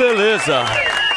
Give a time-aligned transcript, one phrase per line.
[0.00, 0.64] Beleza!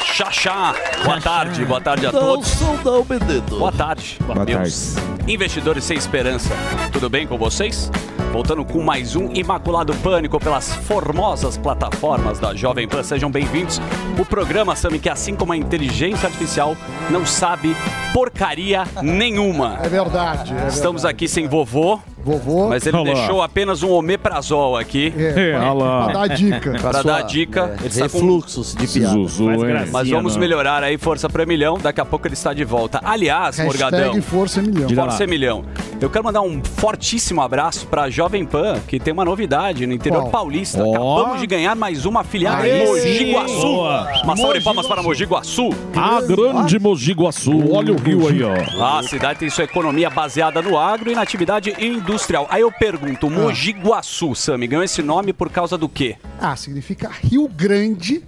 [0.03, 0.75] Xaxá.
[1.05, 2.47] Boa tarde, boa tarde a todos.
[2.49, 3.57] sou não, menino.
[3.57, 6.53] Boa tarde, Boa meus investidores sem esperança.
[6.91, 7.89] Tudo bem com vocês?
[8.33, 13.03] Voltando com mais um Imaculado Pânico pelas formosas plataformas da Jovem Pan.
[13.03, 13.79] Sejam bem-vindos.
[14.19, 16.75] O programa, Sami, que assim como a inteligência artificial,
[17.09, 17.73] não sabe
[18.13, 19.79] porcaria nenhuma.
[19.81, 20.53] É verdade.
[20.53, 22.01] é Estamos aqui sem vovô.
[22.23, 22.69] Vovô.
[22.69, 23.15] Mas ele Olha lá.
[23.19, 25.13] deixou apenas um omeprazol aqui.
[25.17, 26.03] É, pra- lá.
[26.05, 26.71] pra dar dica.
[26.79, 27.75] Pra Pra dar dica.
[27.81, 29.13] é, Ele com- refluxos de piada.
[29.13, 29.67] Zuzu, Mas, hein?
[29.67, 30.39] gracinha, Mas vamos não.
[30.39, 31.77] melhorar aí, força pra milhão.
[31.77, 32.99] Daqui a pouco ele está de volta.
[33.03, 34.21] Aliás, Hashtag Morgadão.
[34.21, 34.89] Força Milhão.
[34.89, 35.65] Força Milhão.
[35.99, 40.21] Eu quero mandar um fortíssimo abraço pra Jovem Pan, que tem uma novidade no interior
[40.21, 40.31] Qual?
[40.31, 40.83] paulista.
[40.83, 41.17] Ó.
[41.17, 43.31] Acabamos de ganhar mais uma afiliada em Mogi.
[43.33, 44.23] Guaçu.
[44.23, 45.69] Uma salva de palmas para Mogi Guaçu.
[45.95, 47.71] A grande Mogi Guaçu.
[47.73, 48.53] Olha o rio aí, ó.
[48.97, 52.12] A cidade tem sua economia baseada no agro e na atividade industrial.
[52.49, 56.15] Aí eu pergunto, Mogi Guaçu, Sami, ganhou esse nome por causa do quê?
[56.39, 58.23] Ah, significa Rio Grande.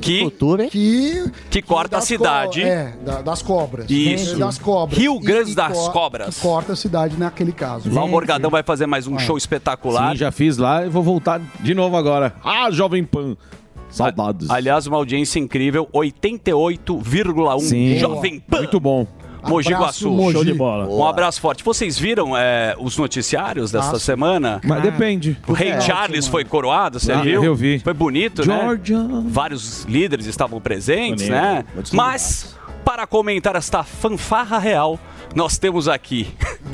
[0.00, 0.30] Que,
[0.70, 2.60] que, que corta a cidade.
[2.60, 3.90] co- é, da- das cobras.
[3.90, 4.38] Isso.
[4.38, 4.96] Das cobras.
[4.96, 6.36] Rio Grande e das co- Cobras.
[6.36, 7.92] que corta a cidade naquele caso.
[7.92, 10.12] Lá o Morgadão vai fazer mais um show espetacular.
[10.12, 12.32] Sim, já fiz lá e vou voltar de novo agora.
[12.44, 13.36] Ah, Jovem Pan.
[13.90, 14.48] Saudades.
[14.50, 17.96] Aliás, uma audiência incrível, 88,1 Sim.
[17.98, 18.58] Jovem Pan.
[18.58, 19.06] Muito bom.
[19.46, 20.10] Mogi Guaçu.
[20.10, 20.32] Mogi.
[20.32, 20.86] Show de bola.
[20.88, 21.62] Um abraço forte.
[21.64, 24.04] Vocês viram é, os noticiários desta Nossa.
[24.04, 24.60] semana?
[24.64, 25.36] Mas depende.
[25.46, 25.80] O Rei É.
[25.80, 27.42] Charles foi coroado, você Ah, viu?
[27.44, 27.78] eu vi.
[27.78, 28.98] Foi bonito, Georgia.
[28.98, 29.22] né?
[29.26, 31.42] Vários líderes estavam presentes, Bonito.
[31.42, 31.64] né?
[31.92, 34.98] Mas, para comentar esta fanfarra real,
[35.34, 36.28] nós temos aqui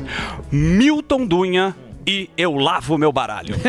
[0.51, 1.75] Milton Dunha
[2.07, 3.55] e Eu Lavo Meu Baralho.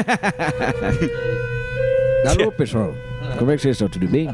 [2.28, 2.92] Alô, pessoal.
[3.38, 3.88] Como é que vocês estão?
[3.88, 4.28] Tudo bem?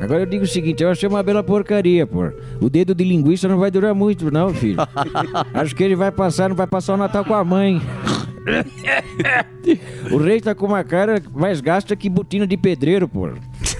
[0.00, 2.30] Agora eu digo o seguinte, eu achei uma bela porcaria, pô.
[2.60, 4.78] O dedo de linguiça não vai durar muito, não, filho.
[5.52, 7.80] Acho que ele vai passar, não vai passar o Natal com a mãe.
[10.10, 13.30] O rei tá com uma cara mais gasta que botina de pedreiro, pô.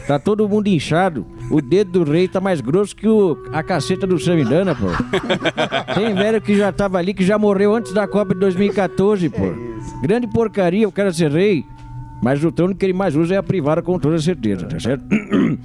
[0.07, 1.27] Tá todo mundo inchado.
[1.51, 4.87] O dedo do rei tá mais grosso que o, a caceta do Samidana, pô.
[5.95, 9.55] Tem velho que já tava ali, que já morreu antes da Copa de 2014, pô.
[10.03, 11.65] Grande porcaria, eu quero ser rei.
[12.23, 15.05] Mas o trono que ele mais usa é a privada, com toda certeza, tá certo?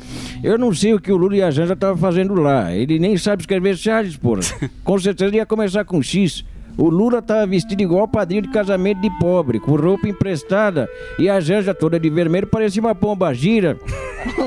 [0.44, 2.73] Eu não sei o que o Lula e a Janja estavam fazendo lá.
[2.73, 4.41] Ele nem sabe escrever Charles, porra.
[4.84, 6.45] Com certeza ele ia começar com X.
[6.77, 10.89] O Lula tava vestido igual padrinho de casamento de pobre, com roupa emprestada,
[11.19, 13.77] e a Janja toda de vermelho parecia uma pomba gira.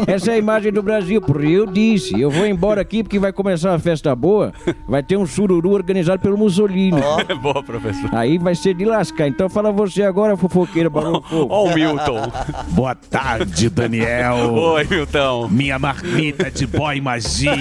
[0.06, 1.44] Essa é a imagem do Brasil, porra.
[1.46, 4.52] E Eu disse, eu vou embora aqui porque vai começar uma festa boa,
[4.86, 7.00] vai ter um sururu organizado pelo Mussolini.
[7.42, 8.08] Boa, professor.
[8.12, 9.26] Aí vai ser de lascar.
[9.26, 11.22] Então fala você agora, fofoqueira, barulho.
[11.30, 12.22] Ó o Milton.
[12.68, 14.54] Boa tarde, Daniel.
[14.54, 15.48] Oi, Milton.
[15.48, 17.54] Minha marmita de boy magia.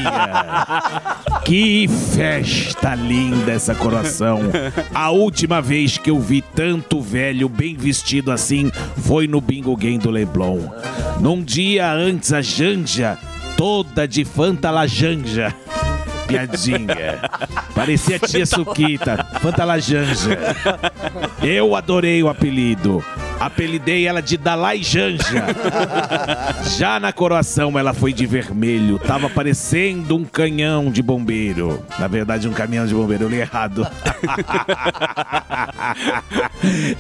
[1.45, 4.39] Que festa linda essa coroação.
[4.93, 9.97] A última vez que eu vi tanto velho bem vestido assim foi no Bingo Game
[9.97, 10.59] do Leblon.
[11.19, 13.17] Num dia antes a Janja,
[13.57, 15.53] toda de Fanta La Janja.
[16.27, 17.19] Piadinha.
[17.75, 20.39] Parecia tia Suquita, Fanta La Janja.
[21.41, 23.03] Eu adorei o apelido.
[23.43, 25.47] Apelidei ela de Dalai Janja.
[26.77, 28.97] Já na coroação ela foi de vermelho.
[28.97, 31.83] Tava parecendo um canhão de bombeiro.
[31.99, 33.25] Na verdade, um caminhão de bombeiro.
[33.25, 33.85] Eu li errado.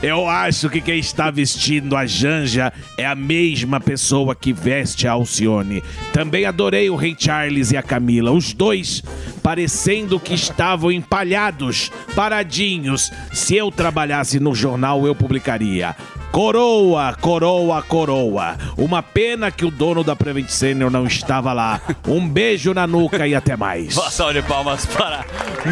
[0.03, 5.13] Eu acho que quem está vestindo a Janja é a mesma pessoa que veste a
[5.13, 5.81] Alcione.
[6.11, 8.31] Também adorei o Rei Charles e a Camila.
[8.31, 9.01] Os dois
[9.41, 13.09] parecendo que estavam empalhados, paradinhos.
[13.31, 15.95] Se eu trabalhasse no jornal, eu publicaria.
[16.33, 18.57] Coroa, coroa, coroa.
[18.75, 21.79] Uma pena que o dono da Prevent Senior não estava lá.
[22.07, 23.93] Um beijo na nuca e até mais.
[23.93, 25.23] Boa salva de palmas para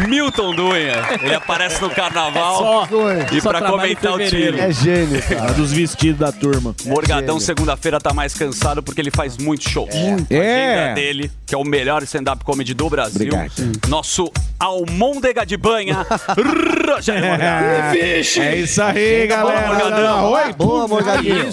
[0.06, 0.92] Milton Dunha.
[1.20, 2.86] Ele aparece no carnaval
[3.32, 4.60] e Só para trabalha em comentar o time.
[4.60, 5.52] É gênio, cara.
[5.52, 6.72] dos vestidos da turma.
[6.86, 7.40] Morgadão, Gênio.
[7.40, 9.88] segunda-feira, tá mais cansado porque ele faz muito show.
[9.92, 10.32] Muito.
[10.32, 10.74] A É.
[10.84, 13.32] agenda dele, que é o melhor stand-up comedy do Brasil.
[13.34, 13.52] Obrigado.
[13.88, 14.30] Nosso
[14.60, 16.06] almôndega de banha,
[16.88, 17.96] Rogério Morgado.
[17.98, 19.66] É isso aí, galera.
[19.66, 20.30] Morgadão.
[20.30, 21.46] Oi, Boa, Morgadinho.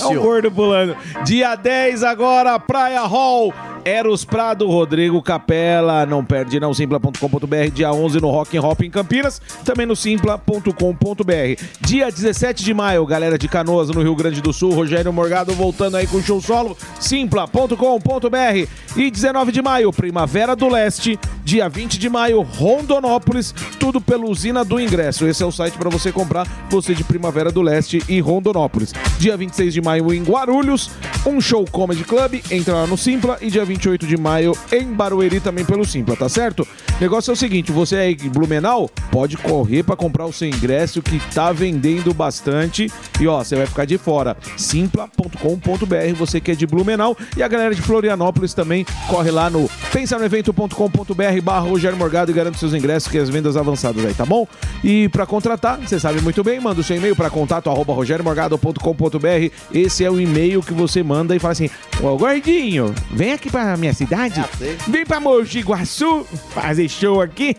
[0.00, 0.96] É o gordo pulando.
[1.24, 3.52] Dia 10 agora, Praia Hall.
[3.88, 6.04] Eros Prado, Rodrigo Capela.
[6.04, 7.70] Não perde não, simpla.com.br.
[7.72, 9.40] Dia 11 no Rock and Hop em Campinas.
[9.64, 11.62] Também no simpla.com.br.
[11.80, 14.74] Dia 17 de maio, galera de Canoas, no Rio Grande do Sul.
[14.74, 16.76] Rogério Morgado voltando aí com show solo.
[17.00, 18.68] simpla.com.br.
[18.94, 21.18] E 19 de maio, Primavera do Leste.
[21.42, 23.54] Dia 20 de maio, Rondonópolis.
[23.80, 25.26] Tudo pelo Usina do Ingresso.
[25.26, 28.92] Esse é o site para você comprar você de Primavera do Leste e Rondonópolis.
[29.18, 30.90] Dia 26 de maio em Guarulhos,
[31.24, 35.38] um show Comedy Club, entra lá no Simpla e dia 28 de maio em Barueri
[35.38, 36.66] também pelo Simpla, tá certo?
[37.00, 41.20] Negócio é o seguinte, você aí Blumenau, pode correr para comprar o seu ingresso que
[41.32, 42.90] tá vendendo bastante
[43.20, 44.36] e ó, você vai ficar de fora.
[44.56, 49.70] simpla.com.br, você que é de Blumenau e a galera de Florianópolis também corre lá no
[49.92, 54.46] pensanoevento.com.br barra Rogério Morgado e garante seus ingressos que as vendas avançadas aí, tá bom?
[54.82, 57.94] E para contratar, você sabe muito bem, manda o seu e-mail para contato arroba.
[59.72, 61.70] Esse é o e-mail que você manda e fala assim:
[62.02, 64.44] Ô gordinho, vem aqui pra minha cidade,
[64.86, 67.56] vem pra Mogi Guaçu fazer show aqui.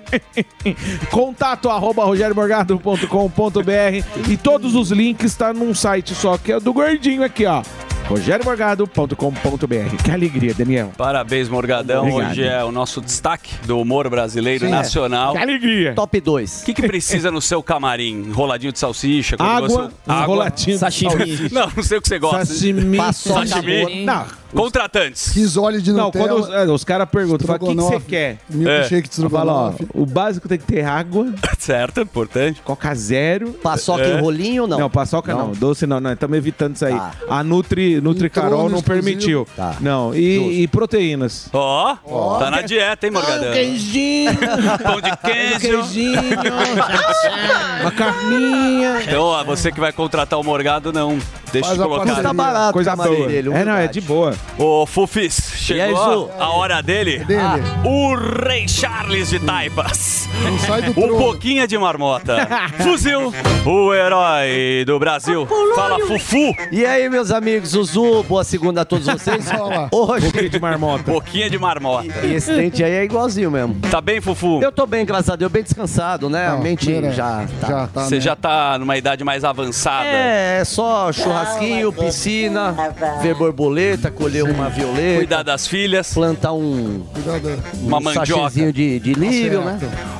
[1.11, 7.23] contato arroba rogeriomorgado.com.br e todos os links tá num site só que é do gordinho
[7.23, 7.61] aqui, ó.
[8.07, 10.03] rogeriomorgado.com.br.
[10.03, 10.91] Que alegria, Daniel.
[10.97, 12.07] Parabéns, Morgadão.
[12.09, 12.31] Obrigado.
[12.31, 14.71] Hoje é o nosso destaque do humor brasileiro Sim.
[14.71, 15.33] nacional.
[15.33, 15.93] Que alegria.
[15.93, 16.61] Top 2.
[16.61, 18.23] O que, que precisa no seu camarim?
[18.29, 19.35] Enroladinho de salsicha?
[19.39, 21.11] Água, você- enroladinho de Sashimi.
[21.11, 21.49] salsicha.
[21.51, 22.45] Não, não sei o que você gosta.
[22.45, 22.97] Sashimi.
[22.97, 24.05] Paçoca Sashimi.
[24.05, 24.25] Não.
[24.53, 25.27] Contratantes.
[25.35, 26.27] Risole de Não, Nutella.
[26.27, 28.37] quando os, é, os caras perguntam, fala, o que que você quer?
[28.49, 29.87] milkshake de Eu falo, ó, estrogonofe.
[30.01, 31.27] o básico tem que ter água.
[31.59, 32.61] Certo, importante.
[32.61, 33.51] Coca zero.
[33.51, 34.79] Paçoca em rolinho, não?
[34.79, 35.47] Não, paçoca não.
[35.47, 35.51] Não?
[35.53, 36.13] Doce não, não.
[36.13, 36.93] Estamos evitando isso aí.
[36.95, 37.11] Tá.
[37.29, 39.05] A Nutri, Nutri Entrou Carol no não exclusivo.
[39.05, 39.47] permitiu.
[39.55, 39.75] Tá.
[39.79, 41.49] Não, e, e proteínas.
[41.53, 41.95] Ó,
[42.39, 43.51] tá na dieta, hein, Morgadão?
[43.53, 44.31] queijinho.
[44.81, 45.59] Pão de queijo.
[45.59, 46.19] queijinho.
[47.81, 49.01] uma carninha.
[49.03, 51.17] Então, ó, você que vai contratar o Morgado, não.
[51.51, 52.05] Deixa Faz eu a colocar.
[52.05, 52.29] parceria.
[52.29, 53.27] Tá barato Coisa o camarim boa.
[53.27, 53.93] dele, é, não, é humildade.
[53.93, 54.35] de boa.
[54.57, 57.19] Ô, Fufis, aí, chegou a hora dele.
[57.23, 57.41] Dele.
[57.85, 58.13] O
[58.45, 60.27] Rei Charles de Taipas.
[60.43, 61.17] Não sai do O trono.
[61.17, 62.45] Boquinha de Marmota.
[62.83, 63.33] Fuzil,
[63.65, 65.47] o herói do Brasil.
[65.75, 66.53] Fala, Fufu.
[66.73, 69.45] E aí, meus amigos, Zuzu, boa segunda a todos vocês.
[69.93, 71.03] Hoje, De marmota.
[71.11, 72.25] Boquinha de Marmota.
[72.25, 73.75] e esse dente aí é igualzinho mesmo.
[73.89, 74.59] Tá bem, Fufu?
[74.61, 76.47] Eu tô bem, graças a Deus, bem descansado, né?
[76.47, 77.67] a Não, mente já tá.
[77.67, 78.21] Já tá, Você né?
[78.21, 80.05] já tá numa idade mais avançada.
[80.05, 82.75] É, é só churrasquinho, piscina,
[83.21, 87.63] ver borboleta, colher uma violeta, Cuidar das filhas, plantar um, Cuidado.
[87.81, 89.79] uma um mandioca, de, de lírio, né?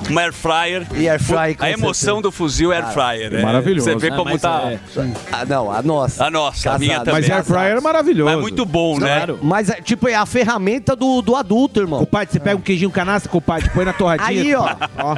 [0.09, 0.87] Uma air fryer.
[0.95, 2.21] E air fry, com A emoção certeza.
[2.23, 3.31] do fuzil é air fryer.
[3.31, 3.41] né?
[3.41, 3.89] Maravilhoso.
[3.89, 4.61] Você vê Ah, como tá.
[4.71, 4.79] é-
[5.31, 6.25] Ah, não, a nossa.
[6.25, 7.13] A nossa, a minha também.
[7.21, 8.25] Mas air fryer é maravilhoso.
[8.29, 9.15] Mas é muito bom, né?
[9.17, 9.39] Claro.
[9.41, 11.99] Mas, é, tipo, é a ferramenta do, do adulto, irmão.
[11.99, 14.27] Compadre, você pega um queijinho canastra, compadre, põe na torradinha.
[14.41, 15.15] Aí, ó.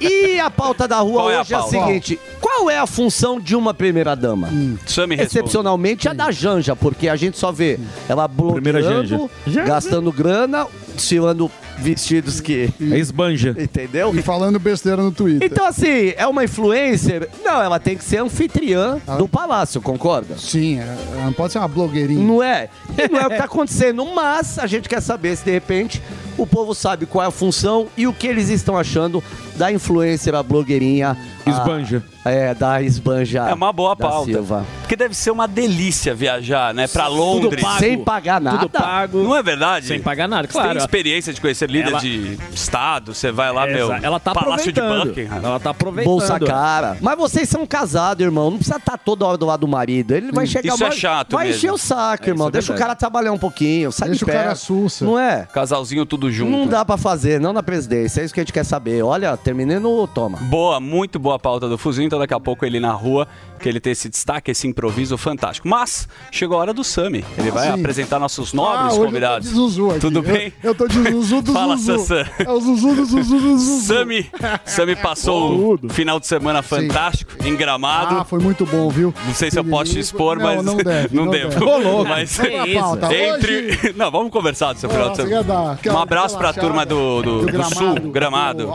[0.00, 1.76] E a pauta da rua Qual é a hoje é, a pauta?
[1.86, 4.48] seguinte: qual é a função de uma primeira dama?
[4.86, 5.22] Sami responde.
[5.38, 9.64] Excepcionalmente a da Janja, porque a gente só vê ela bloqueando, Janja.
[9.64, 12.70] gastando grana, desfilando vestidos que.
[12.80, 13.54] É esbanja.
[13.58, 14.12] Entendeu?
[14.16, 15.48] E falando besteira no Twitter.
[15.50, 17.28] Então, assim, é uma influencer?
[17.44, 19.16] Não, ela tem que ser anfitriã Ah.
[19.16, 20.36] do palácio, concorda?
[20.38, 22.24] Sim, é- ela não pode ser uma blogueirinha.
[22.24, 22.68] Não é?
[22.96, 26.02] E não é o que tá acontecendo, mas a gente quer saber se de repente
[26.36, 29.22] o povo sabe qual é a função e o que eles estão achando
[29.58, 31.16] da influencer, a blogueirinha.
[31.44, 32.02] a- Esbanja.
[32.24, 33.48] é, da esbanja.
[33.48, 34.30] É uma boa pauta.
[34.30, 34.64] Silva.
[34.80, 36.86] Porque deve ser uma delícia viajar, né?
[36.86, 37.62] Pra Londres.
[37.62, 37.78] pago.
[37.78, 38.58] Sem pagar nada.
[38.58, 39.22] Tudo pago.
[39.22, 39.86] Não é verdade?
[39.86, 40.68] Sem pagar nada, Você claro.
[40.70, 44.70] tem experiência de conhecer líder Ela- de estado, você vai lá, meu, ela tá Palácio
[44.72, 45.08] de aproveitando.
[45.08, 45.40] Buckingham.
[45.42, 46.12] Ela tá aproveitando.
[46.12, 46.96] Bolsa cara.
[47.00, 48.50] Mas vocês são casados, irmão.
[48.50, 50.14] Não precisa estar toda hora do lado do marido.
[50.14, 51.58] Ele vai chegar Isso é chato Vai mesmo.
[51.58, 52.48] encher o saco, É, irmão.
[52.48, 53.90] é Deixa o cara trabalhar um pouquinho.
[53.90, 54.58] Sai Deixa de o cara perto.
[54.58, 55.04] sussa.
[55.04, 55.46] Não é?
[55.52, 56.50] Casalzinho tudo junto.
[56.50, 58.20] Não dá pra fazer, não na presidência.
[58.20, 59.02] É isso que a gente quer saber.
[59.02, 60.36] Olha, terminei no toma.
[60.42, 63.26] Boa, muito boa a pauta do Fuzil, então daqui a pouco ele na rua,
[63.58, 65.66] que ele tem esse destaque, esse improviso fantástico.
[65.66, 67.24] Mas chegou a hora do Sami.
[67.38, 67.80] Ele vai sim.
[67.80, 69.46] apresentar nossos Ah, nobres hoje convidados.
[69.48, 70.00] Eu tô de Zuzu aqui.
[70.00, 70.52] Tudo Eu- bem?
[70.62, 71.98] Eu, tô de Zuzu do Fala, Zuzu.
[71.98, 72.30] Sassã.
[72.44, 73.86] É o Zuzu do Zuzu do Zuzu.
[73.86, 74.30] Sami,
[74.66, 78.16] Sami passou um final de semana fantástico em Gramado.
[78.18, 79.14] Ah, foi muito bom, viu?
[79.26, 81.08] Não sei se eu posso te expor, não, mas Não deve.
[81.16, 81.48] não não devo.
[81.48, 81.64] deve.
[81.64, 82.04] Ô, louco.
[82.10, 82.36] Mas
[82.78, 83.16] pauta.
[83.16, 85.78] entre, não, vamos conversar do seu final de semana.
[85.86, 88.70] Um abraço pra relaxada turma do, do, do sul, Gramado.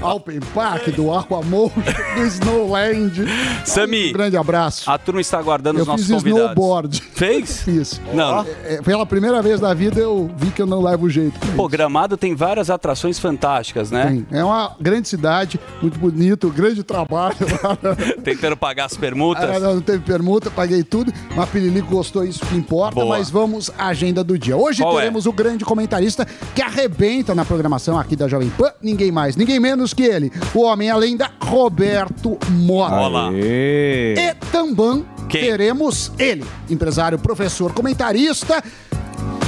[0.00, 1.80] Alpen Park, do Aquamotion,
[2.16, 3.24] do Snowland.
[3.64, 4.90] Sami, Um grande abraço.
[4.90, 6.50] a turma está aguardando Eu os nossos fiz convidados.
[6.52, 7.02] snowboard.
[7.14, 7.62] Fez?
[7.70, 8.00] Fiz.
[8.12, 8.40] Não.
[8.64, 11.38] É, é, pela primeira vez na vida eu vi que eu não levo jeito.
[11.56, 11.68] Pô.
[11.68, 14.06] Gramado tem várias atrações fantásticas, né?
[14.06, 14.38] Tem.
[14.38, 17.36] É uma grande cidade, muito bonito, grande trabalho.
[18.24, 19.44] Tentando pagar as permutas.
[19.44, 21.12] Ah, não, não teve permuta, paguei tudo.
[21.34, 22.94] Mas Pirilico gostou, isso que importa.
[22.96, 23.16] Boa.
[23.18, 24.56] Mas vamos à agenda do dia.
[24.56, 25.02] Hoje Qual é?
[25.02, 28.70] teremos o grande comentarista que arrebenta na programação aqui da Jovem Pan.
[28.82, 30.30] Ninguém mais, ninguém menos que ele.
[30.54, 32.94] O homem além da Roberto Mota.
[32.94, 33.30] Olá.
[33.32, 35.42] E também Quem?
[35.42, 38.62] teremos ele, empresário, professor, comentarista,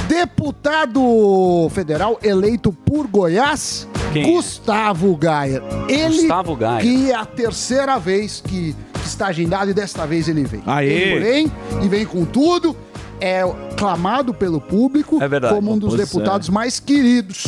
[0.07, 4.25] deputado federal eleito por Goiás, Quem é?
[4.35, 5.61] Gustavo Gaia.
[5.87, 6.81] Ele Gustavo Gaia.
[6.81, 10.61] que é a terceira vez que, que está agendado e desta vez ele vem.
[10.65, 10.87] Aê!
[10.89, 11.51] Ele vem
[11.83, 12.75] e vem com tudo.
[13.25, 13.41] É
[13.77, 15.55] clamado pelo público É verdade.
[15.55, 15.97] como um dos é.
[15.97, 17.45] deputados mais queridos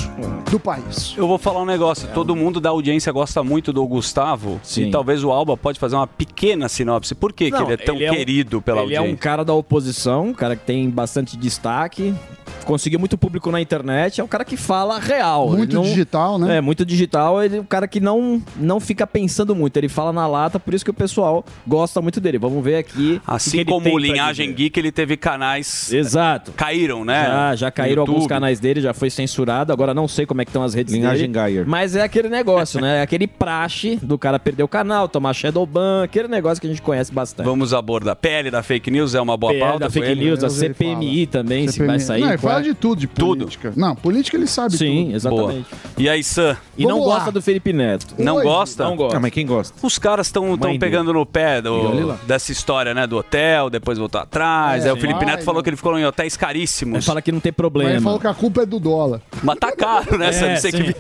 [0.50, 1.14] do país.
[1.18, 2.08] Eu vou falar um negócio.
[2.14, 4.58] Todo mundo da audiência gosta muito do Gustavo.
[4.64, 4.88] Sim.
[4.88, 7.14] E talvez o Alba pode fazer uma pequena sinopse.
[7.14, 9.04] Por que, que Não, ele é tão ele é um- querido pela Ele é um
[9.04, 9.22] audiência?
[9.22, 12.14] cara da oposição, um cara que tem bastante destaque,
[12.66, 15.50] conseguiu muito público na internet, é um cara que fala real.
[15.50, 16.58] Muito ele não- digital, né?
[16.58, 20.14] É, muito digital, ele é um cara que não, não fica pensando muito, ele fala
[20.14, 22.38] na lata, por isso que o pessoal gosta muito dele.
[22.38, 23.16] Vamos ver aqui.
[23.16, 24.54] o que Assim ele como Linhagem.
[24.54, 25.65] Geek, ele teve canais.
[25.92, 26.52] Exato.
[26.54, 27.26] Caíram, né?
[27.26, 28.30] Já, já caíram alguns YouTube.
[28.30, 29.72] canais dele, já foi censurado.
[29.74, 31.48] Agora não sei como é que estão as redes Linhagem dele.
[31.48, 31.68] Geyer.
[31.68, 33.00] Mas é aquele negócio, né?
[33.00, 36.82] É aquele praxe do cara perder o canal, tomar Shadowban, aquele negócio que a gente
[36.82, 37.46] conhece bastante.
[37.46, 38.16] Vamos abordar.
[38.16, 39.80] PL da fake news é uma boa PL pauta.
[39.80, 40.26] da fake ele?
[40.26, 42.22] news, a ele CPMI também, se vai sair.
[42.22, 42.64] Não, ele fala é?
[42.64, 43.40] de tudo, de Tudo.
[43.40, 43.74] política.
[43.76, 45.16] Não, política ele sabe Sim, tudo.
[45.16, 45.68] exatamente.
[45.98, 46.58] E aí, Sam?
[46.78, 47.16] E não Vamos lá.
[47.16, 48.16] gosta do Felipe Neto.
[48.18, 48.84] Não gosta?
[48.84, 49.18] Não gosta.
[49.18, 49.74] Ah, mas quem gosta?
[49.86, 53.08] Os caras estão pegando no pé do- dessa história, né?
[53.08, 54.86] Do hotel, depois voltou atrás.
[54.86, 57.06] É, aí o Felipe Neto falou que ele ficou em hotéis Ele caríssimos.
[57.06, 58.02] fala que não tem Mas ele problema.
[58.02, 59.22] falou que a culpa é do dólar.
[59.44, 60.30] Mas tá caro, né?
[60.30, 60.94] É, Você que...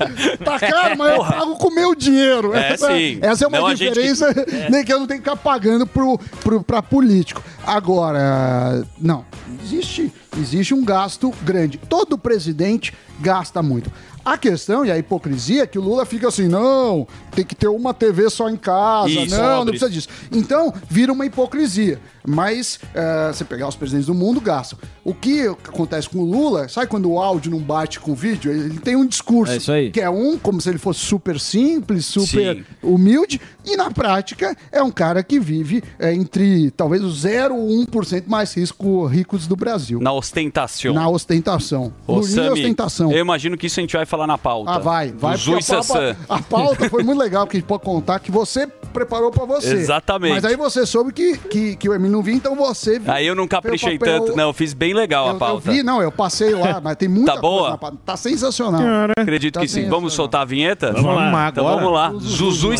[0.44, 2.54] Tá caro, mas eu pago com o meu dinheiro.
[2.56, 3.20] É, essa, sim.
[3.22, 4.34] essa é uma Não, gente diferença
[4.70, 7.44] nem que eu não tenho que ficar pagando pro, pro, pra político.
[7.66, 9.25] Agora, não.
[9.64, 11.78] Existe, existe um gasto grande.
[11.78, 13.92] Todo presidente gasta muito.
[14.25, 17.67] A questão e a hipocrisia é que o Lula fica assim, não, tem que ter
[17.67, 20.08] uma TV só em casa, Isso, não, não precisa disso.
[20.32, 22.00] Então, vira uma hipocrisia.
[22.27, 24.79] Mas, eh, você pegar os presidentes do mundo, gastam.
[25.03, 28.51] O que acontece com o Lula, sabe quando o áudio não bate com o vídeo?
[28.51, 29.91] Ele tem um discurso É isso aí.
[29.91, 32.63] que é um, como se ele fosse super simples, super Sim.
[32.82, 37.67] humilde, e na prática é um cara que vive eh, entre talvez o 0 ou
[37.86, 40.00] 1% mais risco, ricos do Brasil.
[40.00, 40.94] Na ostentação.
[40.96, 41.94] Na ostentação.
[42.08, 43.12] Ô, é Sami, ostentação.
[43.12, 44.72] eu imagino que isso a gente vai falar na pauta.
[44.72, 45.36] Ah, vai, vai.
[45.38, 46.15] Zui a, Sassan.
[46.15, 49.45] pauta, a pauta foi muito legal, porque a gente pode contar que você preparou pra
[49.45, 49.74] você.
[49.74, 50.34] Exatamente.
[50.34, 53.01] Mas aí você soube que, que, que o Emílio não vinha, então você...
[53.07, 54.38] Aí eu não caprichei papel- tanto.
[54.38, 55.72] Não, eu fiz bem legal eu, a eu pauta.
[55.72, 57.57] vi, não, eu passei lá, mas tem muita Tá boa?
[57.62, 57.98] coisa na pauta.
[58.05, 58.81] Tá sensacional.
[59.17, 59.89] Acredito Tá que sim.
[59.89, 60.93] Vamos soltar a vinheta?
[60.93, 61.50] Vamos lá.
[61.50, 61.81] Então agora.
[61.81, 62.13] vamos lá.
[62.19, 62.77] Zuzu e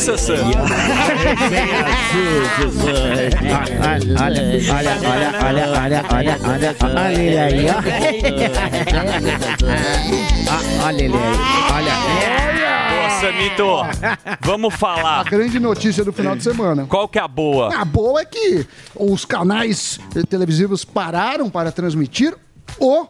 [11.34, 12.90] Sassan.
[12.90, 13.66] Boa, Samito.
[14.42, 15.24] Vamos A falar.
[15.26, 16.86] grande notícia do final de semana.
[16.88, 17.74] Qual que é a boa?
[17.76, 18.66] A boa é que
[18.96, 22.36] os canais televisivos pararam para transmitir
[22.80, 23.08] o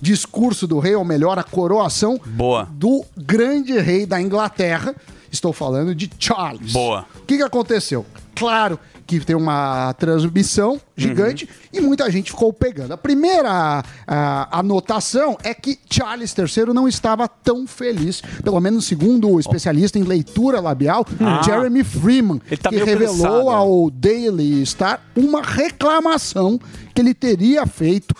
[0.00, 2.68] discurso do rei, ou melhor, a coroação Boa.
[2.70, 4.94] do grande rei da Inglaterra.
[5.34, 6.72] Estou falando de Charles.
[6.72, 7.04] Boa.
[7.16, 8.06] O que, que aconteceu?
[8.36, 12.92] Claro que tem uma transmissão gigante e muita gente ficou pegando.
[12.92, 19.28] A primeira a, anotação é que Charles III não estava tão feliz, pelo menos segundo
[19.28, 21.04] o especialista em leitura labial,
[21.44, 23.50] Jeremy Freeman, tá que revelou cansado.
[23.50, 26.58] ao Daily Star uma reclamação
[26.94, 28.14] que ele teria feito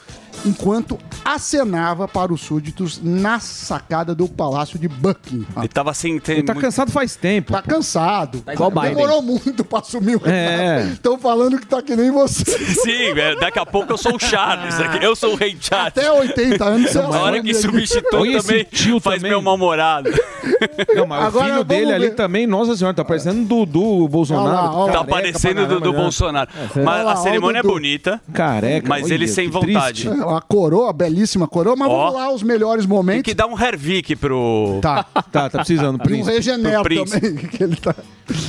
[0.45, 5.47] enquanto acenava para os súditos na sacada do Palácio de Buckingham.
[5.57, 7.53] Ele tava sem ter Ele tá muito- cansado faz tempo.
[7.53, 8.41] Tá cansado.
[8.41, 8.95] Tá igual o Biden.
[8.95, 10.89] Demorou muito pra assumir o É.
[10.93, 12.45] Estão falando que tá que nem você.
[12.45, 15.05] Sim, é, daqui a pouco eu sou o Charles aqui.
[15.05, 15.89] Eu sou o rei Charles.
[15.89, 19.31] Até 80 anos você Na hora que substitui também tio faz também.
[19.31, 20.11] meu mal-humorado.
[20.95, 21.93] Não, mas Agora o filho dele ver.
[21.95, 24.47] ali também, nossa senhora, tá parecendo do, do Bolsonaro.
[24.49, 24.87] Olha lá, olha lá.
[24.87, 25.93] Tá Careca parecendo né?
[25.93, 26.51] Bolsonaro.
[26.77, 27.75] Olha Mas lá, a cerimônia é Dudu.
[27.75, 28.89] bonita, Careca.
[28.89, 30.09] mas olha, ele sem vontade.
[30.37, 31.97] A coroa, a belíssima coroa, mas Ó.
[32.07, 33.23] vamos lá, os melhores Tem momentos.
[33.23, 34.79] que dar um Hervik pro.
[34.83, 35.05] Tá.
[35.05, 36.31] Tá, tá precisando, E um príncipe.
[36.37, 37.21] regenero pro príncipe.
[37.21, 37.95] também, que ele tá.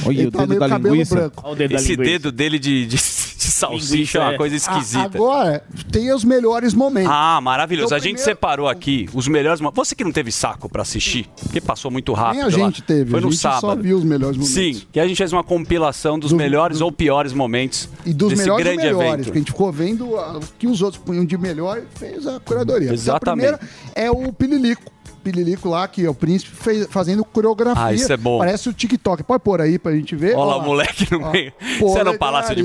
[0.06, 1.16] Olha ele o tá dedo meio da cabelo linguiça.
[1.16, 1.44] branco.
[1.44, 2.12] Olha o dedo da Esse linguiça.
[2.12, 4.38] dedo dele de, de, de salsicha é uma é.
[4.38, 5.04] coisa A- esquisita.
[5.04, 7.12] Agora, tem os melhores momentos.
[7.12, 7.88] Ah, maravilhoso.
[7.88, 9.88] Então, a gente primeiro- separou aqui os melhores momentos.
[9.88, 12.36] Você que não teve saco pra assistir, porque passou muito rápido.
[12.36, 12.66] Nem a lá.
[12.68, 13.82] gente teve, Foi a no gente só sábado.
[13.84, 14.54] viu os melhores momentos.
[14.56, 18.14] Sim, que a gente fez uma compilação dos Do- melhores do- ou piores momentos E
[18.14, 19.24] dos desse melhores grande e melhores, evento.
[19.26, 22.40] porque a gente ficou vendo ah, o que os outros punham de melhor fez a
[22.40, 22.94] curadoria.
[22.94, 23.48] Exatamente.
[23.54, 24.94] A primeira é o Pililico.
[25.24, 27.84] Pililico lá, que é o príncipe, fez- fazendo coreografia.
[27.84, 28.38] Ah, isso é bom.
[28.38, 29.24] Parece o TikTok.
[29.24, 30.36] Pode pôr aí pra gente ver.
[30.36, 31.52] Olha lá o moleque no meio.
[31.60, 32.62] Isso é no Palácio de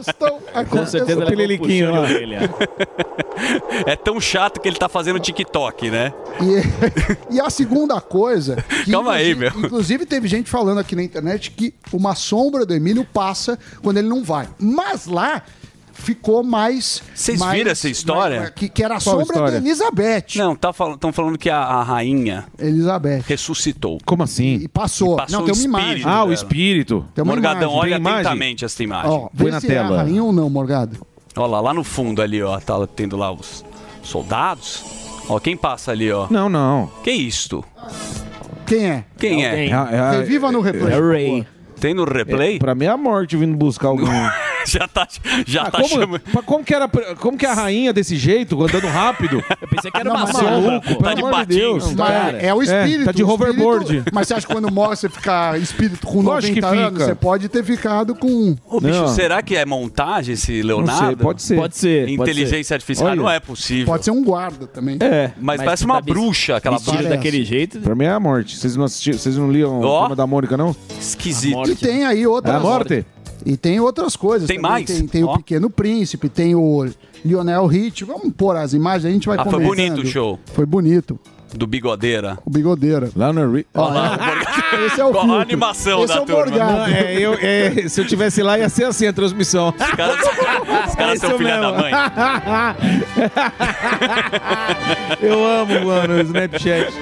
[0.00, 0.40] estão?
[0.68, 2.50] Com certeza O Pililiquinho orelha.
[3.86, 6.12] É tão chato que ele tá fazendo TikTok, né?
[6.40, 8.56] E, e a segunda coisa.
[8.84, 9.50] que Calma aí, meu.
[9.50, 14.08] Inclusive, teve gente falando aqui na internet que uma sombra do Emílio passa quando ele
[14.08, 14.48] não vai.
[14.58, 15.42] Mas lá
[16.04, 17.02] ficou mais.
[17.14, 18.38] Vocês mais- viram essa história?
[18.40, 19.60] mais- que, que era a Qual sombra história?
[19.60, 20.24] da Elizabeth.
[20.36, 23.22] Não, estão falando que a, a rainha Elizabeth.
[23.26, 23.98] ressuscitou.
[24.04, 24.56] Como assim?
[24.62, 25.16] E passou.
[25.16, 25.88] Passou não, tem o uma imagem.
[25.96, 26.08] espírito.
[26.08, 27.06] Ah, o espírito.
[27.14, 27.78] Tem uma Morgadão, imagem.
[27.78, 28.20] olha Tem imagem?
[28.20, 29.10] atentamente essa imagem.
[29.10, 29.96] Ó, Põe na se é a tela.
[30.02, 30.98] rainha ou não, Morgado.
[31.36, 33.64] Olha lá, lá no fundo ali, ó, tá tendo lá os
[34.02, 34.84] soldados.
[35.28, 36.26] Ó, quem passa ali, ó?
[36.30, 36.90] Não, não.
[37.02, 37.64] Que isto?
[38.66, 39.04] Quem é?
[39.18, 39.50] Quem é?
[39.50, 39.72] Alguém.
[39.72, 40.94] É, é, Reviva no replay.
[40.94, 41.46] É o Ray.
[41.80, 42.58] Tem no replay?
[42.58, 44.06] pra mim é a morte vindo buscar alguém.
[44.68, 45.06] já tá,
[45.46, 46.20] já Ah, tá como, chamando.
[46.44, 49.42] como, que era, como que é a rainha desse jeito, andando rápido?
[49.60, 52.38] Eu pensei que era Não, uma maluco, Tá de amor de cara.
[52.38, 53.04] é o espírito.
[53.04, 54.02] tá de o espírito- hoverboard.
[54.12, 56.92] Mas você acha que quando morre você fica espírito com Lógico 90 que anos?
[56.94, 57.04] fica.
[57.06, 58.56] Você pode ter ficado com.
[58.66, 59.08] Ô, bicho, Não.
[59.08, 61.06] será que é montagem esse Não Leonardo?
[61.06, 61.56] sei, pode ser.
[61.56, 62.06] Pode ser.
[62.06, 62.32] pode ser.
[62.32, 63.16] Inteligência artificial Olha.
[63.16, 63.86] não é possível.
[63.86, 64.96] Pode ser um guarda também.
[65.00, 67.02] É, Mas, Mas parece uma tá bruxa aquela bruxa.
[67.08, 67.80] Daquele jeito.
[67.80, 68.56] pra mim é a morte.
[68.56, 70.08] Vocês não assistiram, vocês não liam Ó.
[70.12, 70.74] o da Mônica, não?
[70.98, 71.70] Esquisito.
[71.70, 72.54] E tem aí É outras.
[72.54, 73.04] a morte?
[73.44, 74.48] E tem outras coisas.
[74.48, 74.70] Tem também.
[74.70, 74.86] mais?
[74.86, 76.88] Tem, tem o Pequeno Príncipe, tem o
[77.24, 78.04] Lionel Rich.
[78.04, 80.38] Vamos pôr as imagens, a gente vai Ah, foi bonito o show.
[80.54, 81.18] Foi bonito.
[81.56, 82.38] Do bigodeira.
[82.44, 83.10] O bigodeira.
[83.16, 83.90] Lá no Ri- Ó,
[84.86, 86.44] esse é o Qual a animação Esse da é o turma?
[86.46, 86.72] Morgado.
[86.72, 89.68] Não, é, eu, é, se eu tivesse lá, ia ser assim a transmissão.
[89.68, 90.16] Os caras,
[90.88, 91.92] os caras são Isso filha da mãe.
[95.20, 96.92] Eu amo, mano, o Snapchat.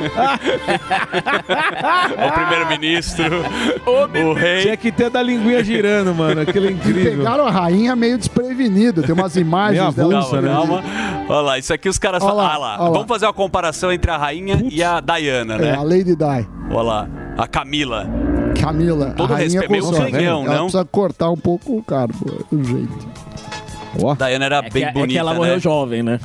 [2.27, 3.45] O primeiro-ministro,
[3.87, 4.63] o rei.
[4.63, 6.41] Tinha que ter da linguinha girando, mano.
[6.43, 7.19] Aquilo é incrível.
[7.19, 9.03] Pegaram a rainha meio desprevenida.
[9.03, 10.23] Tem umas imagens Minha dela.
[10.23, 10.49] Calma, né?
[10.53, 10.83] calma.
[11.29, 12.45] Olha lá, isso aqui os caras Olha falam.
[12.47, 12.91] lá, Ah lá, olha lá.
[12.91, 15.75] vamos fazer uma comparação entre a rainha e a Diana, É, né?
[15.75, 16.47] a Lady Di.
[16.71, 17.09] Olha lá,
[17.39, 18.07] a Camila.
[18.61, 19.11] Camila.
[19.17, 20.63] Todo a rainha respeito, meio coçou, canhão, Ela não?
[20.65, 23.23] precisa cortar um pouco o cara, pô, o jeito.
[24.03, 25.61] Ó, Diana era É que, bem é bonita, que ela morreu né?
[25.61, 26.19] jovem, né?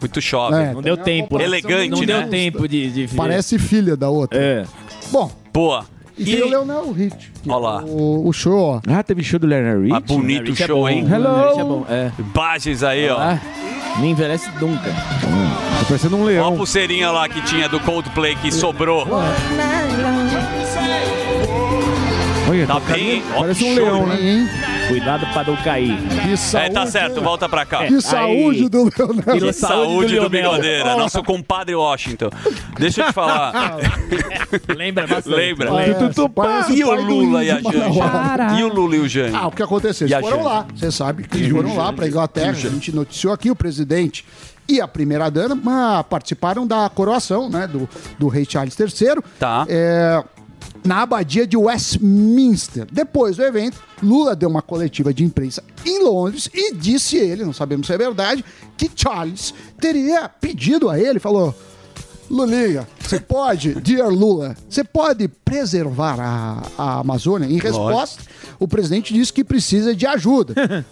[0.00, 0.60] Muito jovem.
[0.66, 1.38] É, Não deu é tempo.
[1.38, 1.44] né?
[1.44, 2.06] Elegante, Não né?
[2.06, 2.90] deu tempo de...
[3.06, 4.38] de Parece filha da outra.
[4.38, 4.64] É.
[5.10, 5.86] Bom, Boa.
[6.18, 7.30] E, tem o Leonel Rich.
[7.42, 7.80] que Olha lá.
[7.82, 8.80] é O, o show, ó.
[8.88, 9.94] Ah, teve show do Leonard Rich?
[9.94, 11.06] Ah, bonito o é show, hein?
[11.10, 11.60] Hello.
[11.60, 11.86] É bom.
[11.88, 12.10] É.
[12.18, 13.18] Imagens aí, ó.
[13.18, 13.38] Ah,
[13.98, 14.90] não envelhece nunca.
[14.90, 16.56] Tá parecendo um Olha a leão.
[16.56, 19.06] pulseirinha lá que tinha do Coldplay que sobrou.
[22.48, 23.22] Olha, Tá tá bem, hein?
[23.34, 24.18] Ó, Parece um show, leão, né?
[24.20, 24.48] Hein?
[24.88, 25.96] Cuidado pra não cair.
[26.22, 27.86] Que É, saúde, tá certo, volta pra cá.
[27.86, 29.40] Que saúde do Leonel.
[29.40, 30.30] Que saúde, do.
[30.30, 32.30] Bigodeira, nosso compadre Washington.
[32.78, 33.76] Deixa eu te falar.
[34.76, 35.36] Lembra bastante.
[35.36, 35.70] Lembra?
[36.34, 37.78] Parece E o Lula e a Janja?
[37.78, 38.52] Manauara.
[38.58, 39.38] E o Lula e o Janja?
[39.38, 40.06] Ah, o que aconteceu?
[40.06, 40.66] Eles foram lá.
[40.74, 42.50] Você sabe que eles foram lá para Inglaterra.
[42.50, 44.24] A gente noticiou aqui o presidente
[44.68, 49.22] e a primeira dama participaram da coroação, né, do, do rei Charles III.
[49.38, 49.64] Tá.
[49.68, 50.22] É,
[50.86, 52.86] na abadia de Westminster.
[52.90, 57.52] Depois do evento, Lula deu uma coletiva de imprensa em Londres e disse ele, não
[57.52, 58.44] sabemos se é verdade,
[58.76, 61.54] que Charles teria pedido a ele, falou:
[62.30, 67.46] Lulinha, você pode, dear Lula, você pode preservar a, a Amazônia?
[67.46, 68.22] Em resposta,
[68.58, 70.54] o presidente disse que precisa de ajuda.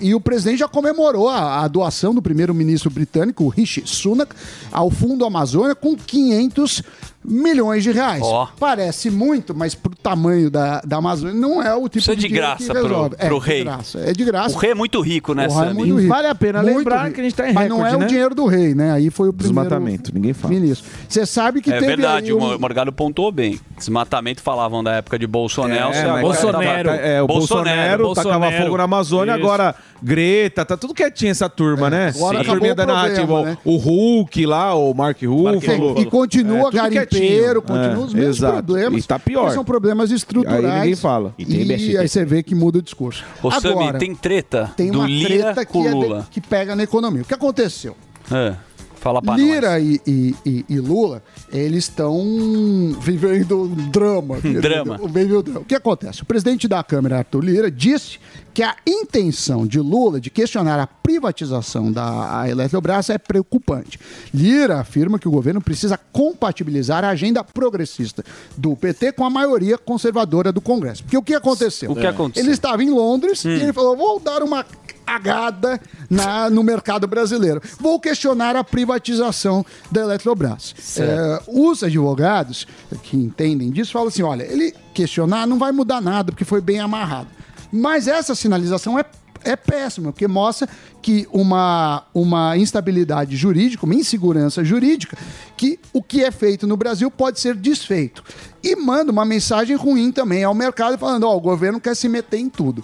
[0.00, 4.34] E, e o presidente já comemorou a, a doação do primeiro-ministro britânico, Rishi Sunak,
[4.70, 6.82] ao Fundo Amazônia com 500
[7.28, 8.22] milhões de reais.
[8.24, 8.48] Ó.
[8.58, 12.28] Parece muito, mas pro tamanho da, da Amazônia não é o tipo Isso é de
[12.28, 13.64] graça que pro- é, pro de rei.
[13.64, 14.54] graça, é de graça.
[14.56, 15.74] O rei é muito rico, né, é Sammy?
[15.74, 16.08] muito rico.
[16.08, 17.14] Vale a pena Muito lembrar rico.
[17.14, 18.04] que a gente tá em Mas não recorde, é né?
[18.04, 18.92] o dinheiro do rei, né?
[18.92, 20.54] Aí foi o primeiro Desmatamento, ninguém fala.
[20.54, 20.86] ministro.
[21.08, 23.58] Você sabe que É teve verdade, um- o Morgado pontuou bem.
[23.76, 25.92] Desmatamento falavam da época de Bolsonaro.
[25.94, 26.88] É, Bolsonaro.
[26.88, 29.40] tá- tá- é, o Bolsonaro, Bolsonaro, tacava fogo na Amazônia, Isso.
[29.44, 32.12] agora Greta, tá tudo quietinho essa turma, né?
[32.14, 33.42] agora a turminha da narrativa.
[33.42, 33.58] né?
[33.64, 35.98] O Hulk lá, o Mark Ruffalo.
[35.98, 37.62] E continua É, garimpeiro, quietinho.
[37.62, 38.52] continua É, os mesmos exato.
[38.64, 39.04] problemas.
[39.04, 39.50] E tá pior.
[39.52, 40.64] São problemas estruturais.
[40.64, 41.34] Aí ninguém fala.
[41.38, 41.44] E,
[41.92, 43.24] E aí você vê que muda o discurso.
[43.42, 46.28] Ô, Sammy, Agora, tem treta tem do uma Lira treta com que, é de- Lula.
[46.30, 47.22] que pega na economia.
[47.22, 47.96] O que aconteceu?
[48.30, 48.54] É,
[48.96, 54.38] fala pra Lira e, e- e- e Lula, eles estão vivendo um drama.
[54.40, 54.98] Drama.
[54.98, 55.60] Vivendo um drama.
[55.60, 56.22] O que acontece?
[56.22, 58.18] O presidente da Câmara, Arthur Lira, disse
[58.58, 64.00] que a intenção de Lula de questionar a privatização da Eletrobras é preocupante.
[64.34, 68.24] Lira afirma que o governo precisa compatibilizar a agenda progressista
[68.56, 71.04] do PT com a maioria conservadora do Congresso.
[71.04, 71.92] Porque o que aconteceu?
[71.92, 72.44] O que aconteceu?
[72.44, 74.66] Ele estava em Londres e ele falou: vou dar uma
[75.06, 77.62] cagada na, no mercado brasileiro.
[77.78, 80.74] Vou questionar a privatização da Eletrobras.
[80.98, 82.66] É, os advogados
[83.04, 86.80] que entendem disso falam assim: olha, ele questionar não vai mudar nada, porque foi bem
[86.80, 87.37] amarrado.
[87.72, 89.04] Mas essa sinalização é.
[89.44, 90.68] é péssima, porque mostra
[91.00, 95.16] que uma, uma instabilidade jurídica, uma insegurança jurídica,
[95.56, 98.24] que o que é feito no Brasil pode ser desfeito.
[98.62, 102.38] E manda uma mensagem ruim também ao mercado, falando: ó, o governo quer se meter
[102.38, 102.82] em tudo.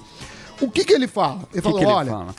[0.60, 1.40] O que, que ele fala?
[1.52, 2.10] Ele que falou: que ele olha.
[2.10, 2.34] fala?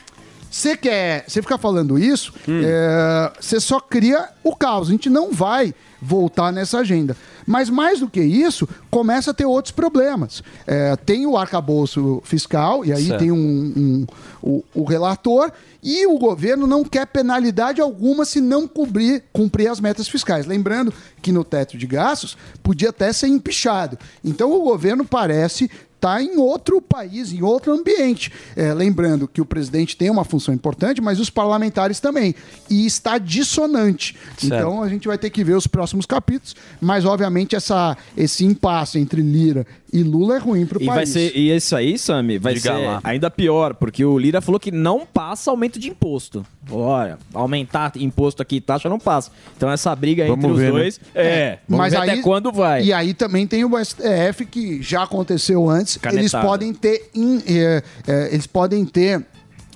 [0.56, 4.88] Você quer, você ficar falando isso, é, você só cria o caos.
[4.88, 7.14] A gente não vai voltar nessa agenda.
[7.46, 10.42] Mas mais do que isso, começa a ter outros problemas.
[10.66, 13.18] É, tem o arcabouço fiscal, e aí Certo.
[13.20, 13.36] tem um,
[13.76, 14.06] um-
[14.42, 19.78] o, o relator, e o governo não quer penalidade alguma se não cumprir, cumprir as
[19.78, 20.46] metas fiscais.
[20.46, 23.98] Lembrando que no teto de gastos podia até ser empichado.
[24.24, 28.32] Então o governo parece está em outro país, em outro ambiente.
[28.54, 32.34] É, lembrando que o presidente tem uma função importante, mas os parlamentares também.
[32.70, 34.16] E está dissonante.
[34.38, 34.44] Certo.
[34.46, 38.98] Então a gente vai ter que ver os próximos capítulos, mas obviamente essa, esse impasse
[38.98, 39.66] entre Lira
[39.98, 41.08] e Lula é ruim para o E vai país.
[41.10, 43.00] ser e isso aí, Sami, vai Diga ser lá.
[43.02, 46.44] ainda pior, porque o Lira falou que não passa aumento de imposto.
[46.70, 49.30] Olha, aumentar imposto aqui, taxa não passa.
[49.56, 50.80] Então essa briga Vamos entre ver, os né?
[50.80, 52.82] dois, é, vamos ver até quando vai.
[52.84, 55.96] E aí também tem o STF que já aconteceu antes.
[55.96, 56.20] Canetada.
[56.20, 59.24] Eles podem ter, in- eh, eh, eles podem ter,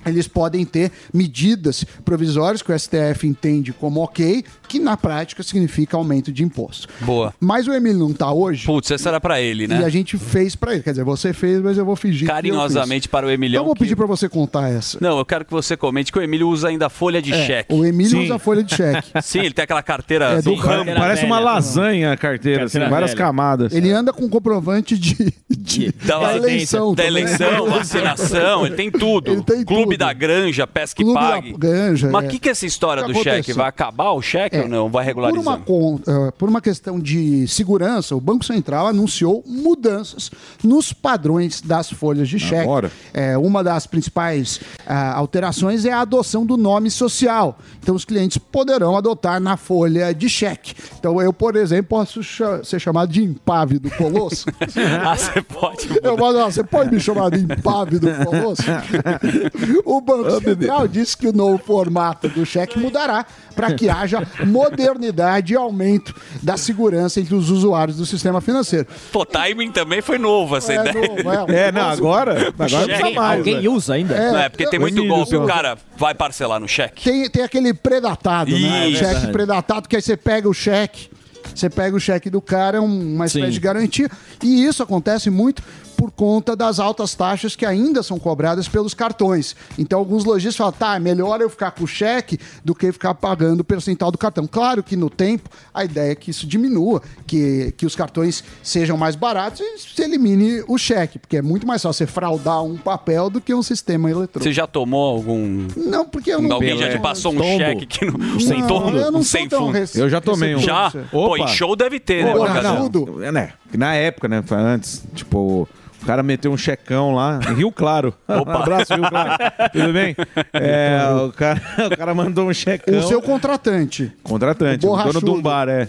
[0.05, 5.97] eles podem ter medidas provisórias que o STF entende como ok, que na prática significa
[5.97, 6.87] aumento de imposto.
[7.01, 7.33] Boa.
[7.39, 8.65] Mas o Emílio não tá hoje.
[8.65, 9.81] Putz, essa era pra ele, né?
[9.81, 10.81] E a gente fez pra ele.
[10.83, 12.19] Quer dizer, você fez, mas eu vou fingir.
[12.21, 13.11] que eu Carinhosamente fiz.
[13.11, 13.55] para o Emilhão.
[13.55, 14.97] Então eu vou que- pedir pra você contar essa.
[15.01, 17.73] Não, eu quero que você comente que o Emílio usa ainda folha de É, cheque.
[17.73, 19.09] o Emílio usa folha de cheque.
[19.21, 20.93] Sim, ele tem aquela carteira É do do ramo.
[20.95, 23.25] Parece uma lasanha a carteira, assim, Carteira várias velha.
[23.25, 23.73] camadas.
[23.73, 26.93] Ele anda com comprovante de, de- Da, da eleição.
[26.95, 27.23] da também.
[27.23, 29.43] eleição, vacinação, ele tem tudo.
[29.65, 31.53] Clube da Granja, Pesque Clube da Pague.
[31.57, 32.27] Granja, Mas é.
[32.27, 33.29] o que, que é essa história que do cheque?
[33.29, 33.55] aconteceu?
[33.55, 34.89] Vai acabar o cheque É, ou não?
[34.89, 35.41] Vai Por regularizar?
[35.41, 40.29] uma, con- eh, por uma questão de segurança, o Banco Central anunciou mudanças
[40.63, 42.61] nos padrões das folhas de cheque.
[42.63, 42.91] Agora?
[43.13, 47.57] É, uma das principais ah, alterações é a adoção do nome social.
[47.81, 50.73] Então, os clientes poderão adotar na folha de cheque.
[50.99, 54.45] Então, eu, por exemplo, posso cha- ser chamado de impávido colosso.
[55.03, 55.87] ah, você pode.
[56.03, 58.61] Eu "Ah, você pode me chamar de impávido colosso?
[59.85, 65.53] o Banco Central disse que o novo formato do cheque mudará para que haja modernidade
[65.53, 68.87] e aumento da segurança entre os usuários do sistema financeiro.
[69.11, 71.07] Pô, timing também foi novo essa É ideia.
[71.07, 71.67] novo, é.
[71.67, 73.13] É, não, agora- agora Cheque.
[73.15, 73.69] mais, Alguém né?
[73.69, 74.31] usa ainda?
[74.31, 75.35] Não, é porque tem É, muito golpe.
[75.35, 77.03] O cara vai parcelar no cheque.
[77.03, 78.87] Tem, tem aquele predatado, né?
[78.89, 78.99] Isso.
[78.99, 79.31] Cheque Verdade.
[79.31, 81.09] predatado, que aí você pega o cheque,
[81.53, 83.51] você pega o cheque do cara, é um- uma espécie Sim.
[83.53, 84.09] de garantia.
[84.43, 85.61] E isso acontece muito
[86.01, 89.55] por conta das altas taxas que ainda são cobradas pelos cartões.
[89.77, 93.13] Então, alguns lojistas falam, tá, é melhor eu ficar com o cheque do que ficar
[93.13, 94.47] pagando o percentual do cartão.
[94.47, 98.97] Claro que no tempo, a ideia é que isso diminua, que, que os cartões sejam
[98.97, 102.77] mais baratos e se elimine o cheque, porque é muito mais fácil você fraudar um
[102.77, 104.41] papel do que um sistema eletrônico.
[104.43, 105.67] Você já tomou algum.
[105.77, 106.53] Não, porque eu não...
[106.55, 107.57] Alguém já te passou um Tombo.
[107.59, 109.69] cheque que não, Não, sem tom, eu não um sem fundo?
[109.71, 110.59] rece- Eu já tomei um.
[110.59, 110.89] Já?
[111.11, 111.51] Pô, em Opa.
[111.51, 112.31] show deve ter, né?
[112.31, 113.23] Pô, Boca não, não.
[113.23, 113.53] É, né?
[113.77, 114.41] Na época, né?
[114.43, 115.69] foi Antes, tipo,
[116.01, 118.13] o cara meteu um checão lá, em Rio Claro.
[118.27, 118.51] Opa.
[118.51, 119.31] Um abraço, Rio Claro.
[119.71, 120.15] Tudo bem?
[120.53, 121.61] É, o, cara,
[121.91, 122.99] o cara mandou um checão.
[122.99, 124.11] O seu contratante.
[124.23, 125.87] Contratante, O o dono de um bar, é.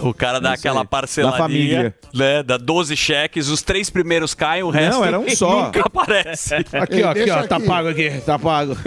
[0.00, 1.94] O cara dá aquela parceladinha, Da família.
[2.14, 2.42] né?
[2.42, 5.66] Dá 12 cheques, os três primeiros caem, o resto Não, era um só.
[5.66, 6.54] nunca aparece.
[6.54, 8.76] Aqui, ó, aqui, ó, tá pago aqui, tá pago.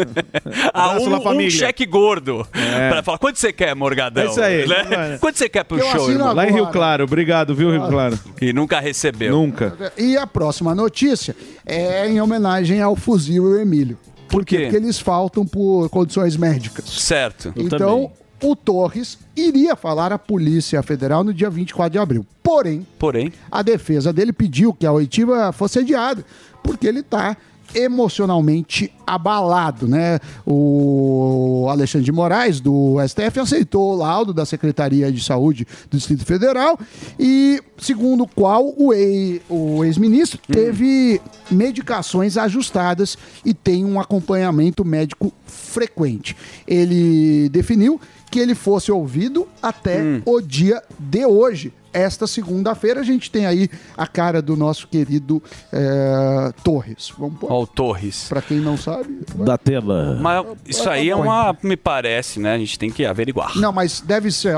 [0.74, 2.46] Ah, um, um cheque gordo.
[2.54, 2.89] É.
[2.89, 4.24] Pra falar, quanto você quer, Morgadão?
[4.24, 4.68] É isso aí.
[4.68, 5.18] Né?
[5.20, 6.34] Quanto você quer pro Eu show, irmão?
[6.34, 8.18] Lá em Rio Claro, obrigado, viu, Rio Claro?
[8.41, 9.32] E nunca recebeu.
[9.32, 9.91] Nunca.
[9.98, 13.98] E a próxima notícia é em homenagem ao fuzil e o Emílio.
[14.28, 14.62] Por quê?
[14.62, 16.86] Porque eles faltam por condições médicas.
[16.89, 17.54] Certo.
[17.56, 18.12] então,
[18.45, 22.25] o Torres iria falar à Polícia Federal no dia 24 de abril.
[22.43, 26.23] Porém, Porém, a defesa dele pediu que a oitiva fosse adiada,
[26.63, 27.36] porque ele está
[27.73, 30.19] emocionalmente abalado, né?
[30.45, 36.25] O Alexandre de Moraes, do STF, aceitou o laudo da Secretaria de Saúde do Distrito
[36.25, 36.79] Federal
[37.19, 45.34] e, segundo o qual, o ex-ministro teve medicações ajustadas e tem um acompanhamento médico
[45.76, 46.38] frequente.
[46.66, 48.00] Ele definiu
[48.32, 51.74] que ele fosse ouvido até o dia de hoje.
[51.92, 57.14] Esta segunda-feira a gente tem aí a cara do nosso querido eh, Torres.
[57.18, 57.52] Vamos pôr.
[57.52, 58.26] Ó, o Torres.
[58.28, 59.22] Pra quem não sabe.
[59.36, 60.18] Da tela.
[60.20, 61.56] Mas isso aí é uma.
[61.64, 62.54] Me parece, né?
[62.54, 63.58] A gente tem que averiguar.
[63.58, 64.58] Não, mas deve ser.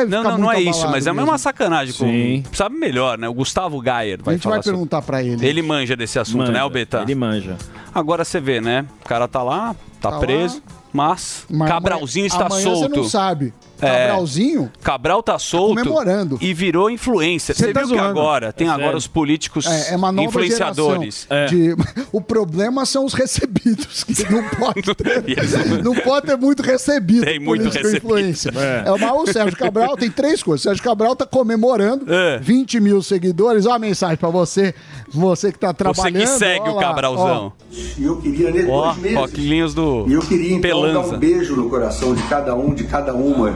[0.00, 1.28] Deve Não, ficar não, não é isso, mas é mesmo.
[1.30, 1.94] uma sacanagem.
[1.94, 2.44] Com, Sim.
[2.52, 3.28] sabe melhor, né?
[3.28, 5.46] O Gustavo Gayer A vai gente falar vai sobre- perguntar pra ele.
[5.46, 7.02] Ele manja desse assunto, Manja, né, Albeta?
[7.02, 7.56] Ele manja.
[7.94, 8.84] Agora você vê, né?
[9.04, 12.94] O cara tá lá, tá, Tá preso, mas, Mas Cabralzinho amanhã- está amanhã solto.
[12.94, 13.54] Você não sabe.
[13.80, 14.06] É.
[14.08, 16.38] Cabralzinho Cabral tá solto comemorando.
[16.40, 17.54] e virou influencer.
[17.54, 18.08] Você Você tá viu que zoando.
[18.10, 18.98] agora tem É agora sério.
[18.98, 21.26] os políticos é, é uma nova influenciadores.
[21.30, 21.76] geração de-
[22.12, 24.04] O problema são os recebidos.
[24.04, 27.24] que não pode ter, não pode ter muito recebido.
[27.24, 27.96] Tem muito recebido.
[27.96, 28.50] influência.
[28.56, 28.84] É.
[28.88, 28.90] É.
[28.98, 30.60] mas o Sérgio Cabral tem três coisas.
[30.64, 32.38] O Sérgio Cabral tá comemorando É.
[32.38, 33.66] 20 mil seguidores.
[33.66, 34.74] Ó a mensagem pra você,
[35.08, 36.20] você que tá Você trabalhando.
[36.22, 37.52] que segue ó o Cabralzão.
[37.98, 39.18] E eu queria Ó, dois meses.
[39.18, 42.84] Coquinhos do E eu queria então dar um beijo no coração de cada um, de
[42.84, 43.54] cada uma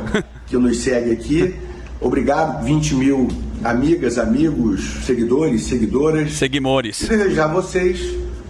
[0.51, 1.55] que nos segue aqui.
[2.01, 3.29] Obrigado, 20 mil
[3.63, 6.33] amigas, amigos, seguidores, seguidoras.
[6.33, 7.01] Seguimores.
[7.03, 8.01] E desejar a vocês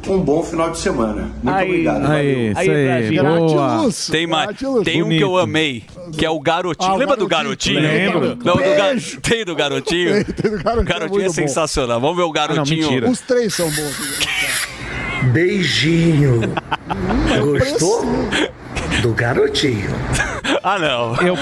[0.09, 1.31] um bom final de semana.
[1.43, 2.11] Muito Aí, obrigado.
[2.11, 2.73] aí, valeu.
[2.73, 3.21] isso aí.
[3.21, 3.89] Boa.
[4.11, 5.85] Tem, mais, tem um que eu amei,
[6.17, 6.91] que é o garotinho.
[6.91, 7.83] Ah, o Lembra do garotinho.
[7.83, 8.19] garotinho?
[8.21, 8.39] Lembro.
[8.45, 8.97] Não, do ga-.
[9.21, 10.25] Tem do garotinho?
[10.25, 11.35] Tem do garotinho, O garotinho é é bom.
[11.35, 12.01] sensacional.
[12.01, 13.11] Vamos ver o garotinho.
[13.11, 14.21] Os três são bons.
[15.33, 16.41] Beijinho.
[17.59, 18.05] Gostou?
[19.03, 19.91] Do garotinho.
[20.63, 21.15] Ah, não.
[21.17, 21.37] Eu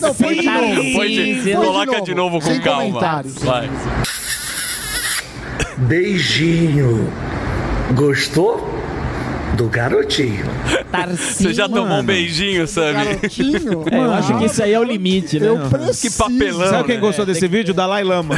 [0.00, 0.74] Não, põe de novo.
[0.74, 1.08] Põe de- Põe
[1.42, 2.04] de Coloca novo.
[2.04, 2.82] de novo com Sem calma.
[2.84, 3.34] comentários.
[3.42, 3.70] Vai.
[5.78, 7.12] Beijinho.
[7.94, 8.68] Gostou?
[9.56, 10.44] Do garotinho.
[11.16, 12.92] Você já tomou um beijinho, Sammy?
[13.04, 13.84] Garotinho?
[13.94, 15.48] É, eu acho que isso aí é o limite, né?
[15.48, 16.00] Eu preciso.
[16.16, 16.68] Que papelão.
[16.70, 17.00] Sabe quem né?
[17.00, 17.72] gostou desse vídeo?
[17.74, 18.34] Dalai Lama.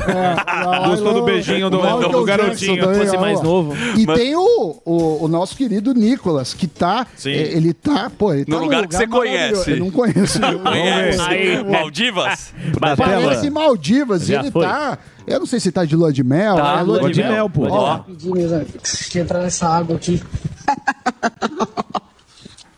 [0.88, 2.76] Gostou do beijinho do, Michael do garotinho.
[2.76, 3.74] Jackson, fosse mais novo.
[3.96, 7.06] E Mas- tem o, o, o nosso querido Nicolas, que tá.
[7.16, 7.30] Sim.
[7.30, 8.10] eh, Ele tá.
[8.16, 9.70] Pô, ele No tá lugar que você conhece.
[9.70, 10.38] Eu não conheço.
[10.44, 11.18] eu não Conhece?
[11.18, 11.30] conheço.
[11.30, 12.52] Aí, Maldivas?
[12.78, 13.50] Parece.
[13.50, 14.26] Maldivas.
[14.26, 14.64] Já ele foi.
[14.66, 14.98] tá.
[15.26, 16.56] Eu não sei se tá de lua de mel.
[16.56, 17.66] Tá, é Lua de mel, pô.
[17.68, 18.00] Ó,
[19.10, 20.22] que entrar nessa água aqui.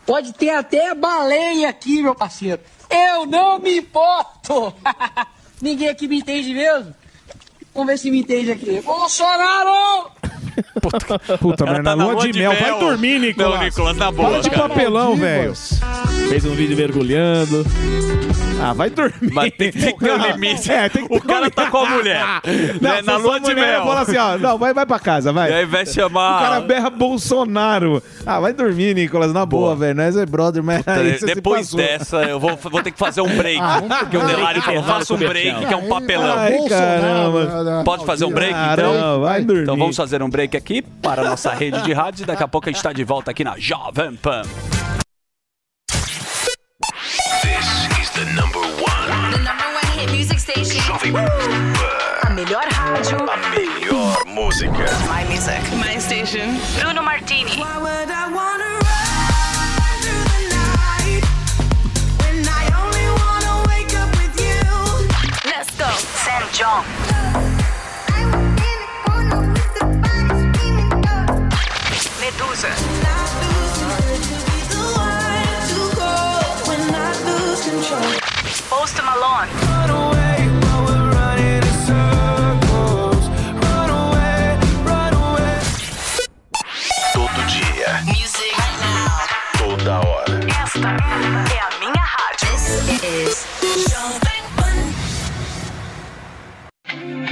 [0.06, 2.62] Pode ter até baleia aqui, meu parceiro.
[2.88, 4.72] Eu não me importo.
[5.60, 6.94] Ninguém aqui me entende mesmo.
[7.74, 8.80] Vamos ver se me entende aqui.
[8.80, 10.10] Bolsonaro!
[11.40, 12.52] Puta, mas na tá na lua lua de mel.
[12.54, 13.54] Vai dormir, Nicolas.
[13.54, 14.30] Não, Nicolas, na boa.
[14.30, 14.68] Para de cara.
[14.68, 15.54] papelão, velho.
[16.28, 17.64] Fez um vídeo mergulhando.
[18.60, 19.32] Ah, vai dormir.
[19.32, 20.70] Mas tem, que ter um limite.
[20.70, 22.24] É, tem que o cara tá com a mulher.
[22.80, 23.86] Não, né, na lua de mulher mel.
[23.86, 25.50] Fala assim, ó, não, vai, vai pra casa, vai.
[25.50, 26.60] E aí vai O cara chamar.
[26.62, 28.02] berra Bolsonaro.
[28.26, 29.94] Ah, vai dormir, Nicolas, na boa, velho.
[29.94, 33.20] Nós é brother, mas aí você se Depois dessa, eu vou, vou ter que fazer
[33.20, 33.60] um break.
[34.00, 36.38] porque o Delari falou: faça um break, que é um papelão.
[36.38, 37.82] Ai, caramba.
[37.84, 39.20] Pode fazer um break, Caramba, então?
[39.20, 39.62] vai dormir.
[39.62, 42.48] Então vamos fazer um break aqui para a nossa rede de rádios e daqui a
[42.48, 44.42] pouco a gente está de volta aqui na Jovem Pan.
[47.42, 47.66] This
[48.00, 49.32] is the number one.
[49.32, 50.80] The number one hit music station.
[50.82, 51.28] Jovem Pan.
[52.22, 53.18] A melhor rádio.
[53.30, 54.84] A melhor música.
[55.08, 55.60] My music.
[55.76, 56.58] My station.
[56.80, 57.56] Bruno Martini.
[57.56, 61.24] Why would I wanna run through the night
[62.20, 65.48] when I only wanna wake up with you?
[65.50, 65.88] Let's go.
[66.24, 67.07] Sam John.
[91.80, 92.48] Minha rádio.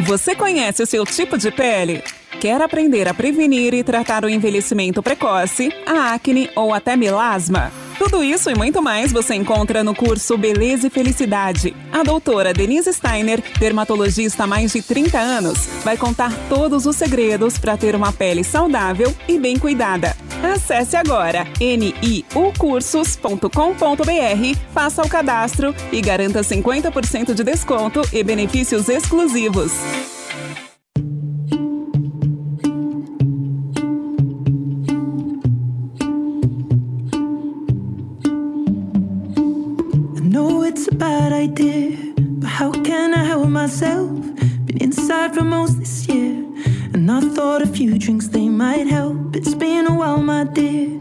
[0.04, 2.02] Você conhece o seu tipo de pele?
[2.40, 7.85] Quer aprender a prevenir e tratar o envelhecimento precoce, a acne ou até melasma?
[7.98, 11.74] Tudo isso e muito mais você encontra no curso Beleza e Felicidade.
[11.90, 17.56] A doutora Denise Steiner, dermatologista há mais de 30 anos, vai contar todos os segredos
[17.56, 20.14] para ter uma pele saudável e bem cuidada.
[20.42, 29.72] Acesse agora niucursos.com.br, faça o cadastro e garanta 50% de desconto e benefícios exclusivos.
[41.48, 44.10] But how can I help myself?
[44.66, 46.44] Been inside for most this year,
[46.92, 49.36] and I thought a few drinks they might help.
[49.36, 51.00] It's been a while, my dear,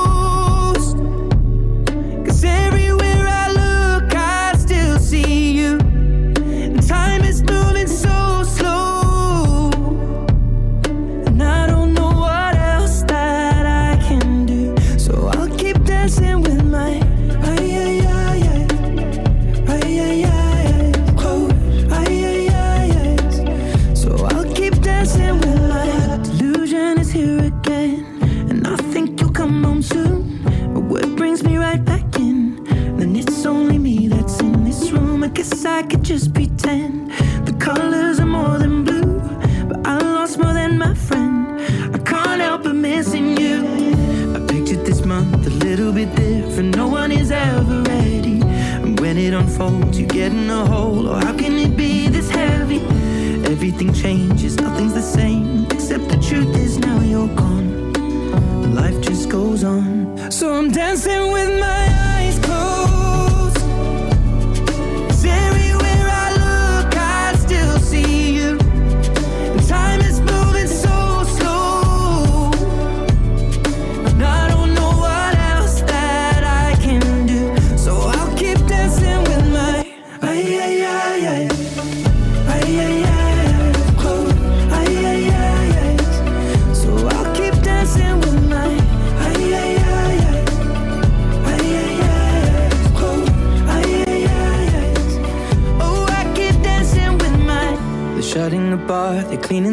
[50.21, 51.07] Unfolds, you get in a hole.
[51.07, 52.79] Or how can it be this heavy?
[53.45, 55.65] Everything changes, nothing's the same.
[55.71, 58.73] Except the truth is now you're gone.
[58.75, 60.31] Life just goes on.
[60.31, 61.20] So I'm dancing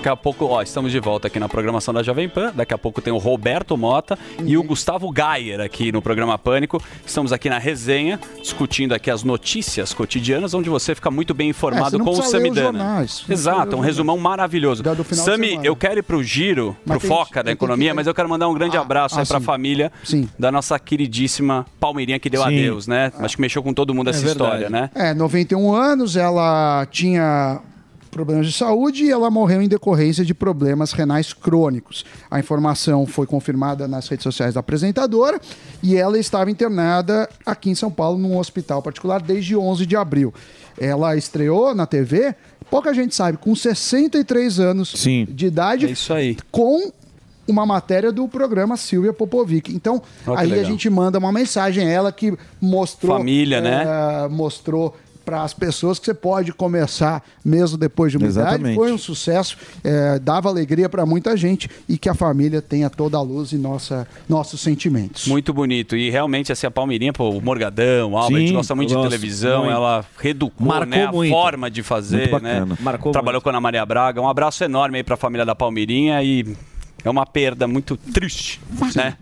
[0.00, 2.52] Daqui a pouco, ó, estamos de volta aqui na programação da Jovem Pan.
[2.56, 6.82] Daqui a pouco tem o Roberto Mota e o Gustavo Gayer aqui no programa Pânico.
[7.04, 11.50] Estamos aqui na resenha, discutindo aqui as notícias cotidianas, onde você fica muito bem É,
[11.50, 12.78] informado não com o Samidana.
[12.78, 13.24] jornais.
[13.28, 14.82] Exato, um resumão maravilhoso.
[15.12, 18.14] Sami, eu quero ir pro giro, Mas pro Foca da tem que- Economia, mas eu
[18.14, 19.44] quero mandar um grande abraço ah, aí pra sim.
[19.44, 19.92] família
[20.38, 22.46] da nossa queridíssima Palmeirinha que deu Sim.
[22.46, 23.12] adeus, né?
[23.18, 24.88] Acho que mexeu com todo mundo essa história, né?
[24.94, 27.60] É, 91 anos, ela tinha
[28.20, 32.04] problemas de saúde e ela morreu em decorrência de problemas renais crônicos.
[32.30, 35.40] A informação foi confirmada nas redes sociais da apresentadora
[35.82, 40.34] e ela estava internada aqui em São Paulo num hospital particular desde 11 de abril.
[40.78, 42.34] Ela estreou na TV,
[42.70, 45.86] pouca gente sabe, com 63 anos de idade.
[45.86, 46.36] É isso aí.
[46.50, 46.92] Com
[47.48, 49.74] uma matéria do programa Silvia Popovic.
[49.74, 50.64] Então, aí a legal.
[50.66, 53.16] gente manda uma mensagem, ela que mostrou.
[53.16, 53.84] Família, né?
[53.86, 54.94] eh, mostrou
[55.30, 58.48] para as pessoas que você pode começar mesmo depois de uma idade.
[58.48, 58.74] Exatamente.
[58.74, 63.16] Foi um sucesso, eh, dava alegria para muita gente e que a família tenha toda
[63.16, 65.28] a luz e nossa, nossos sentimentos.
[65.28, 65.96] Muito bonito.
[65.96, 68.88] E realmente, assim, a Palmeirinha, pô, o Morgadão, o Alba, a gente Sim, gosta muito
[68.88, 69.72] de gosto televisão, muito.
[69.72, 71.30] ela reeducou Marcou né, a muito.
[71.30, 72.66] forma de fazer, Muito né?
[72.80, 74.20] Marcou Trabalhou com a Ana Maria Braga.
[74.20, 76.56] Um abraço enorme aí pra família da Palmeirinha e
[77.04, 78.60] é uma perda muito triste,
[78.96, 79.16] né?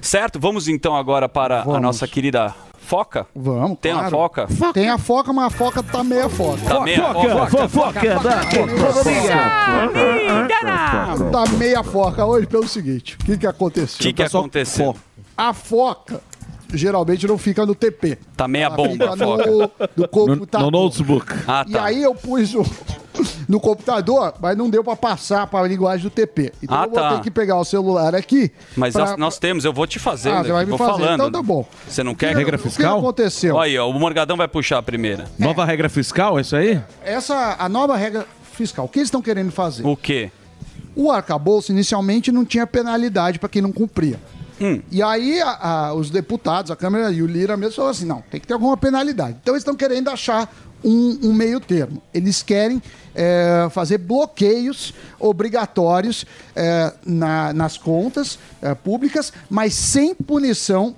[0.00, 0.40] Certo?
[0.40, 1.82] Vamos então agora para a Vamos.
[1.82, 2.52] nossa querida
[2.92, 3.26] Foca?
[3.34, 4.10] Vamos, Tem claro.
[4.10, 4.46] foca?
[4.74, 6.60] Tem a foca, mas a foca tá meia foca.
[6.60, 7.46] Tá meia foca?
[7.48, 8.40] Fofoca da
[11.30, 13.16] Tá meia foca hoje pelo seguinte.
[13.22, 13.96] O que que aconteceu?
[13.98, 14.94] O que, que aconteceu?
[15.34, 16.20] A foca
[16.74, 18.18] geralmente não fica no TP.
[18.36, 19.50] Tá meia Ela bomba, fica foca.
[19.50, 20.70] no, no computador.
[20.70, 21.32] No notebook.
[21.48, 21.84] Ah, E tá.
[21.86, 22.62] aí eu pus o,
[23.48, 26.52] no computador, mas não deu pra passar pra linguagem do TP.
[26.62, 27.14] Então Ah, eu vou tá.
[27.16, 28.50] ter que pegar o celular aqui.
[28.76, 30.30] Mas pra- nós, nós temos, eu vou te fazer.
[30.30, 30.90] Ah, você vai me vou fazer.
[30.92, 31.14] falando.
[31.14, 31.66] Então tá bom.
[31.86, 32.30] Você não quer?
[32.32, 32.98] Que- Regra o que fiscal?
[32.98, 33.54] aconteceu?
[33.56, 35.26] Olha aí, ó, o Morgadão vai puxar a primeira.
[35.38, 36.80] Nova regra fiscal, é isso aí?
[37.04, 38.84] Essa a nova regra fiscal.
[38.86, 39.86] O que eles estão querendo fazer?
[39.86, 40.30] O quê?
[40.94, 44.18] O arcabouço inicialmente não tinha penalidade para quem não cumpria.
[44.60, 44.80] Hum.
[44.90, 48.22] E aí a- a- os deputados, a Câmara e o Lira mesmo falaram assim, não,
[48.30, 49.36] tem que ter alguma penalidade.
[49.42, 50.48] Então eles estão querendo achar
[50.84, 52.02] um, um meio termo.
[52.12, 52.82] Eles querem
[53.14, 60.94] é, fazer bloqueios obrigatórios é, na- nas contas é, públicas, mas sem punição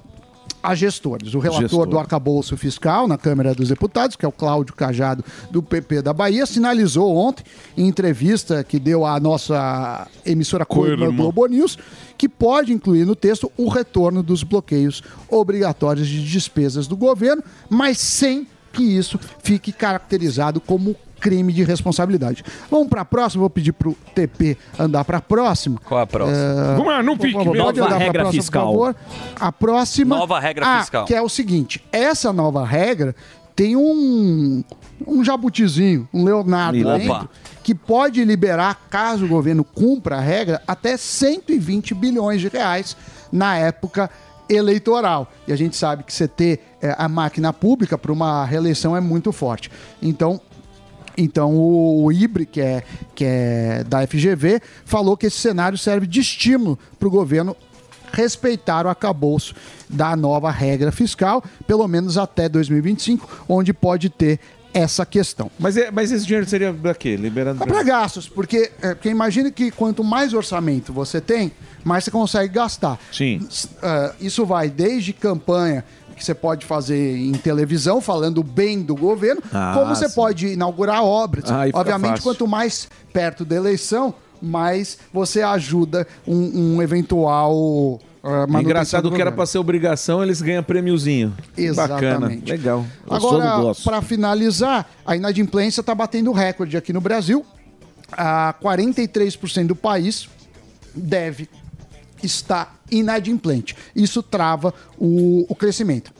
[0.62, 1.34] a gestores.
[1.34, 1.86] O relator Gestor.
[1.86, 6.14] do arcabouço fiscal na Câmara dos Deputados, que é o Cláudio Cajado, do PP da
[6.14, 7.44] Bahia, sinalizou ontem,
[7.76, 11.14] em entrevista que deu à nossa emissora Co-irmã.
[11.14, 11.76] Globo News,
[12.16, 17.98] que pode incluir no texto o retorno dos bloqueios obrigatórios de despesas do governo, mas
[17.98, 22.44] sem que isso fique caracterizado como crime de responsabilidade.
[22.70, 25.80] Vamos para a próxima, vou pedir para o TP andar para a próxima.
[25.82, 26.36] Qual é a próxima?
[26.38, 27.32] É, Vamos lá, não medo.
[27.44, 28.66] Pode Nova andar regra próxima, fiscal.
[28.66, 28.96] Por favor.
[29.40, 30.16] A próxima.
[30.18, 31.04] Nova regra Ah, fiscal.
[31.06, 33.16] Que é o seguinte: essa nova regra
[33.56, 34.62] tem um,
[35.06, 37.28] um jabutizinho, um Leonardo dentro,
[37.62, 42.96] que pode liberar, caso o governo cumpra a regra, até 120 bilhões de reais
[43.32, 44.10] na época
[44.48, 45.30] eleitoral.
[45.46, 49.00] E a gente sabe que você ter eh, a máquina pública para uma reeleição é
[49.00, 49.70] muito forte.
[50.02, 50.40] Então,
[51.16, 52.82] Então o, o IBRE, que é,
[53.14, 57.56] que é da FGV, falou que esse cenário serve de estímulo para o governo
[58.12, 59.54] respeitar o acabouço
[59.88, 64.38] da nova regra fiscal, pelo menos até 2025, onde pode ter
[64.74, 65.50] essa questão.
[65.58, 67.16] Mas, é- mas esse dinheiro seria pra quê?
[67.16, 71.52] Liberando É para gastos, porque, é, porque imagine que quanto mais orçamento você tem,
[71.84, 72.98] mais você consegue gastar.
[73.12, 73.46] Sim.
[74.20, 75.84] isso vai desde campanha
[76.16, 80.14] que você pode fazer em televisão, falando bem do governo, Ah, como você sim.
[80.14, 81.50] pode inaugurar obras.
[81.50, 88.00] Ah, Obviamente, quanto mais perto da eleição, mais você ajuda um, um eventual
[88.30, 91.30] manutenção Engraçado do que era pra ser obrigação, eles ganham prêmiozinho.
[91.30, 91.64] Bacana.
[91.68, 92.50] Exatamente.
[92.50, 92.86] Legal.
[93.08, 97.44] Agora, para finalizar, a inadimplência está batendo recorde aqui no Brasil.
[98.10, 100.28] A 43% do país
[100.94, 101.48] deve
[102.22, 103.76] estar inadimplente.
[103.94, 106.12] Isso trava o, o crescimento.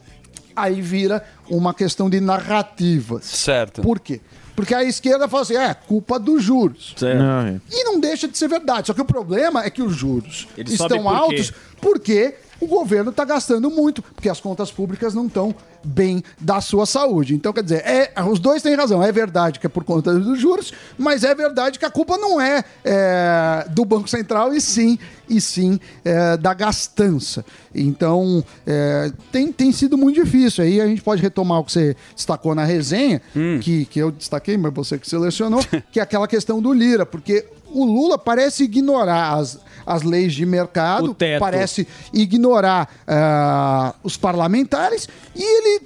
[0.54, 3.24] Aí vira uma questão de narrativas.
[3.24, 3.82] Certo.
[3.82, 4.20] Por quê?
[4.54, 6.94] Porque a esquerda fala assim, é culpa dos juros.
[7.00, 7.60] Não, é.
[7.70, 8.86] E não deixa de ser verdade.
[8.86, 12.34] Só que o problema é que os juros Eles estão por altos porque
[12.64, 15.54] o governo está gastando muito, porque as contas públicas não estão
[15.84, 17.34] bem da sua saúde.
[17.34, 19.02] Então, quer dizer, é, os dois têm razão.
[19.02, 22.40] É verdade que é por conta dos juros, mas é verdade que a culpa não
[22.40, 24.98] é, é, do Banco Central e sim,
[25.28, 27.44] e sim é, da gastança.
[27.74, 30.64] Então, é, tem, tem sido muito difícil.
[30.64, 33.20] Aí a gente pode retomar o que você destacou na resenha,
[33.60, 35.60] que, que eu destaquei, mas você que selecionou,
[35.92, 37.44] que é aquela questão do Lira, porque
[37.74, 41.08] o Lula parece ignorar as, as leis de mercado,
[41.40, 45.82] parece ignorar ah, os parlamentares e ele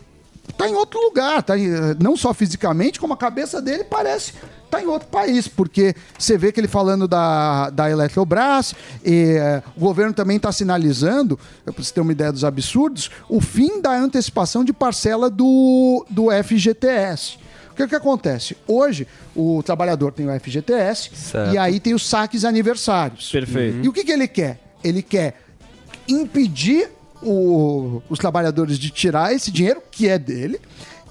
[0.48, 1.68] está em outro lugar, tá em-
[2.00, 4.32] não só fisicamente, como a cabeça dele parece
[4.64, 8.74] estar em outro país, porque você vê que ele falando da, da Eletrobras,
[9.04, 13.40] e, eh, o governo também está sinalizando, para você ter uma ideia dos absurdos, o
[13.40, 17.38] fim da antecipação de parcela do, do FGTS.
[17.84, 18.56] O que, acontece?
[18.66, 19.06] Hoje,
[19.36, 21.54] o trabalhador tem o FGTS Certo.
[21.54, 23.30] e aí tem os saques aniversários.
[23.30, 23.84] Perfeito.
[23.84, 24.58] E o que, que ele quer?
[24.82, 25.40] Ele quer
[26.06, 26.88] impedir
[27.22, 30.60] o- os trabalhadores de tirar esse dinheiro, que é dele,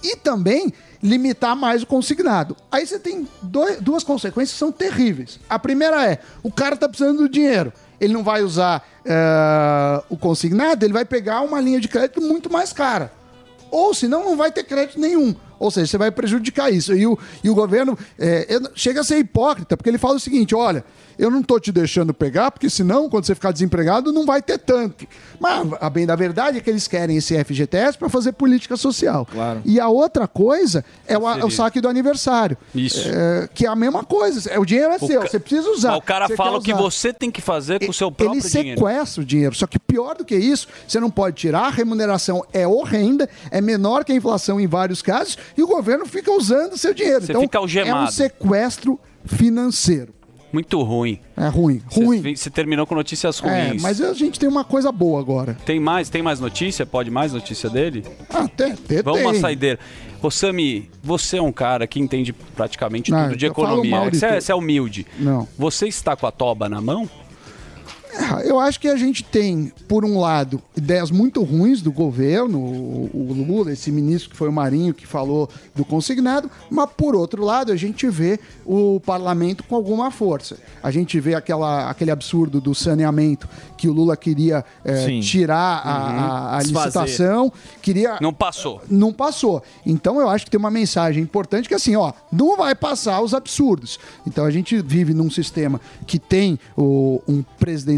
[0.04, 2.56] e também limitar mais o consignado.
[2.72, 5.40] Aí você tem dois- duas consequências que são terríveis.
[5.50, 7.72] A primeira é, o cara tá precisando do dinheiro.
[8.00, 12.52] Ele não vai usar eh, o consignado, ele vai pegar uma linha de crédito muito
[12.52, 13.12] mais cara.
[13.72, 15.34] Ou senão não vai ter crédito nenhum.
[15.60, 16.94] Ou seja, você vai prejudicar isso.
[16.94, 20.54] E o, e o governo é, chega a ser hipócrita, porque ele fala o seguinte:
[20.56, 20.84] olha,
[21.18, 24.58] eu não tô te deixando pegar, porque senão, quando você ficar desempregado, não vai ter
[24.60, 25.08] tanto.
[25.40, 29.26] Mas a bem da verdade é que eles querem esse FGTS para fazer política social.
[29.26, 29.62] Claro.
[29.66, 31.46] E a outra coisa é o, Seria.
[31.46, 32.58] o saque do aniversário.
[32.74, 33.08] Isso.
[33.08, 34.50] É, que é a mesma coisa.
[34.52, 35.90] É, o dinheiro é O seu, ca- você precisa usar.
[35.90, 38.48] Mas o cara fala o que você tem que fazer com o seu próprio Ele
[38.50, 38.80] dinheiro.
[38.80, 39.56] sequestra o dinheiro.
[39.56, 43.60] Só que pior do que isso, você não pode tirar, a remuneração é horrenda, é
[43.62, 47.22] menor que a inflação em vários casos, e o governo fica usando seu dinheiro.
[47.26, 48.12] Você então, fica é um algemado.
[48.12, 50.14] sequestro financeiro.
[50.52, 51.20] Muito ruim.
[51.36, 52.36] É ruim, ruim.
[52.36, 53.82] Você, terminou com notícias É, ruins.
[53.82, 55.58] mas a gente tem uma coisa boa agora.
[55.66, 56.10] Tem mais?
[56.10, 56.86] Tem mais notícia?
[56.86, 58.06] Pode mais notícia dele?
[58.30, 59.28] Ah, tem, tem, Vamos tem.
[59.30, 59.78] uma saideira.
[60.22, 64.10] Ô, Sami, você é um cara que entende praticamente Não, tudo de economia.
[64.10, 65.06] Você é, você é humilde.
[65.20, 65.48] Não.
[65.58, 67.10] Você está com a toba na mão?
[68.18, 72.60] É, Eu acho que a gente tem, por um lado, ideias muito ruins do governo,
[72.60, 77.16] o, o Lula, esse ministro que foi o Marinho que falou do consignado, mas por
[77.16, 80.58] outro lado, a gente vê o parlamento com alguma força.
[80.82, 83.48] A gente vê aquela, aquele absurdo do saneamento
[83.78, 88.82] que o Lula queria é, tirar a, a- a licitação, queria Não passou.
[88.90, 89.62] não passou.
[89.86, 93.22] Então eu acho que tem uma mensagem importante que é assim, ó, não vai passar
[93.22, 94.00] os absurdos.
[94.26, 97.44] Então a gente vive num sistema que tem o- um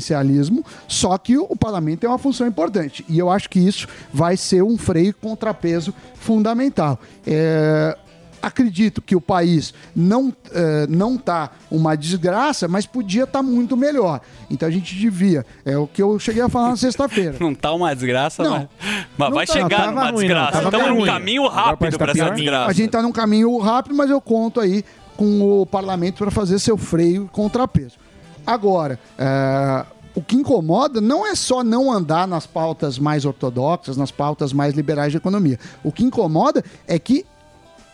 [0.10, 3.06] presidencialismo, só que o, parlamento tem uma função importante.
[3.08, 7.00] E eu acho que isso vai ser um freio e contrapeso fundamental.
[7.26, 7.98] É,
[8.42, 14.22] Acredito que o país não eh, não tá uma desgraça, mas podia estar muito melhor.
[14.50, 15.46] Então a gente devia.
[15.66, 17.36] É o que eu cheguei a falar na sexta-feira.
[17.38, 18.52] Não tá uma desgraça, Não.
[18.52, 18.68] mas,
[19.18, 20.64] mas Não vai tá- chegar não, tava numa ruim, desgraça.
[20.64, 21.06] Estamos num ruim.
[21.06, 22.70] caminho rápido para essa desgraça.
[22.70, 24.86] A gente tá num caminho rápido, mas eu conto aí
[25.18, 27.98] com o parlamento para fazer seu freio e contrapeso.
[28.50, 29.86] Agora, é,
[30.20, 34.74] o que incomoda não é só não andar nas pautas mais ortodoxas, nas pautas mais
[34.74, 35.58] liberais de economia.
[35.82, 37.26] O que incomoda é que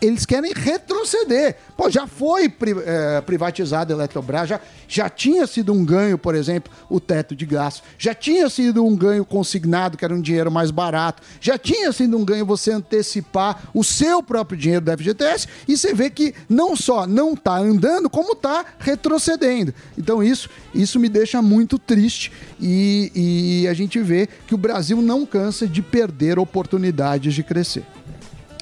[0.00, 1.56] eles querem retroceder.
[1.76, 6.34] Pô, já foi pri, eh, privatizada a Eletrobras, já, já tinha sido um ganho, por
[6.34, 10.50] exemplo, o teto de gasto, já tinha sido um ganho consignado, que era um dinheiro
[10.50, 15.48] mais barato, já tinha sido um ganho você antecipar o seu próprio dinheiro do FGTS,
[15.66, 19.72] e você vê que não só não está andando, como está retrocedendo.
[19.96, 25.00] Então isso, isso me deixa muito triste e, e a gente vê que o Brasil
[25.00, 27.84] não cansa de perder oportunidades de crescer.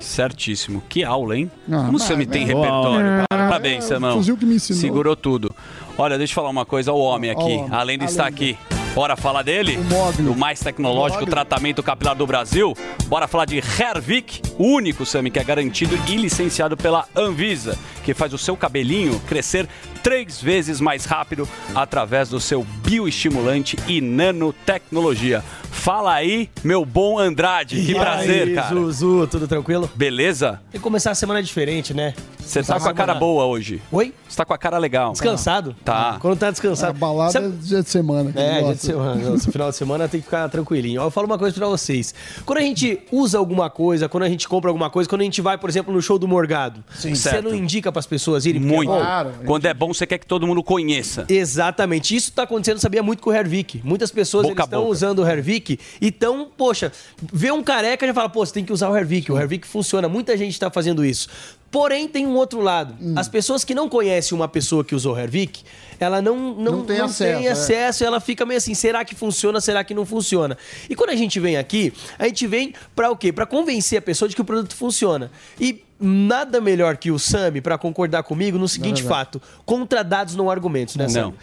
[0.00, 0.82] Certíssimo.
[0.88, 1.50] Que aula, hein?
[1.70, 2.46] Ah, Como me mas, tem é.
[2.46, 3.24] repertório?
[3.28, 4.16] Parabéns, É, Samão.
[4.16, 4.80] fuzil que me ensinou.
[4.80, 5.54] Segurou tudo.
[5.96, 6.92] Olha, deixa eu falar uma coisa.
[6.92, 7.68] O homem aqui, o homem.
[7.70, 8.58] além de A estar aqui,
[8.94, 9.78] bora falar dele?
[10.28, 11.30] O mais tecnológico Mogli.
[11.30, 12.74] tratamento capilar do Brasil.
[13.06, 18.12] Bora falar de Hervik, o único, Sami, que é garantido e licenciado pela Anvisa, que
[18.14, 19.68] faz o seu cabelinho crescer
[20.02, 25.42] três vezes mais rápido através do seu bioestimulante e nanotecnologia.
[25.84, 27.76] Fala aí, meu bom Andrade.
[27.76, 28.74] Que E prazer, aí, cara.
[28.74, 29.90] Zuzu, tudo tranquilo?
[29.94, 30.58] Beleza?
[30.72, 32.14] Tem que começar a semana diferente, né?
[32.44, 33.80] Você tá com a cara boa hoje.
[33.90, 34.12] Oi?
[34.28, 35.12] Você tá com a cara legal.
[35.12, 35.74] Descansado?
[35.84, 36.18] Tá.
[36.20, 36.96] Quando tá descansado.
[36.96, 38.32] É, balada Sabe- é dia de semana.
[38.36, 39.34] É, dia de semana.
[39.34, 41.00] Esse final de semana tem que ficar tranquilinho.
[41.00, 42.14] Ó, Eu falo uma coisa pra vocês.
[42.44, 45.40] Quando a gente usa alguma coisa, quando a gente compra alguma coisa, quando a gente
[45.40, 47.44] vai, por exemplo, no show do Morgado, você Certo.
[47.44, 48.60] não indica pras pessoas irem?
[48.60, 48.92] Porque Muito.
[48.92, 49.32] é bom?
[49.46, 51.24] Quando é bom, você quer que todo mundo conheça.
[51.28, 52.14] Exatamente.
[52.14, 53.80] Isso tá acontecendo, sabia muito com o Hervik.
[53.84, 56.92] Muitas pessoas estão usando o Hervik e estão, poxa,
[57.32, 59.30] vê um careca e já fala, pô, você tem que usar o Hervik.
[59.32, 60.08] O Hervik funciona.
[60.08, 61.28] Muita gente tá fazendo isso.
[61.74, 62.94] Porém, tem um outro lado.
[63.02, 63.14] Hum.
[63.16, 65.64] As pessoas que não conhecem uma pessoa que usou o Hervik,
[65.98, 67.50] ela não, não, Não tem acesso, tem é.
[67.50, 70.56] acesso, ela fica meio assim, será que funciona, será que não funciona?
[70.88, 73.32] E quando a gente vem aqui, a gente vem pra o quê?
[73.32, 75.32] Pra convencer a pessoa de que o produto funciona.
[75.58, 79.16] E nada melhor que o Sami pra concordar comigo no seguinte Não, não.
[79.16, 81.34] fato: contra dados não argumentos, né, Sami?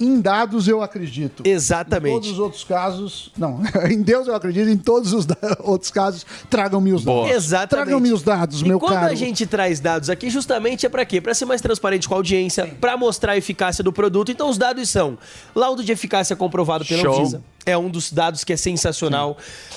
[0.00, 1.42] Em dados eu acredito.
[1.46, 2.12] Exatamente.
[2.12, 3.60] Em todos os outros casos, não.
[3.90, 5.26] em Deus eu acredito, em todos os
[5.62, 7.30] outros casos, tragam-me os dados.
[7.30, 7.84] Exatamente.
[7.86, 9.12] Tragam-me os dados, e meu quando caro.
[9.12, 11.20] a gente traz dados aqui, justamente é pra quê?
[11.20, 14.32] Pra ser mais transparente com a audiência, pra mostrar a eficácia do produto.
[14.32, 15.18] Então os dados são
[15.54, 17.20] laudo de eficácia comprovado pela Show.
[17.20, 17.42] Anvisa.
[17.66, 19.36] É um dos dados que é sensacional.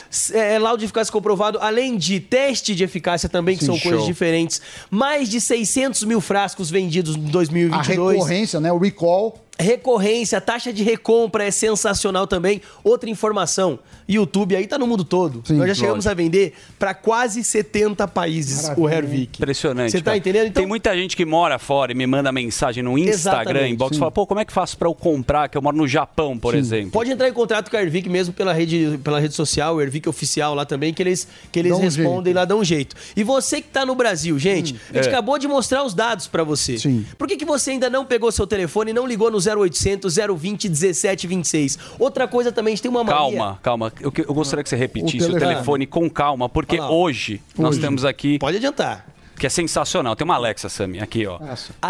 [0.10, 3.80] S- É, laudo de eficácia comprovado, além de teste de eficácia também, que Sim, são
[3.80, 4.08] coisas show.
[4.08, 4.62] diferentes.
[4.90, 8.00] Mais de 600 mil frascos vendidos em 2022.
[8.00, 8.72] A recorrência, né?
[8.72, 9.43] O recall.
[9.60, 12.60] Recorrência, taxa de recompra é sensacional também.
[12.84, 13.78] Outra informação,
[14.10, 15.44] YouTube aí tá no mundo todo.
[15.50, 16.12] Nós já chegamos lógico.
[16.12, 19.38] a vender para quase 70 países o Hervik.
[19.38, 19.92] Impressionante.
[19.92, 20.18] Você tá cara.
[20.18, 20.48] entendendo?
[20.48, 23.92] Então- Tem muita gente que mora fora e me manda mensagem no Instagram, Exatamente, inbox,
[23.92, 24.00] e sim.
[24.00, 25.48] fala, pô, como é que faço pra eu comprar?
[25.48, 26.92] Que eu moro no Japão, por exemplo.
[26.92, 30.10] Pode entrar em contato com a Hervik mesmo pela rede, pela rede social, o Hervik
[30.10, 32.96] Oficial lá também, que eles, que eles Dá um respondem lá, dão um jeito.
[33.16, 35.10] E você que tá no Brasil, gente, a gente é.
[35.10, 36.76] acabou de mostrar os dados pra você.
[37.18, 40.70] Por que, que você ainda não pegou seu telefone e não ligou no 0800 020
[40.70, 41.78] 1726?
[42.00, 43.18] Outra coisa também, a gente tem uma mania...
[43.20, 43.94] Calma, calma.
[44.00, 45.54] Eu, que- eu gostaria que você repetisse o telefone.
[45.54, 46.90] telefone, com calma, porque ó.
[46.92, 47.82] hoje, nós Hoje.
[47.82, 48.40] temos aqui.
[48.40, 49.08] Pode adiantar.
[49.44, 50.16] Que é sensacional.
[50.16, 51.38] Tem uma Alexa, Sami, aqui, ó.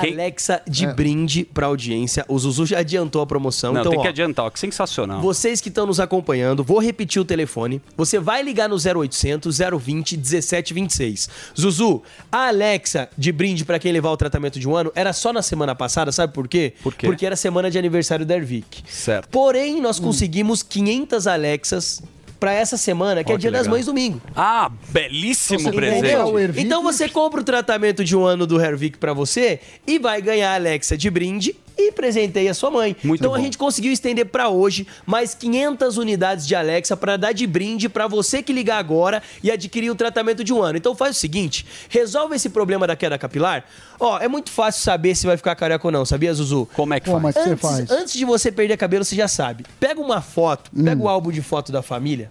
[0.02, 2.26] Quem- Alexa de brinde pra audiência.
[2.28, 3.72] O Zuzu já adiantou a promoção.
[3.72, 5.22] Não, então, tem que ó, adiantar, ó, que sensacional.
[5.22, 7.80] Vocês que estão nos acompanhando, vou repetir o telefone.
[7.96, 11.30] Você vai ligar no 0800 020 1726.
[11.56, 12.02] Zuzu,
[12.32, 15.44] a Alexa de brinde pra quem levar o tratamento de um ano era só na
[15.44, 16.74] semana passada, sabe por quê?
[16.82, 17.06] Por quê?
[17.06, 18.82] Porque era semana de aniversário da Ervic.
[18.90, 19.30] Certo.
[19.30, 20.06] Porém, nós Hum.
[20.06, 22.02] conseguimos 500 Alexas
[22.44, 23.78] pra essa semana, que Ó, é Dia que das legal.
[23.78, 24.22] Mães domingo.
[24.36, 26.00] Ah, belíssimo presente.
[26.00, 26.36] Entendeu?
[26.58, 30.52] Então você compra o tratamento de um ano do Hervik pra você e vai ganhar
[30.52, 31.56] a Alexa de brinde
[31.88, 32.96] e presenteia a sua mãe.
[33.04, 37.46] então a gente conseguiu estender pra hoje mais 500 unidades de Alexa pra dar de
[37.48, 40.78] brinde pra você que ligar agora e adquirir o tratamento de um ano.
[40.78, 43.66] Então faz o seguinte, resolve esse problema da queda capilar.
[44.00, 46.68] Ó, é muito fácil saber se vai ficar careca ou não, sabia, Zuzu?
[46.74, 47.36] Como é que Como é faz?
[47.46, 47.92] que você Antes, faz?
[48.02, 49.66] antes de você perder cabelo, você já sabe.
[49.80, 52.30] Pega uma foto, pega o álbum de foto da família,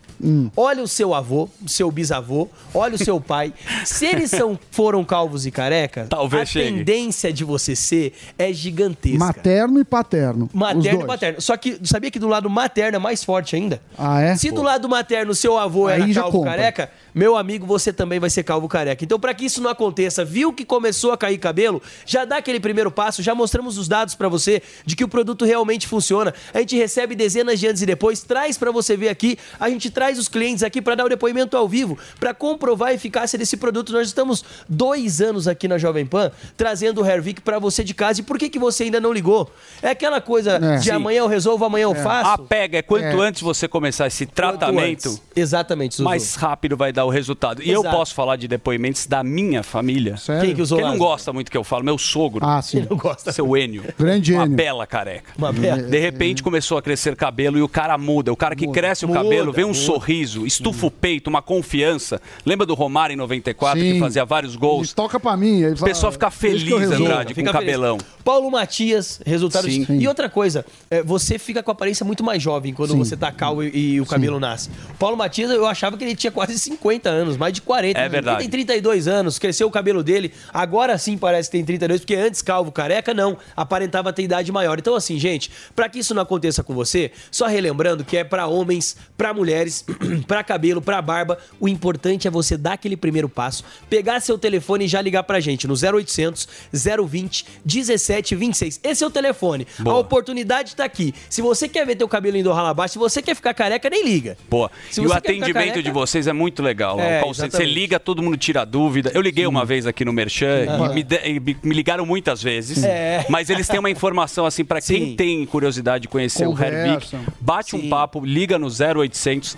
[0.56, 3.52] olha o seu avô, o seu bisavô, olha o seu pai.
[3.84, 6.78] Se eles são, foram calvos e careca, Talvez a chegue.
[6.78, 9.18] tendência de você ser é gigantesca.
[9.42, 10.48] Materno e paterno.
[10.52, 11.40] Materno e paterno.
[11.40, 13.80] Só que sabia que do lado materno é mais forte ainda?
[13.98, 14.36] Ah, é?
[14.36, 16.50] Se do lado materno seu avô Aí era calvo compra.
[16.52, 19.04] careca, meu amigo, você também vai ser calvo careca.
[19.04, 22.58] Então, pra que isso não aconteça, viu que começou a cair cabelo, já dá aquele
[22.60, 26.32] primeiro passo, já mostramos os dados pra você de que o produto realmente funciona.
[26.54, 29.90] A gente recebe dezenas de antes e depois, traz pra você ver aqui, a gente
[29.90, 33.56] traz os clientes aqui pra dar o depoimento ao vivo, pra comprovar a eficácia desse
[33.56, 33.92] produto.
[33.92, 38.20] Nós estamos dois anos aqui na Jovem Pan trazendo o Hervik pra você de casa.
[38.20, 39.50] E por que, que você ainda não ligou?
[39.82, 40.76] É aquela coisa É.
[40.78, 40.90] de Sim.
[40.92, 42.30] amanhã eu resolvo, amanhã eu faço.
[42.30, 43.26] A pega é quanto É.
[43.26, 45.20] antes você começar esse tratamento.
[45.34, 46.04] Exatamente, Zuzu.
[46.04, 47.62] mais rápido vai dar o resultado.
[47.62, 47.96] E eu Exato.
[47.96, 50.16] posso falar de depoimentos da minha família.
[50.16, 50.42] Sério?
[50.46, 52.44] Quem que usou Quem não gosta muito que eu falo, meu sogro.
[52.44, 52.86] Ah, sim.
[52.88, 53.32] Não gosta.
[53.32, 53.84] Seu Enio.
[53.98, 54.56] Grande Uma Enio.
[54.56, 55.32] bela careca.
[55.36, 55.82] Uma bela.
[55.82, 58.32] De repente começou a crescer cabelo e o cara muda.
[58.32, 59.80] O cara que cresce o Muda, cabelo, vem um muda.
[59.80, 62.20] sorriso, estufa o peito, uma confiança.
[62.44, 64.00] Lembra do Romário em 94 que Sim.
[64.00, 64.78] fazia vários gols?
[64.80, 65.64] Eles toca pra mim.
[65.66, 67.98] O pessoal fica feliz, Andrade, com o Fica cabelão.
[68.24, 69.70] Paulo Matias, resultado.
[69.70, 69.86] Sim.
[69.98, 72.98] E outra coisa, é, você fica com a aparência muito mais jovem quando Sim.
[72.98, 74.70] você tá calvo e, e o cabelo nasce.
[74.90, 77.98] O Paulo Matias, eu achava que ele tinha quase 50 50 anos, mais de 40.
[77.98, 78.36] É verdade.
[78.36, 82.14] Ele tem 32 anos, cresceu o cabelo dele, agora sim parece que tem 32, porque
[82.14, 84.78] antes calvo, careca, não, aparentava ter idade maior.
[84.78, 88.46] Então assim, gente, pra que isso não aconteça com você, só relembrando que é pra
[88.46, 89.84] homens, pra mulheres,
[90.26, 94.84] pra cabelo, pra barba, o importante é você dar aquele primeiro passo, pegar seu telefone
[94.84, 98.80] e já ligar pra gente no 0800 020 1726.
[98.82, 99.66] Esse é o telefone.
[99.78, 99.96] Boa.
[99.96, 101.14] A oportunidade tá aqui.
[101.28, 104.04] Se você quer ver teu cabelo indo rala abaixo, se você quer ficar careca, nem
[104.04, 104.36] liga.
[104.48, 104.70] Boa.
[104.90, 106.81] Se e o atendimento careca- de vocês é muito legal.
[106.90, 107.02] Lá.
[107.04, 107.74] É, O call center, você exatamente.
[107.74, 109.12] liga, todo mundo tira dúvida.
[109.14, 110.86] Eu liguei uma vez aqui no Merchan Ah.
[110.90, 112.82] e me, de- e me- ligaram muitas vezes.
[112.82, 113.24] É.
[113.28, 115.14] Mas eles têm uma informação assim para quem Sim.
[115.16, 117.20] tem curiosidade de conhecer o Hervik, Conversam.
[117.40, 119.56] bate um papo, liga no 0800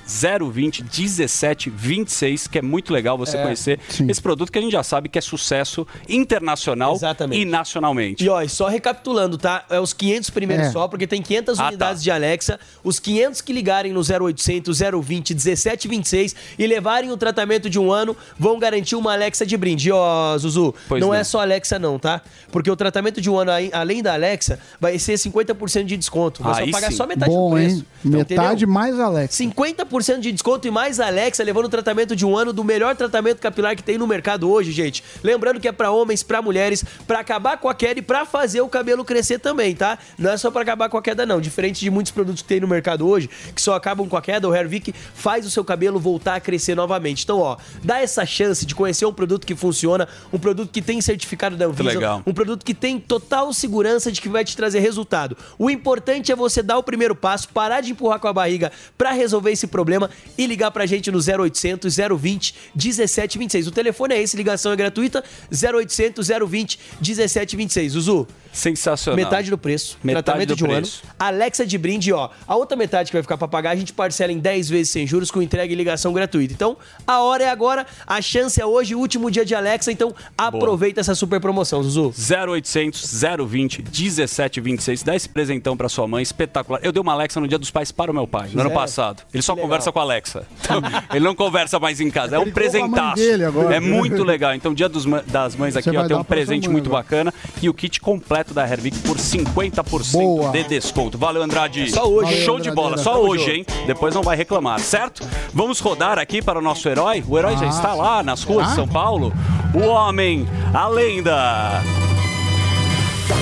[0.50, 3.42] 020 1726, que é muito legal você É.
[3.42, 6.98] conhecer esse produto que a gente já sabe que é sucesso internacional
[7.32, 8.24] e nacionalmente.
[8.24, 9.64] E ó, e só recapitulando, tá?
[9.70, 10.70] É os 500 primeiros É.
[10.70, 12.04] só, porque tem 500 Ah, unidades tá.
[12.04, 12.58] de Alexa.
[12.82, 18.16] Os 500 que ligarem no 0800 020 1726 e levarem o tratamento de um ano
[18.38, 19.90] vão garantir uma Alexa de brinde.
[19.90, 21.14] Ó, Zuzu, Pois não, não.
[21.14, 22.20] é só Alexa não, tá?
[22.52, 26.42] Porque o tratamento de um ano, além da Alexa, vai ser 50% de desconto.
[26.42, 26.96] Você vai pagar sim.
[26.96, 27.76] só metade Bom, do preço.
[27.76, 27.86] hein?
[28.04, 28.68] Então, Metade entendeu?
[28.74, 29.34] mais Alex.
[29.36, 33.38] 50% de desconto e mais Alexa, levando o tratamento de um ano do melhor tratamento
[33.40, 35.02] capilar que tem no mercado hoje, gente.
[35.22, 38.60] Lembrando que é pra homens, pra mulheres, pra acabar com a queda e pra fazer
[38.60, 39.98] o cabelo crescer também, tá?
[40.18, 41.40] Não é só pra acabar com a queda, não.
[41.40, 44.48] Diferente de muitos produtos que tem no mercado hoje, que só acabam com a queda,
[44.48, 46.74] o Hervik faz o seu cabelo voltar a crescer
[47.05, 47.22] novamente.
[47.24, 51.00] Então, ó, dá essa chance de conhecer um produto que funciona, um produto que tem
[51.00, 52.22] certificado da Anvisa, legal.
[52.26, 55.36] um produto que tem total segurança de que vai te trazer resultado.
[55.59, 59.12] O importante é você dar o primeiro passo, parar de empurrar com a barriga pra
[59.12, 63.66] resolver esse problema e ligar pra gente no 0800 020 1726.
[63.68, 67.92] O telefone é esse, ligação é gratuita, 0800 020 1726.
[67.92, 69.16] Zuzu, Sensacional.
[69.16, 71.02] metade do preço, Metade tratamento do de um preço.
[71.05, 71.12] ano.
[71.18, 72.30] Alexa de brinde, ó.
[72.46, 75.07] A outra metade que vai ficar pra pagar, a gente parcela em 10 vezes sem
[75.07, 76.52] juros com entrega e ligação gratuita.
[76.55, 76.76] Então,
[77.07, 81.00] a hora é agora, a chance é hoje, o último dia de Alexa, então aproveita
[81.00, 82.14] essa super promoção, Zuzu.
[82.48, 85.02] 0800 020 1726.
[85.02, 86.80] Dá esse presentão pra sua mãe, espetacular.
[86.82, 88.74] Eu dei uma Alexa no Dia dos Pais para o meu pai, no ano Sério?
[88.74, 89.22] passado.
[89.32, 89.68] Ele só Que legal.
[89.68, 90.46] conversa com a Alexa.
[90.61, 90.80] Então,
[91.12, 92.36] ele não conversa mais em casa.
[92.36, 93.16] É um presentaço.
[93.16, 93.74] dele agora.
[93.74, 94.55] É muito legal.
[94.55, 97.02] Então, Dia dos das Mães aqui, Você ó, tem um presente mãe muito agora.
[97.02, 100.51] bacana e o kit completo da Hervik por 50% Boa.
[100.51, 101.16] de desconto.
[101.16, 101.90] Valeu, Andrade.
[101.90, 102.62] Só hoje, Show hein?
[102.62, 102.99] de Valeu, bola.
[102.99, 103.66] Só hoje, hein?
[103.86, 105.26] Depois não vai reclamar, certo?
[105.53, 107.24] Vamos rodar aqui para o nosso herói.
[107.28, 108.74] O herói já Ah, está lá nas ruas de Ah?
[108.76, 109.32] São Paulo.
[109.74, 111.82] O homem, a lenda.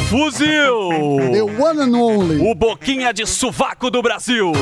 [0.09, 0.91] Fuzil!
[1.33, 2.51] The one and only.
[2.51, 4.53] O boquinha de sovaco do Brasil.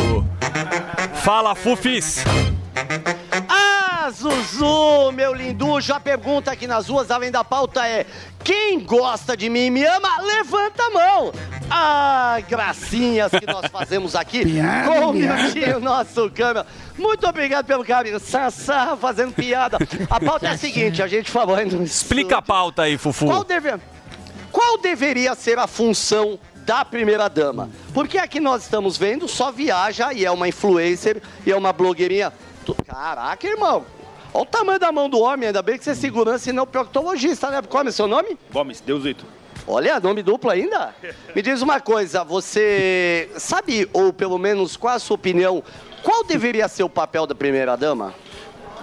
[1.24, 2.24] Fala, Fufis.
[4.11, 8.04] Zuzu, meu lindujo, a pergunta aqui nas ruas, além da pauta, é:
[8.44, 11.32] quem gosta de mim e me ama, levanta a mão.
[11.70, 16.66] Ah, gracinhas que nós fazemos aqui Piada, com o nosso câmera.
[16.98, 18.18] Muito obrigado pelo carinho.
[18.18, 19.78] Sassá fazendo piada.
[20.11, 23.26] A pauta é a seguinte: a gente falou Explica a pauta aí, Fufu.
[23.26, 23.78] qual, deve-
[24.50, 27.70] qual deveria ser a função da primeira dama?
[27.94, 32.32] Porque aqui nós estamos vendo só viaja e é uma influencer e é uma blogueirinha.
[32.86, 33.84] Caraca, irmão.
[34.33, 36.66] Olha o tamanho da mão do homem, ainda bem que você é segurança e não
[36.66, 37.61] proctologista, né?
[37.62, 38.37] Qual é seu nome?
[38.53, 39.24] Gomes, Deusito.
[39.66, 40.95] Olha, nome duplo ainda?
[41.35, 45.62] Me diz uma coisa, você sabe, ou pelo menos qual a sua opinião,
[46.03, 48.14] qual deveria ser o papel da primeira dama?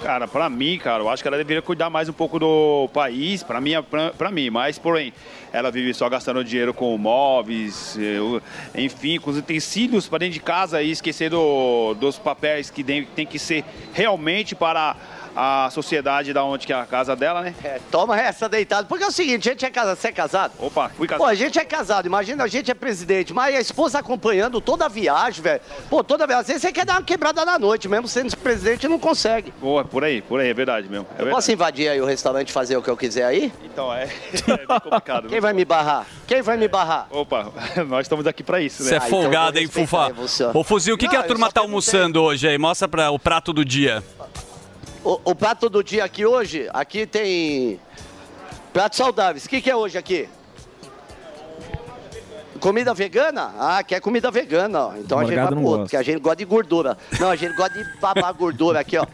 [0.03, 3.41] Cara, pra mim, cara, eu acho que ela deveria cuidar mais um pouco do país,
[3.41, 5.11] pra mim, é pra, pra mim, mas porém,
[5.51, 8.39] ela vive só gastando dinheiro com móveis, o-
[8.79, 13.25] enfim, com os utensílios para dentro de casa e esquecendo dos papéis que tem, tem
[13.25, 14.95] que ser realmente para
[15.39, 17.53] a sociedade da onde que é a casa dela, né?
[17.63, 18.87] É, toma essa deitado.
[18.87, 20.53] Porque é o seguinte, a gente é casado, você é casado?
[20.57, 21.29] Opa, fui Pô, casado.
[21.29, 24.87] a gente é casado, imagina, a gente é presidente, mas a esposa acompanhando toda a
[24.87, 25.61] viagem, velho.
[25.91, 28.87] Pô, toda vez, às vezes você quer dar uma quebrada na noite, mesmo sendo presidente,
[28.87, 29.51] não consegue.
[29.61, 31.05] Pô, por aí, por aí, é verdade mesmo.
[31.09, 31.35] É Eu verdade.
[31.35, 33.53] posso invadir aí o restaurante e fazer o que eu quiser aí?
[33.63, 35.27] Então, é, é bem complicado.
[35.27, 36.07] Quem vai me barrar?
[36.25, 37.07] Quem vai me barrar?
[37.11, 37.51] Opa,
[37.87, 38.89] nós estamos aqui pra isso, né?
[38.89, 40.11] Você é folgado, hein, Fufa?
[40.51, 42.57] Ô, Fuzil, o que, que a Não, turma tá almoçando hoje aí?
[42.57, 44.03] Mostra pra, o prato do dia.
[45.07, 47.79] O, o prato do dia aqui hoje, aqui tem
[48.73, 49.45] pratos saudáveis.
[49.45, 50.27] O que, que é hoje aqui?
[52.59, 53.53] Comida vegana?
[53.57, 54.95] Ah, quer comida vegana, ó.
[54.97, 55.83] Então a gente vai Morgado pro outro, gosta.
[55.83, 56.97] porque a gente gosta de gordura.
[57.21, 59.05] Não, a gente gosta de babar gordura aqui, ó.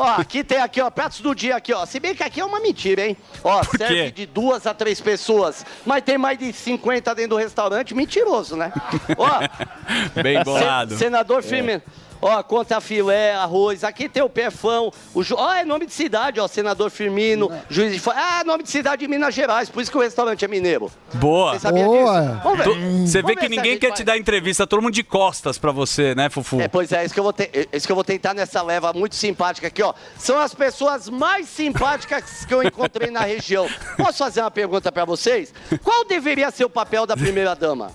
[0.00, 1.86] Ó, aqui tem aqui, ó, pratos do dia aqui, ó.
[1.86, 3.16] Se bem que aqui é uma mentira, hein?
[3.44, 4.10] Ó, Por serve quê?
[4.10, 5.64] de duas a três pessoas.
[5.84, 8.72] Mas tem mais de 50 dentro do restaurante, mentiroso, né?
[9.16, 9.30] Ó,
[10.20, 10.94] Bem bolado.
[10.94, 11.80] Se- senador Firmino.
[12.20, 13.84] Ó, conta filé, arroz.
[13.84, 14.92] Aqui tem o Perfão.
[15.14, 15.34] O ju...
[15.38, 16.48] Ó, é nome de cidade, ó.
[16.48, 18.10] Senador Firmino, juiz de...
[18.10, 19.68] Ah, nome de cidade de Minas Gerais.
[19.68, 20.90] Por isso que o restaurante é mineiro.
[21.14, 21.52] Boa.
[21.52, 22.40] Você sabia disso?
[22.42, 22.64] Vamos ver.
[22.64, 25.02] Tu- Você Vamos vê que ver ninguém quer vai- te dar entrevista, todo mundo de
[25.02, 26.60] costas pra você, né, Fufu?
[26.60, 28.62] É, pois é, isso que, eu vou te- é isso que eu vou tentar nessa
[28.62, 29.92] leva muito simpática aqui, ó.
[30.18, 33.66] São as pessoas mais simpáticas que eu encontrei na região.
[33.96, 35.52] Posso fazer uma pergunta pra vocês?
[35.82, 37.90] Qual deveria ser o papel da primeira-dama?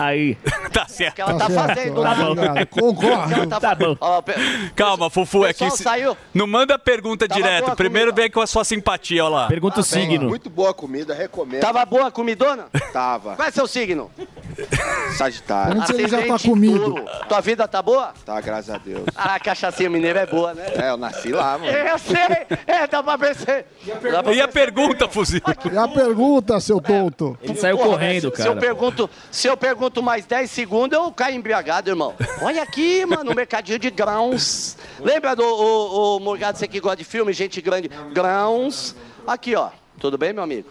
[0.00, 0.34] Aí.
[0.72, 1.14] tá certo.
[1.14, 2.16] Que ela tá, fazendo lá.
[2.68, 3.32] Concordo.
[3.34, 3.96] Ela tá, Tá bom.
[4.00, 4.34] Ó, pe-
[4.74, 5.70] Calma, Fufu, é que.
[5.70, 6.16] se- saiu.
[6.32, 7.76] Não manda pergunta Tava direto.
[7.76, 9.46] Primeiro vem com a sua simpatia, ó lá.
[9.48, 10.28] Pergunta o Tá bem, signo.
[10.28, 11.60] Muito boa a comida, recomendo.
[11.60, 12.66] Tava boa a comidona?
[12.92, 13.36] Tava.
[13.36, 14.10] Qual é seu signo?
[15.16, 15.78] Sagitário.
[15.80, 16.78] Antes ele já tá comido.
[16.94, 17.04] touro.
[17.28, 18.12] Tua vida tá boa?
[18.24, 19.04] Tá, graças a Deus.
[19.14, 20.66] Ah, a cachaçinha mineira é boa, né?
[20.76, 21.70] É, eu nasci lá, mano.
[21.70, 22.20] Eu sei!
[22.66, 23.66] É, dá pra perceber.
[24.34, 25.40] E a pergunta, Fuzil?
[25.72, 27.38] E a pergunta, seu tonto?
[27.42, 28.60] Ele saiu correndo, se, Se eu, cara.
[28.60, 32.14] pergunto, se eu pergunto mais 10 segundos, eu caio embriagado, irmão.
[32.42, 34.76] Olha aqui, mano, o mercadinho de grãos.
[35.00, 37.88] Lembra do o, o Morgado, você que gosta de filme, gente grande?
[38.12, 38.94] Grãos.
[39.26, 39.70] Aqui, ó.
[39.98, 40.68] Tudo bem, meu amigo?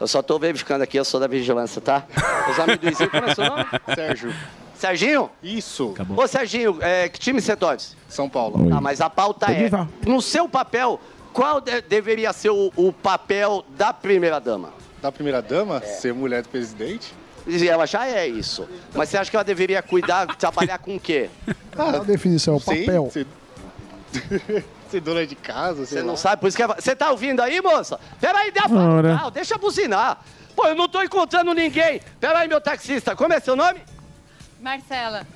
[0.00, 2.04] Eu só tô verificando aqui, eu sou da vigilância, tá?
[2.50, 3.64] Os amendoizinhos, como é seu nome?
[3.94, 4.34] Sérgio.
[4.74, 5.30] Serginho?
[5.40, 5.94] Isso.
[6.16, 7.94] Ô, Serginho, é, que time você torce?
[8.08, 8.68] São Paulo.
[8.74, 9.70] Ah, mas a pauta é,
[10.04, 10.98] no seu papel,
[11.32, 14.70] qual de- deveria ser o, o papel da primeira-dama?
[15.00, 17.14] Da primeira dama, ser mulher do presidente.
[17.46, 18.68] E ela já é isso.
[18.94, 21.28] Mas você acha que ela deveria cuidar, trabalhar com o quê?
[21.76, 23.10] A definição, o Sim, papel.
[23.12, 23.26] ser-
[24.90, 26.04] ser dona de casa, Você lá.
[26.04, 26.76] não sabe, por isso que ela...
[26.78, 27.98] Você tá ouvindo aí, moça?
[28.20, 29.30] Peraí, dá pra...
[29.30, 30.20] deixa buzinar.
[30.54, 32.00] Pô, eu não tô encontrando ninguém.
[32.20, 33.80] Peraí, meu taxista, como é seu nome?
[34.60, 35.26] Marcela.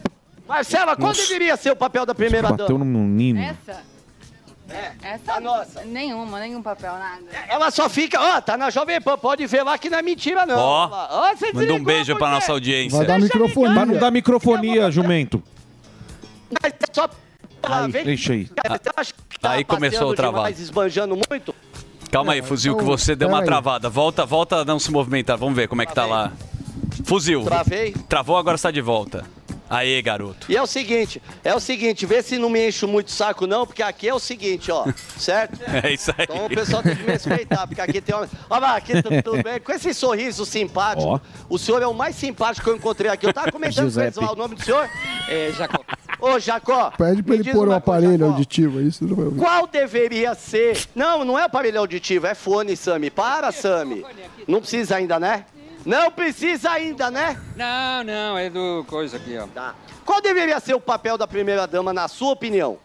[0.46, 1.22] Marcela, qual Nossa.
[1.22, 2.84] deveria ser o papel da primeira Bateu dama?
[2.84, 3.40] num nino.
[3.40, 3.82] Essa?
[5.02, 5.40] Essa?
[5.40, 5.84] nossa.
[5.84, 7.22] Nenhuma, nenhum papel, nada.
[7.48, 10.44] Ela só fica, ó, tá na Jovem Pan, pode ver lá que não é mentira,
[10.44, 10.58] não.
[10.58, 12.98] Ó, Ó, você Manda um beijo pra nossa audiência.
[12.98, 13.70] Vai dar microfonia.
[13.74, 15.42] Mas não dá microfonia, jumento.
[16.62, 17.08] Mas é só...
[17.62, 18.46] Aí, vem- deixa aí.
[19.40, 20.44] Tá Aí começou o travado.
[20.44, 21.54] demais, esbanjando muito?
[22.10, 23.88] Calma aí, Fuzil, que você deu uma travada.
[23.88, 25.36] Volta, volta a não se movimentar.
[25.36, 26.32] Vamos ver como é que tá lá.
[27.04, 27.44] Fuzil.
[27.44, 27.92] Travei.
[28.08, 29.24] Travou, agora está de volta.
[29.68, 30.46] Aê, garoto.
[30.50, 33.46] E é o seguinte, é o seguinte, vê se não me enche muito o saco
[33.46, 34.84] não, porque aqui é o seguinte, ó,
[35.18, 35.58] certo?
[35.84, 36.24] É isso aí.
[36.24, 38.28] Então o pessoal tem que me respeitar, porque aqui tem uma...
[38.48, 41.20] Olha lá, aqui tu- tudo bem, com esse sorriso simpático, Ó.
[41.48, 43.26] o senhor é o mais simpático que eu encontrei aqui.
[43.26, 44.88] Eu tava comentando com eles lá o nome do senhor.
[45.28, 45.82] É, Jacó.
[46.20, 46.92] Ô, Jacó.
[46.96, 48.24] Pede pra ele pôr coisa, aparelho Jacó.
[48.32, 49.38] auditivo, é isso não vai ouvir.
[49.38, 50.78] Qual deveria ser...
[50.94, 53.10] Não, não é aparelho auditivo, é fone, Sami.
[53.10, 54.04] Para, Sami.
[54.46, 55.44] Não precisa ainda, né?
[55.86, 57.40] Não precisa ainda, né?
[57.56, 59.46] Não, não, é do coisa aqui, ó.
[59.46, 59.74] Tá.
[60.04, 62.76] Qual deveria ser o papel da primeira-dama, na sua opinião?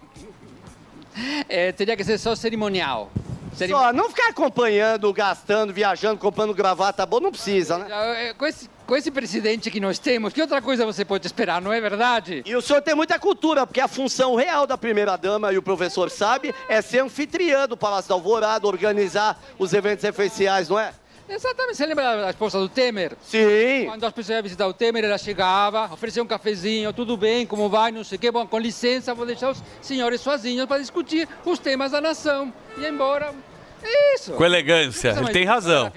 [1.49, 3.11] É, teria que ser só cerimonial.
[3.55, 7.87] Cerim- Só, não ficar acompanhando, gastando, viajando, comprando gravata boa, não precisa, né?
[8.29, 11.61] É, Com esse, com esse presidente que nós temos, que outra coisa você pode esperar,
[11.61, 12.43] não é verdade?
[12.45, 16.09] E o senhor tem muita cultura, porque a função real da primeira-dama, e o professor
[16.09, 20.93] sabe, é ser anfitriã do Palácio da Alvorada, organizar os eventos referenciais, não é?
[21.33, 23.15] Exatamente, você lembra da esposa do Temer?
[23.21, 23.85] Sim.
[23.85, 27.69] Quando as pessoas iam visitar o Temer, ela chegava, oferecia um cafezinho, tudo bem, como
[27.69, 31.27] vai, não sei o quê, bom, com licença, vou deixar os senhores sozinhos para discutir
[31.45, 32.53] os temas da nação.
[32.77, 33.33] E ir embora.
[33.81, 34.33] É isso.
[34.33, 35.91] Com elegância, ele tem razão.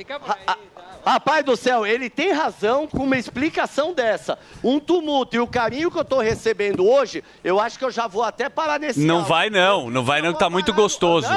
[1.04, 4.38] Rapaz do céu, ele tem razão com uma explicação dessa.
[4.62, 8.06] Um tumulto e o carinho que eu tô recebendo hoje, eu acho que eu já
[8.06, 11.28] vou até parar nesse Não vai não, não vai não, que tá muito gostoso.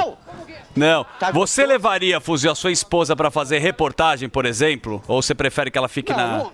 [0.74, 1.06] Não.
[1.32, 5.02] Você levaria, Fuzil, a sua esposa pra fazer reportagem, por exemplo?
[5.06, 6.38] Ou você prefere que ela fique na...
[6.38, 6.52] Não,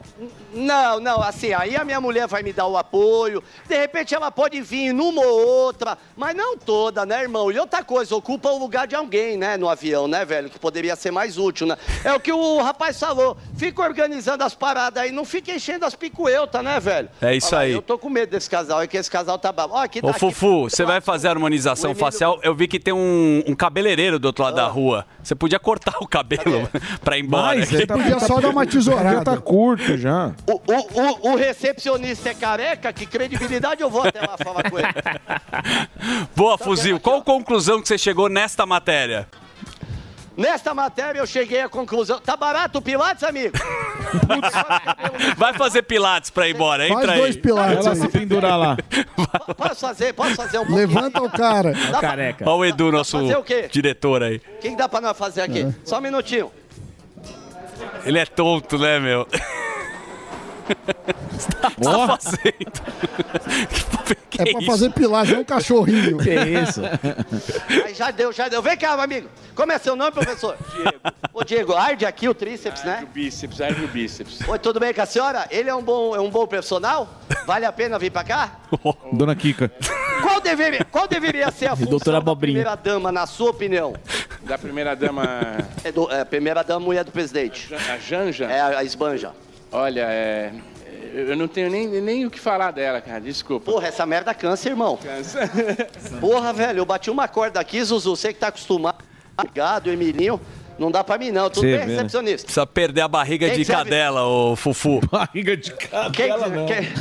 [0.54, 4.60] não, assim, aí a minha mulher vai me dar o apoio, de repente ela pode
[4.60, 7.50] vir numa ou outra, mas não toda, né, irmão?
[7.50, 10.48] E outra coisa, ocupa o lugar de alguém, né, no avião, né, velho?
[10.48, 11.76] Que poderia ser mais útil, né?
[12.04, 15.94] É o que o rapaz falou, fica organizando as paradas aí, não fica enchendo as
[15.94, 17.08] picueltas, né, velho?
[17.20, 17.72] É isso Olha aí.
[17.72, 19.74] Eu tô com medo desse casal, é que esse casal tá bravo.
[19.74, 20.20] Ó, aqui tá Ô, aqui.
[20.20, 22.38] Fufu, você vai fazer a harmonização facial?
[22.42, 25.06] Eu vi que tem um, um cabeleireiro do outro lado da rua.
[25.22, 26.68] Você podia cortar o cabelo
[27.02, 27.56] pra ir embora.
[27.58, 29.16] Mas, tá- Podia só dar uma tesourada.
[29.18, 30.32] Já tá curto já.
[30.46, 34.78] O, o, o, o recepcionista é careca, que credibilidade eu vou até lá falar com
[34.78, 34.88] ele.
[36.36, 37.00] Boa, Fuzil.
[37.00, 39.26] Qual conclusão que você chegou nesta matéria?
[40.36, 42.20] Nesta matéria eu cheguei à conclusão.
[42.20, 43.56] Tá barato o Pilates, amigo?
[45.38, 47.40] Vai fazer pilates pra ir embora, entra aí.
[47.80, 48.76] Ela se pendurar lá.
[49.56, 50.86] Posso fazer, posso fazer um pouquinho?
[50.88, 51.72] Levanta o cara.
[51.90, 54.36] Dá pra- Olha o Edu, nosso o diretor aí.
[54.36, 55.60] O que, que dá pra nós fazer aqui?
[55.62, 55.74] É.
[55.84, 56.50] Só um minutinho.
[58.04, 59.26] Ele é tonto, né, meu?
[61.60, 61.70] Tá
[62.18, 62.34] fazendo?
[64.38, 66.18] é pra fazer pilagem, é um cachorrinho.
[67.84, 68.62] Aí já deu, já deu.
[68.62, 69.28] Vem cá, meu amigo.
[69.54, 70.56] Como é seu nome, professor?
[70.74, 71.00] Diego.
[71.32, 73.00] Ô, Diego, arde aqui o tríceps, né?
[73.04, 74.40] O bíceps, arde o bíceps.
[74.48, 75.46] Oi, tudo bem com a senhora?
[75.50, 77.08] Ele é um bom, é um bom profissional?
[77.46, 78.60] Vale a pena vir pra cá?
[79.12, 79.70] Dona Kika.
[80.22, 82.54] Qual deveria, qual deveria ser a função Doutora da Abobrinha.
[82.60, 83.94] primeira dama, na sua opinião?
[84.42, 85.58] Da primeira dama.
[85.82, 87.74] É, do, é primeira dama, mulher do presidente.
[87.74, 88.46] A Janja?
[88.46, 89.32] É a, a esbanja.
[89.74, 90.52] Olha, é.
[91.12, 93.20] Eu não tenho nem, nem o que falar dela, cara.
[93.20, 93.70] Desculpa.
[93.70, 94.96] Porra, essa merda cansa, irmão.
[94.96, 95.40] Cansa.
[96.20, 99.04] Porra, velho, eu bati uma corda aqui, Zuzu, você que tá acostumado.
[99.54, 100.40] Gado, Emilinho.
[100.78, 101.48] Não dá pra mim, não.
[101.50, 102.46] Tudo Você bem, recepcionista?
[102.46, 105.00] Precisa perder a barriga Quem de quiser- cadela, ô Fufu.
[105.10, 106.66] Barriga de Quem, cadela, não.
[106.66, 106.92] quem,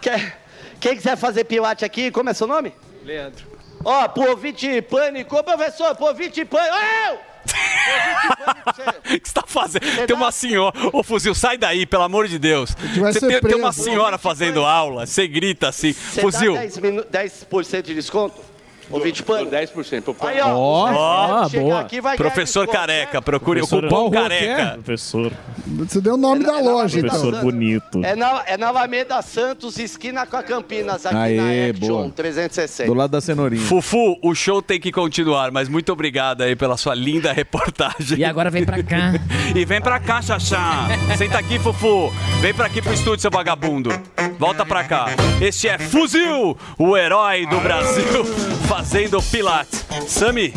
[0.00, 0.32] quem-
[0.80, 2.72] quem quiser fazer pilates aqui, como é seu nome?
[3.04, 3.46] Leandro.
[3.84, 6.74] Ó, por ouvinte pânico, professor, por ouvinte pânico.
[7.08, 7.31] Eu!
[9.12, 10.06] O que você tá fazendo?
[10.06, 10.74] Tem uma senhora.
[10.92, 12.74] Ô, Fuzil, sai daí, pelo amor de Deus.
[12.96, 15.92] Você tem, tem uma senhora fazendo aula, você grita assim.
[15.92, 16.54] Você Fuzil.
[16.54, 18.40] dá 10, minu- 10% de desconto?
[18.92, 19.50] Ouvinte pânico?
[19.50, 20.54] 10% pro Aí, ó.
[20.54, 21.80] Ó, chegar boa.
[21.80, 24.72] aqui, vai Professor Careca, procure o Professor cupom Careca.
[24.74, 25.32] Professor.
[25.66, 27.10] Você deu o nome da loja, então.
[27.10, 28.04] Professor bonito.
[28.04, 32.10] É na, é na Alameda Santos, esquina com a Campinas, aqui Aê, na Action boa.
[32.10, 32.86] 360.
[32.86, 33.62] Do lado da cenourinha.
[33.62, 38.18] Fufu, o show tem que continuar, mas muito obrigado aí pela sua linda reportagem.
[38.18, 39.12] E agora vem pra cá.
[39.54, 40.88] e vem pra cá, Xaxá.
[41.16, 42.12] Senta aqui, Fufu.
[42.40, 43.90] Vem pra aqui pro estúdio, seu vagabundo.
[44.38, 45.06] Volta pra cá.
[45.40, 48.24] Este é Fuzil, o herói do Brasil,
[48.82, 49.86] fazendo Pilates.
[50.08, 50.52] Sami,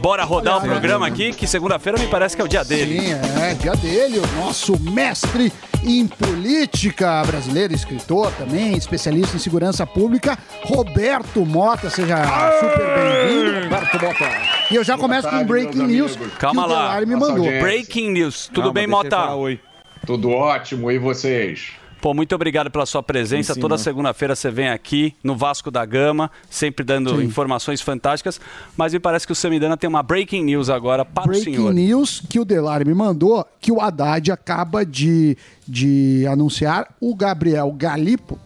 [0.00, 3.00] bora rodar o programa aqui, que segunda-feira me parece que é o dia dele.
[3.00, 5.52] Sim, é, dia dele, o nosso mestre
[5.84, 12.16] em política brasileira, escritor também, especialista em segurança pública, Roberto Mota, seja
[12.58, 13.64] super bem-vindo.
[13.64, 14.30] Roberto Mota.
[14.72, 17.00] E eu já começo com um breaking news Calma lá.
[17.00, 17.46] Me mandou.
[17.46, 18.48] Breaking news.
[18.48, 19.10] Tudo Calma, bem, Mota?
[19.10, 19.60] falar oi.
[20.04, 21.70] Tudo ótimo, e vocês?
[22.00, 23.54] Pô, muito obrigado pela sua presença.
[23.54, 27.24] Sim, Toda segunda-feira você vem aqui no Vasco da Gama, sempre dando Sim.
[27.24, 28.40] informações fantásticas.
[28.76, 31.74] Mas me parece que o Samidana tem uma breaking news agora para o Breaking senhor.
[31.74, 35.36] news que o Delari me mandou, que o Haddad acaba de,
[35.66, 38.38] de anunciar o Gabriel Galipo,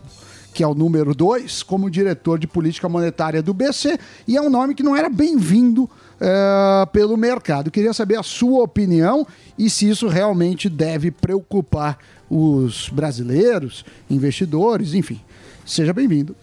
[0.54, 4.50] que é o número 2, como diretor de política monetária do BC, e é um
[4.50, 5.88] nome que não era bem-vindo
[6.20, 7.70] eh, pelo mercado.
[7.70, 9.26] Queria saber a sua opinião
[9.58, 11.98] e se isso realmente deve preocupar
[12.32, 15.20] os brasileiros, investidores, enfim.
[15.66, 16.34] Seja bem-vindo.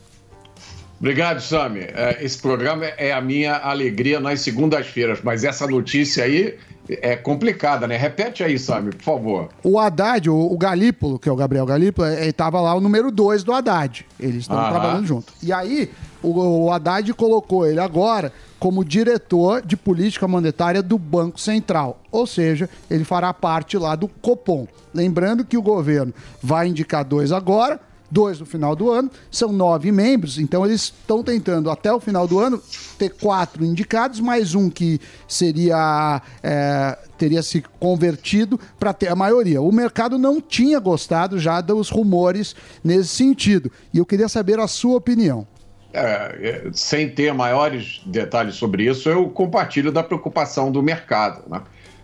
[0.99, 1.79] Obrigado, Sami.
[1.79, 6.55] É, Esse programa é a minha alegria nas segundas-feiras, mas essa notícia aí
[6.87, 7.97] é complicada, né?
[7.97, 9.49] Repete aí, Sami, por favor.
[9.63, 13.43] O Haddad, o, Galípolo, que é o Gabriel Galípolo, ele estava lá o número 2
[13.43, 14.05] do Haddad.
[14.19, 15.33] Eles estão trabalhando junto.
[15.41, 15.89] E aí,
[16.21, 22.01] o, o Haddad colocou ele agora como diretor de política monetária do Banco Central.
[22.11, 24.67] Ou seja, ele fará parte lá do Copom.
[24.93, 27.79] Lembrando que o governo vai indicar dois agora,
[28.11, 32.27] dois no final do ano, são nove membros, então eles estão tentando até o final
[32.27, 32.61] do ano
[32.97, 39.61] ter quatro indicados, mais um que seria é, teria se convertido para ter a maioria.
[39.61, 43.71] O mercado não tinha gostado já dos rumores nesse sentido.
[43.93, 45.45] E eu queria saber a sua opinião.
[45.91, 51.41] É, é, sem ter maiores detalhes sobre isso, eu compartilho da preocupação do mercado.
[51.49, 51.61] Né?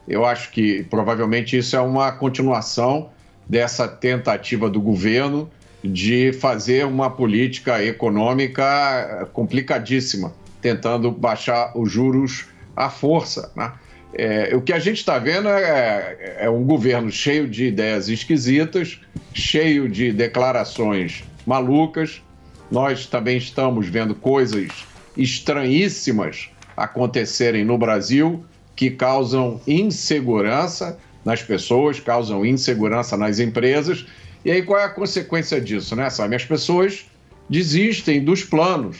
[0.07, 3.09] Eu acho que provavelmente isso é uma continuação
[3.47, 5.49] dessa tentativa do governo
[5.83, 13.51] de fazer uma política econômica complicadíssima, tentando baixar os juros à força.
[13.55, 13.71] Né?
[14.17, 18.99] É, o que a gente está vendo é, é um governo cheio de ideias esquisitas,
[19.31, 22.23] cheio de declarações malucas.
[22.71, 24.69] Nós também estamos vendo coisas
[25.15, 28.43] estranhíssimas acontecerem no Brasil
[28.75, 34.05] que causam insegurança nas pessoas, causam insegurança nas empresas.
[34.43, 36.35] E aí qual é a consequência disso, né, Sabe?
[36.35, 37.05] As pessoas
[37.49, 38.97] desistem dos planos,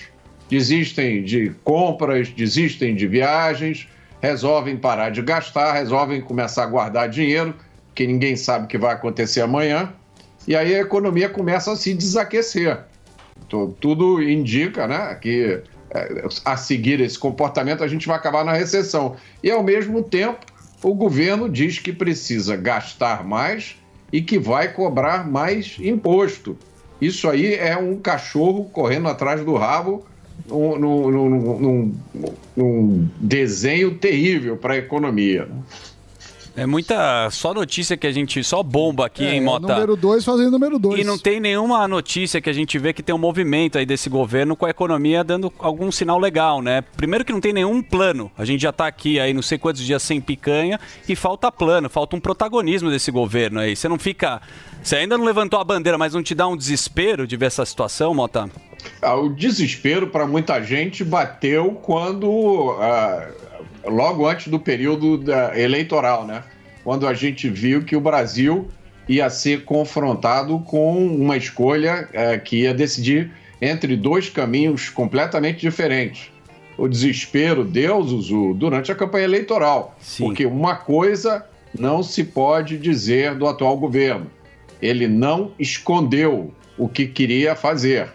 [0.49, 3.87] desistem de compras, desistem de viagens,
[4.21, 7.53] resolvem parar de gastar, resolvem começar a guardar dinheiro,
[7.93, 9.93] que ninguém sabe o que vai acontecer amanhã.
[10.47, 12.79] E aí a economia começa a se desaquecer.
[13.55, 18.53] Tu- Tudo indica né, que é, a seguir esse comportamento a gente vai acabar na
[18.53, 19.15] recessão.
[19.41, 20.39] E ao mesmo tempo,
[20.83, 23.75] o governo diz que precisa gastar mais
[24.11, 26.57] e que vai cobrar mais imposto.
[26.99, 30.05] Isso aí é um cachorro correndo atrás do rabo
[30.47, 31.95] num- num- num-
[32.55, 35.47] num desenho terrível para a economia.
[36.57, 39.73] É muita só notícia que a gente só bomba aqui, hein, Mota?
[39.73, 41.01] É, Número 2 fazendo número 2.
[41.01, 44.09] E não tem nenhuma notícia que a gente vê que tem um movimento aí desse
[44.09, 46.81] governo com a economia dando algum sinal legal, né?
[46.95, 48.31] Primeiro que não tem nenhum plano.
[48.37, 50.79] A gente já tá aqui aí não sei quantos dias sem picanha
[51.09, 53.75] e falta plano, falta um protagonismo desse governo aí.
[53.75, 54.41] Você não fica.
[54.81, 57.65] Você ainda não levantou a bandeira, mas não te dá um desespero de ver essa
[57.65, 58.49] situação, Mota?
[59.01, 63.27] Ah, o desespero para muita gente bateu quando, ah,
[63.87, 66.43] logo antes do período da- eleitoral, né?
[66.83, 68.67] Quando a gente viu que o Brasil
[69.07, 73.31] ia ser confrontado com uma escolha eh, que ia decidir
[73.61, 76.29] entre dois caminhos completamente diferentes.
[76.77, 79.95] O desespero deu, Zuzu, durante a campanha eleitoral.
[80.25, 81.45] Porque uma coisa
[81.77, 84.27] não se pode dizer do atual governo.
[84.81, 88.09] Ele não escondeu o que queria fazer.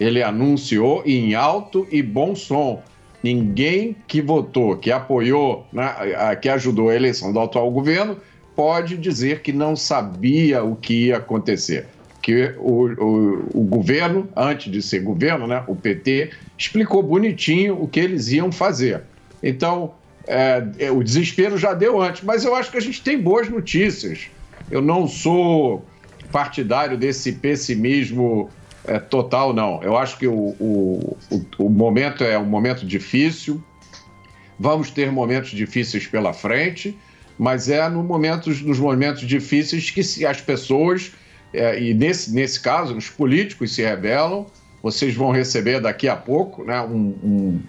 [0.00, 2.82] Ele anunciou em alto e bom som.
[3.26, 5.92] Ninguém que votou, que apoiou, né,
[6.40, 8.16] que ajudou a eleição do atual governo,
[8.54, 11.86] pode dizer que não sabia o que ia acontecer.
[12.22, 17.88] Que o, o- o governo, antes de ser governo, né, o PT, explicou bonitinho o
[17.88, 19.02] que eles iam fazer.
[19.42, 19.94] Então,
[20.28, 23.48] é, é, o desespero já deu antes, mas eu acho que a gente tem boas
[23.48, 24.28] notícias.
[24.70, 25.84] Eu não sou
[26.30, 28.50] partidário desse pessimismo
[28.86, 29.82] é, total, não.
[29.82, 33.62] Eu acho que o, o, o, o momento é um momento difícil,
[34.58, 36.96] vamos ter momentos difíceis pela frente,
[37.38, 41.12] mas é no momentos, nos momentos difíceis que se, as pessoas,
[41.52, 44.46] é, e nesse, nesse caso, os políticos se rebelam.
[44.82, 47.60] Vocês vão receber daqui a pouco né, um, um,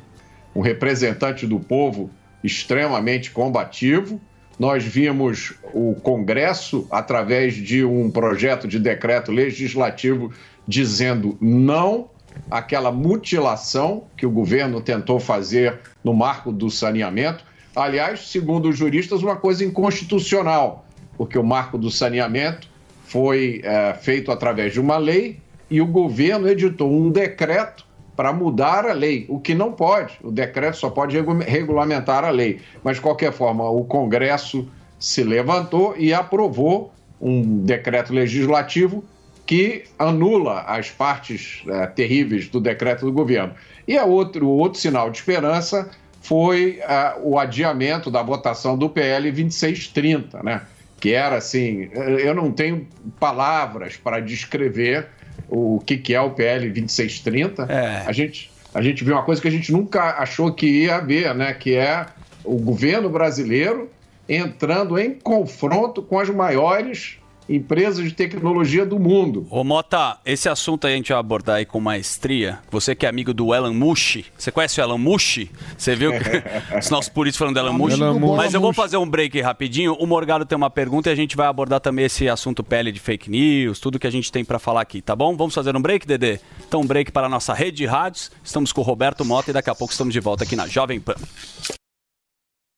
[0.55, 2.11] um representante do povo
[2.43, 4.21] extremamente combativo.
[4.59, 10.31] Nós vimos o Congresso, através de um projeto de decreto legislativo,
[10.67, 12.09] dizendo não
[12.51, 17.43] àquela mutilação que o governo tentou fazer no marco do saneamento.
[17.75, 20.85] Aliás, segundo os juristas, uma coisa inconstitucional,
[21.17, 22.67] porque o marco do saneamento
[23.05, 25.39] foi eh, feito através de uma lei
[25.69, 30.17] e o governo editou um decreto para mudar a lei, o que não pode.
[30.23, 32.59] O decreto só pode regu- regulamentar a lei.
[32.83, 36.91] Mas, de qualquer forma, o Congresso se levantou e aprovou
[37.21, 39.03] um decreto legislativo
[39.47, 43.55] que anula as partes eh, terríveis do decreto do governo.
[43.87, 45.89] E a outro, o outro sinal de esperança
[46.21, 50.61] foi ah, o adiamento da votação do PL 2630, né?
[50.99, 52.85] que era assim, eu não tenho
[53.19, 55.07] palavras para descrever
[55.47, 57.67] o que, que é o PL 2630.
[58.05, 61.33] A, gente, a gente viu uma coisa que a gente nunca achou que ia ver,
[61.33, 61.53] né?
[61.53, 62.05] que é
[62.43, 63.89] o governo brasileiro
[64.27, 67.19] entrando em confronto com as maiores
[67.49, 69.47] empresas de tecnologia do mundo.
[69.49, 72.59] Ô Mota, esse assunto aí a gente vai abordar aí com maestria.
[72.69, 75.47] Você que é amigo do Elon Musk, você conhece o Elon Musk?
[75.77, 76.43] Você viu que
[76.77, 77.97] os nossos políticos falando do Elon Musk?
[78.35, 79.93] Mas eu vou fazer um break rapidinho.
[79.93, 82.99] O Morgado tem uma pergunta e a gente vai abordar também esse assunto pele de
[82.99, 85.35] fake news, tudo que a gente tem pra falar aqui, tá bom?
[85.35, 86.39] Vamos fazer um break, Dedê?
[86.67, 88.31] Então um break para a nossa rede de rádios.
[88.43, 90.99] Estamos com o Roberto Mota e daqui a pouco estamos de volta aqui na Jovem
[90.99, 91.15] Pan.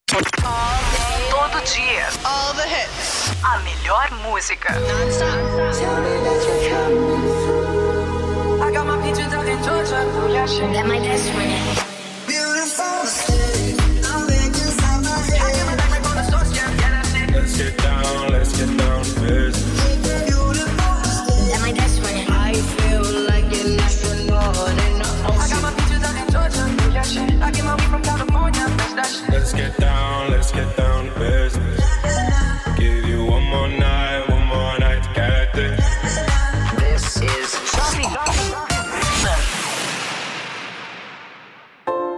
[0.10, 2.08] Todo dia.
[2.24, 3.09] All the hits.
[3.44, 4.74] A melhor música.
[8.62, 10.04] I got my peaches out in Georgia.
[10.74, 11.78] That my best friend.
[17.34, 19.80] Let's get down, let's get down to business.
[21.50, 22.30] That my best friend.
[22.32, 25.40] I feel like an astronaut in the ocean.
[25.40, 26.64] I got my peaches out in Georgia.
[27.44, 28.66] I get my weed from California.
[28.78, 29.29] That's that shit.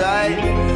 [0.00, 0.69] side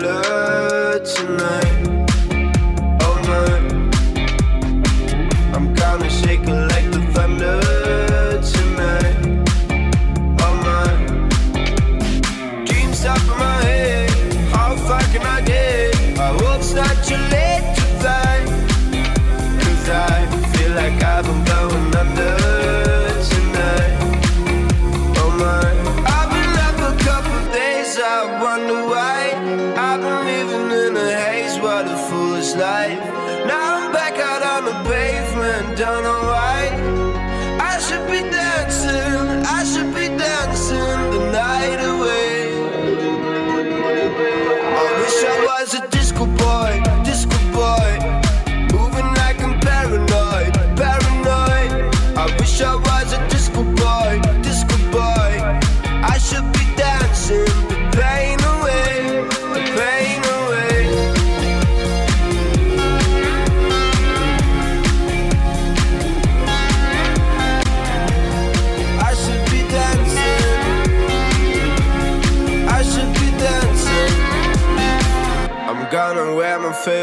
[0.00, 0.43] color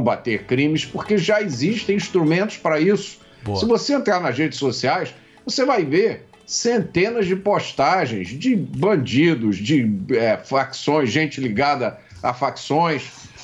[0.00, 3.18] Combater crimes, porque já existem instrumentos para isso.
[3.58, 9.88] Se você entrar nas redes sociais, você vai ver centenas de postagens de bandidos, de
[10.12, 13.02] é, facções, gente ligada a facções.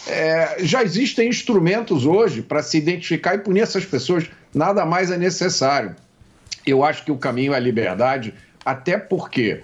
[0.08, 4.24] É, já existem instrumentos hoje para se identificar e punir essas pessoas.
[4.54, 5.94] Nada mais é necessário.
[6.66, 8.34] Eu acho que o caminho é a liberdade,
[8.64, 9.60] até porque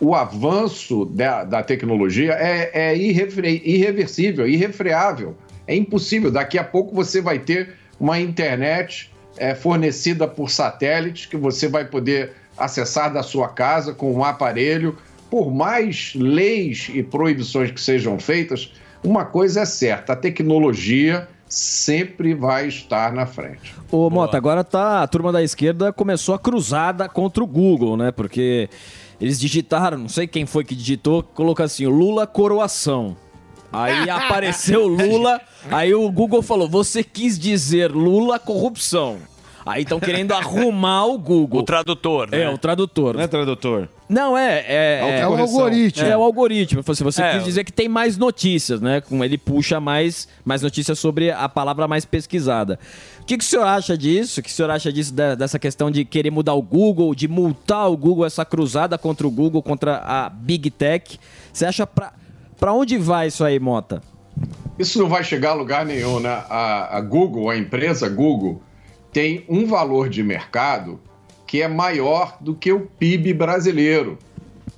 [0.00, 5.36] o avanço da, da tecnologia é, é irrefre- irreversível, irrefreável.
[5.66, 6.30] É impossível.
[6.30, 11.84] Daqui a pouco você vai ter uma internet é, fornecida por satélite que você vai
[11.84, 14.96] poder acessar da sua casa com um aparelho.
[15.30, 22.34] Por mais leis e proibições que sejam feitas, uma coisa é certa: a tecnologia sempre
[22.34, 23.74] vai estar na frente.
[23.90, 25.02] Ô, Mota, agora tá.
[25.02, 28.10] A turma da esquerda começou a cruzada contra o Google, né?
[28.10, 28.68] Porque
[29.20, 33.16] eles digitaram, não sei quem foi que digitou, colocou assim: Lula coroação.
[33.72, 39.18] Aí apareceu Lula, aí o Google falou: você quis dizer Lula corrupção.
[39.64, 41.60] Aí estão querendo arrumar o Google.
[41.60, 42.42] O tradutor, né?
[42.42, 43.14] É, o tradutor.
[43.14, 43.88] Não é tradutor?
[44.08, 44.58] Não, é.
[44.66, 46.04] É, É o algoritmo.
[46.04, 46.82] É o algoritmo.
[46.92, 47.34] Se você É.
[47.34, 49.00] quis dizer que tem mais notícias, né?
[49.00, 52.76] Com ele puxa mais, mais notícias sobre a palavra mais pesquisada.
[53.20, 54.40] O que, que o senhor acha disso?
[54.40, 57.28] O que o senhor acha disso, da- dessa questão de querer mudar o Google, de
[57.28, 61.20] multar o Google, essa cruzada contra o Google, contra a Big Tech?
[61.52, 62.12] Você acha pra,
[62.62, 64.00] pra onde vai isso aí, Mota?
[64.78, 66.44] Isso não vai chegar a lugar nenhum, né?
[66.48, 68.62] A, a Google, a empresa Google,
[69.12, 71.00] tem um valor de mercado
[71.44, 74.16] que é maior do que o PIB brasileiro.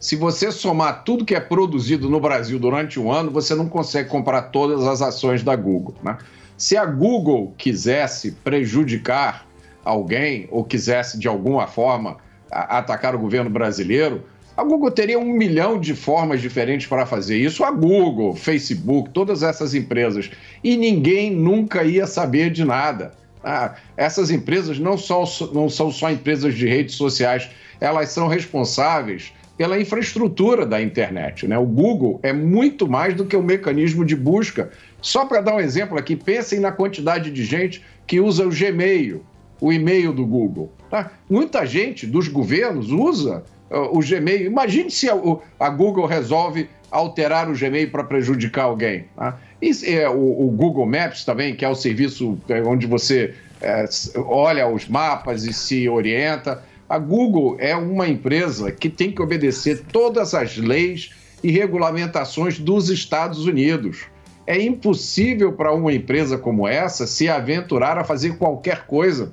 [0.00, 4.08] Se você somar tudo que é produzido no Brasil durante um ano, você não consegue
[4.08, 5.94] comprar todas as ações da Google.
[6.02, 6.16] Né?
[6.56, 9.46] Se a Google quisesse prejudicar
[9.84, 12.16] alguém ou quisesse de alguma forma
[12.50, 14.24] atacar o governo brasileiro,
[14.56, 17.64] a Google teria um milhão de formas diferentes para fazer isso.
[17.64, 20.30] A Google, Facebook, todas essas empresas.
[20.62, 23.12] E ninguém nunca ia saber de nada.
[23.42, 27.50] Ah, essas empresas não são, não são só empresas de redes sociais,
[27.80, 31.46] elas são responsáveis pela infraestrutura da internet.
[31.46, 31.58] Né?
[31.58, 34.70] O Google é muito mais do que um mecanismo de busca.
[35.02, 39.22] Só para dar um exemplo aqui, pensem na quantidade de gente que usa o Gmail,
[39.60, 40.72] o e-mail do Google.
[40.90, 41.10] tá?
[41.28, 43.44] Muita gente dos governos usa
[43.74, 44.46] o Gmail.
[44.46, 45.14] Imagine se a,
[45.58, 49.06] a Google resolve alterar o Gmail para prejudicar alguém.
[49.16, 49.38] tá?
[49.60, 53.84] Isso é, o, o Google Maps também, que é o serviço é, onde você é,
[54.16, 56.62] olha os mapas e se orienta.
[56.88, 61.10] A Google é uma empresa que tem que obedecer todas as leis
[61.42, 64.04] e regulamentações dos Estados Unidos.
[64.46, 69.32] É impossível para uma empresa como essa se aventurar a fazer qualquer coisa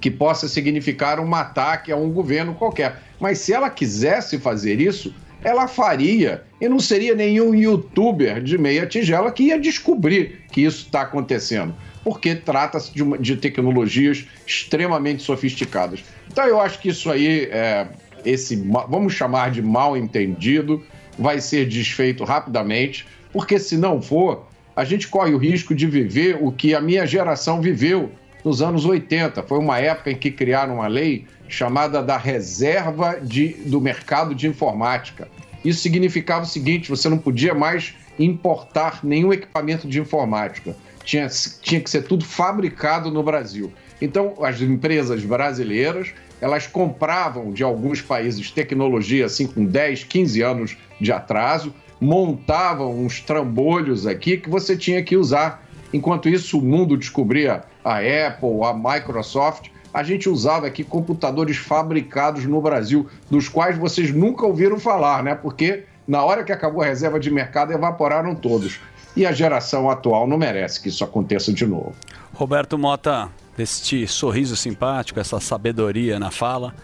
[0.00, 3.02] que possa significar um ataque a um governo qualquer.
[3.20, 5.14] Mas se ela quisesse fazer isso,
[5.44, 10.86] ela faria e não seria nenhum youtuber de meia tigela que ia descobrir que isso
[10.86, 11.74] está acontecendo,
[12.04, 16.04] porque trata-se de, de tecnologias extremamente sofisticadas.
[16.30, 17.88] Então eu acho que isso aí, é,
[18.24, 18.56] esse,
[18.88, 20.82] vamos chamar de mal entendido,
[21.18, 26.38] vai ser desfeito rapidamente, porque se não for, a gente corre o risco de viver
[26.40, 28.10] o que a minha geração viveu
[28.44, 29.42] nos anos 80.
[29.42, 34.46] Foi uma época em que criaram uma lei chamada da reserva de, do mercado de
[34.46, 35.28] informática.
[35.64, 40.76] Isso significava o seguinte: você não podia mais importar nenhum equipamento de informática.
[41.04, 41.28] Tinha,
[41.60, 43.72] tinha que ser tudo fabricado no Brasil.
[44.00, 46.12] Então, as empresas brasileiras
[46.42, 53.20] elas compravam de alguns países tecnologia assim com 10, 15 anos de atraso, montavam uns
[53.20, 55.64] trambolhos aqui que você tinha que usar.
[55.92, 59.68] Enquanto isso, o mundo descobria a Apple, a Microsoft.
[59.92, 65.34] A gente usava aqui computadores fabricados no Brasil, dos quais vocês nunca ouviram falar, né?
[65.34, 68.80] Porque na hora que acabou a reserva de mercado, evaporaram todos.
[69.14, 71.94] E a geração atual não merece que isso aconteça de novo.
[72.32, 73.28] Roberto Mota,
[73.58, 76.74] este sorriso simpático, essa sabedoria na fala.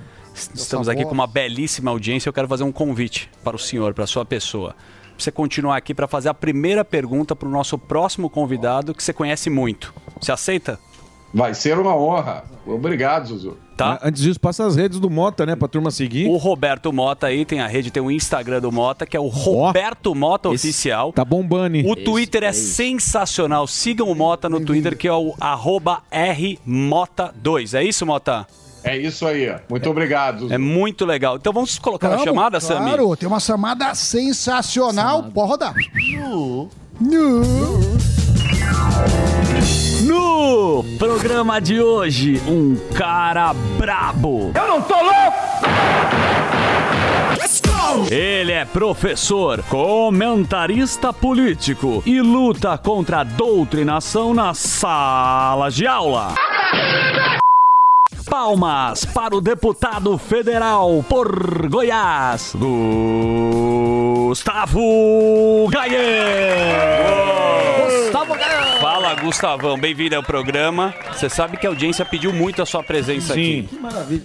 [0.54, 2.28] Estamos aqui com uma belíssima audiência.
[2.28, 4.76] Eu quero fazer um convite para o senhor, para a sua pessoa.
[5.18, 9.02] Pra você continuar aqui para fazer a primeira pergunta para o nosso próximo convidado que
[9.02, 9.92] você conhece muito.
[10.20, 10.78] Você aceita?
[11.34, 12.44] Vai ser uma honra.
[12.64, 13.56] Obrigado, Zuzu.
[13.76, 13.98] Tá?
[14.00, 15.56] Antes disso, passa as redes do Mota, né?
[15.56, 16.28] Pra turma seguir.
[16.28, 19.26] O Roberto Mota aí tem a rede, tem o Instagram do Mota, que é o
[19.26, 21.12] Roberto Mota Oficial.
[21.12, 21.78] Tá bombando.
[21.78, 23.66] O Twitter é sensacional.
[23.66, 27.76] Sigam o Mota no Twitter, que é o arroba RMota2.
[27.76, 28.46] É isso, Mota?
[28.88, 29.54] É isso aí.
[29.68, 30.40] Muito obrigado.
[30.40, 30.54] Zuzu.
[30.54, 31.36] É muito legal.
[31.36, 32.86] Então vamos colocar a Vamos, chamada, Sami?
[32.86, 35.24] Claro, tem uma chamada sensacional.
[35.24, 35.74] Pode rodar.
[36.00, 36.70] No.
[40.04, 44.52] No programa de hoje, um cara brabo.
[44.54, 45.36] Eu não tô louco!
[48.10, 56.34] Ele é professor, comentarista político e luta contra a doutrinação nas salas de aula.
[58.28, 62.52] Palmas para o deputado federal por Goiás,
[64.28, 64.80] Gustavo
[65.70, 65.96] Gayer.
[68.04, 68.80] Gustavo Gayer.
[68.80, 69.78] Fala, Gustavão.
[69.78, 70.94] Bem-vindo ao programa.
[71.12, 73.60] Você sabe que a audiência pediu muito a sua presença Sim.
[73.60, 73.68] aqui.
[73.68, 74.22] Que maravilha.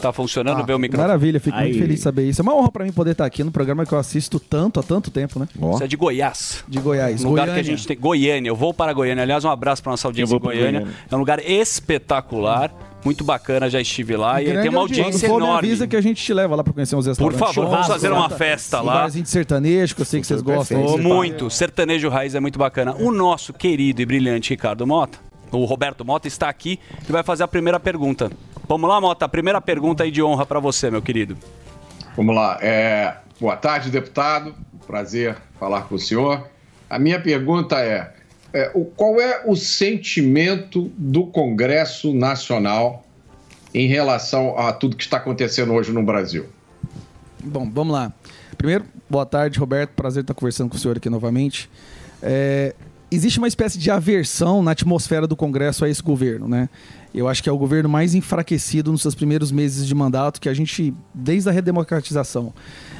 [0.00, 1.06] Tá funcionando bem o microfone?
[1.08, 1.64] Maravilha, fico Aí.
[1.68, 2.40] muito feliz de saber isso.
[2.40, 4.82] É uma honra pra mim poder estar aqui no programa que eu assisto tanto há
[4.82, 5.46] tanto tempo, né?
[5.54, 6.64] Você é de Goiás.
[6.68, 7.22] De Goiás.
[7.24, 7.62] Um lugar Goiânia.
[7.64, 7.98] que a gente tem.
[7.98, 8.48] Goiânia.
[8.48, 9.22] Eu vou para Goiânia.
[9.22, 10.80] Aliás, um abraço para nossa audiência pra Goiânia.
[10.80, 10.98] Goiânia.
[11.10, 12.72] É um lugar espetacular,
[13.04, 13.68] muito bacana.
[13.70, 15.28] Já estive lá e Grande tem uma audiência.
[15.28, 15.68] for, me enorme.
[15.68, 17.38] avisa que a gente te leva lá pra conhecer uns restaurantes.
[17.40, 18.36] favor, vamos fazer uma tá?
[18.36, 18.94] festa Um lá.
[18.94, 20.84] barzinho de sertanejo, que eu sei que vocês gostam.
[20.84, 21.48] Oh, muito.
[21.50, 22.94] Sertanejo Raiz é muito bacana.
[22.96, 25.18] O nosso querido e brilhante Ricardo Mota,
[25.52, 26.78] o Roberto Mota, está aqui
[27.08, 28.30] e vai fazer a primeira pergunta.
[28.68, 29.24] Vamos lá, Mota.
[29.24, 31.36] A primeira pergunta aí de honra para você, meu querido.
[32.16, 32.58] Vamos lá.
[32.60, 34.54] É, boa tarde, deputado.
[34.86, 36.46] Prazer falar com o senhor.
[36.88, 38.12] A minha pergunta é,
[38.52, 43.04] é, o- qual é o sentimento do Congresso Nacional
[43.74, 46.46] em relação a tudo que está acontecendo hoje no Brasil?
[47.42, 48.12] Bom, vamos lá.
[48.58, 49.90] Primeiro, boa tarde, Roberto.
[49.90, 51.70] Prazer estar conversando com o senhor aqui novamente.
[52.22, 52.74] É,
[53.10, 56.68] existe uma espécie de aversão na atmosfera do Congresso a esse governo, né?
[57.14, 60.48] Eu acho que é o governo mais enfraquecido nos seus primeiros meses de mandato que
[60.48, 62.52] a gente, desde a redemocratização.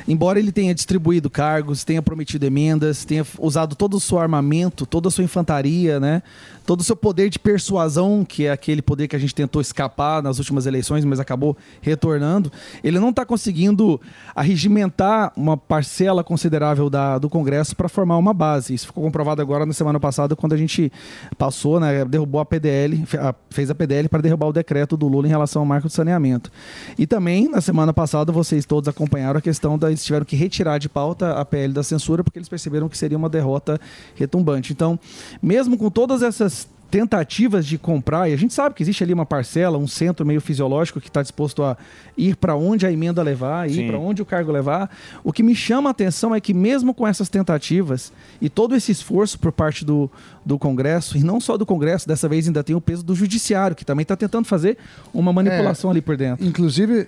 [0.06, 5.08] Embora ele tenha distribuído cargos, tenha prometido emendas, tenha usado todo o seu armamento, toda
[5.08, 6.22] a sua infantaria, né?
[6.70, 10.22] Todo o seu poder de persuasão, que é aquele poder que a gente tentou escapar
[10.22, 12.52] nas últimas eleições, mas acabou retornando,
[12.84, 14.00] ele não está conseguindo
[14.36, 18.72] arregimentar uma parcela considerável da, do Congresso para formar uma base.
[18.72, 20.92] Isso ficou comprovado agora na semana passada, quando a gente
[21.36, 23.04] passou, né, derrubou a PDL,
[23.50, 26.52] fez a PDL para derrubar o decreto do Lula em relação ao marco de saneamento.
[26.96, 30.78] E também, na semana passada, vocês todos acompanharam a questão da eles tiveram que retirar
[30.78, 33.80] de pauta a PL da censura, porque eles perceberam que seria uma derrota
[34.14, 34.72] retumbante.
[34.72, 34.96] Então,
[35.42, 36.59] mesmo com todas essas
[36.90, 40.40] tentativas de comprar, e a gente sabe que existe ali uma parcela, um centro meio
[40.40, 41.76] fisiológico que está disposto a
[42.16, 44.90] ir para onde a emenda levar, ir para onde o cargo levar.
[45.22, 48.90] O que me chama a atenção é que mesmo com essas tentativas e todo esse
[48.90, 50.10] esforço por parte do,
[50.44, 53.76] do Congresso, e não só do Congresso, dessa vez ainda tem o peso do Judiciário,
[53.76, 54.76] que também está tentando fazer
[55.14, 56.44] uma manipulação É, ali por dentro.
[56.44, 57.06] Inclusive,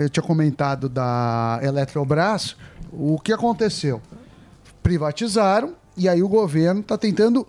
[0.00, 2.56] eu tinha comentado da Eletrobras,
[2.92, 4.02] o que aconteceu?
[4.82, 7.46] Privatizaram e aí o governo está tentando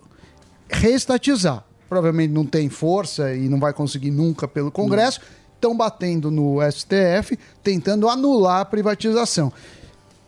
[0.69, 1.63] reestatizar.
[1.87, 5.21] Provavelmente não tem força e não vai conseguir nunca pelo Congresso.
[5.55, 9.51] estão batendo no STF, tentando anular a privatização.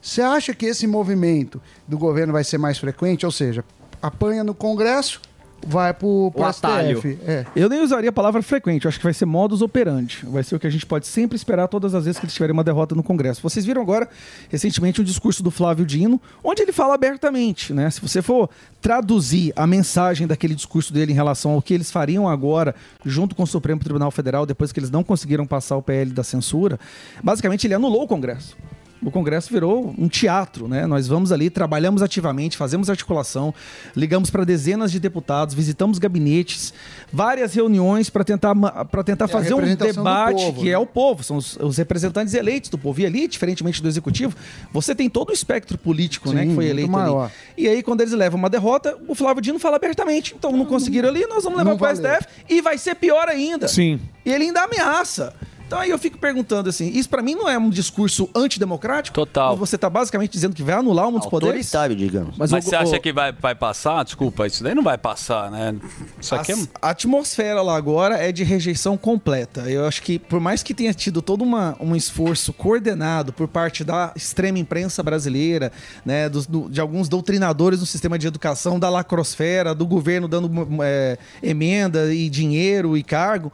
[0.02, 3.26] Você acha que esse movimento do governo vai ser mais frequente?
[3.26, 3.64] Ou seja,
[4.02, 5.22] apanha no Congresso,
[5.66, 7.18] vai pro, pro STF.
[7.26, 7.46] É.
[7.56, 10.20] Eu nem usaria a palavra frequente, eu acho que vai ser modus operandi.
[10.24, 12.54] Vai ser o que a gente pode sempre esperar todas as vezes que eles tiverem
[12.54, 13.42] uma derrota no Congresso.
[13.42, 14.08] Vocês viram agora,
[14.50, 17.90] recentemente, um discurso do Flávio Dino, onde ele fala abertamente, né?
[17.90, 18.50] Se você for
[18.82, 22.76] traduzir a mensagem daquele discurso dele em relação ao que eles fariam agora,
[23.06, 26.24] junto com o Supremo Tribunal Federal, depois que eles não conseguiram passar o PL da
[26.24, 26.80] censura,
[27.24, 28.56] basicamente ele anulou o Congresso
[29.02, 30.86] o Congresso virou um teatro, né?
[30.88, 33.54] Nós vamos ali, trabalhamos ativamente, fazemos articulação,
[33.96, 36.74] ligamos para dezenas de deputados, visitamos gabinetes,
[37.12, 40.72] várias reuniões para tentar, para tentar É fazer um debate povo, que né?
[40.72, 43.00] é o povo, são os, os representantes eleitos do povo.
[43.02, 44.36] E ali, diferentemente do executivo,
[44.72, 47.26] você tem todo o espectro político, né, Sim, que foi eleito maior.
[47.26, 47.34] ali.
[47.58, 51.10] E aí, quando eles levam uma derrota, o Flávio Dino fala abertamente: então não conseguiram
[51.10, 51.96] ali, nós vamos levar Não para o.
[51.96, 53.68] STF e vai ser pior ainda.
[53.68, 54.00] Sim.
[54.26, 55.34] E ele ainda ameaça.
[55.68, 59.14] Então aí eu fico perguntando assim, isso pra mim não é um discurso antidemocrático?
[59.14, 59.54] Total.
[59.58, 61.74] Você tá basicamente dizendo que vai anular um dos poderes?
[61.76, 62.38] Autoritário, digamos.
[62.38, 64.02] Mas, o- você acha o- que vai, vai passar?
[64.06, 65.76] Desculpa, isso daí não vai passar, né?
[66.22, 66.56] Isso aqui é...
[66.82, 69.70] A atmosfera lá agora é de rejeição completa.
[69.70, 73.84] Eu acho que, por mais que tenha tido todo uma, um esforço coordenado por parte
[73.84, 75.74] da extrema imprensa brasileira,
[76.06, 80.50] né, dos- do- de alguns doutrinadores no sistema de educação, da lacrosfera, do governo dando
[80.82, 83.52] é, emenda e dinheiro e cargo,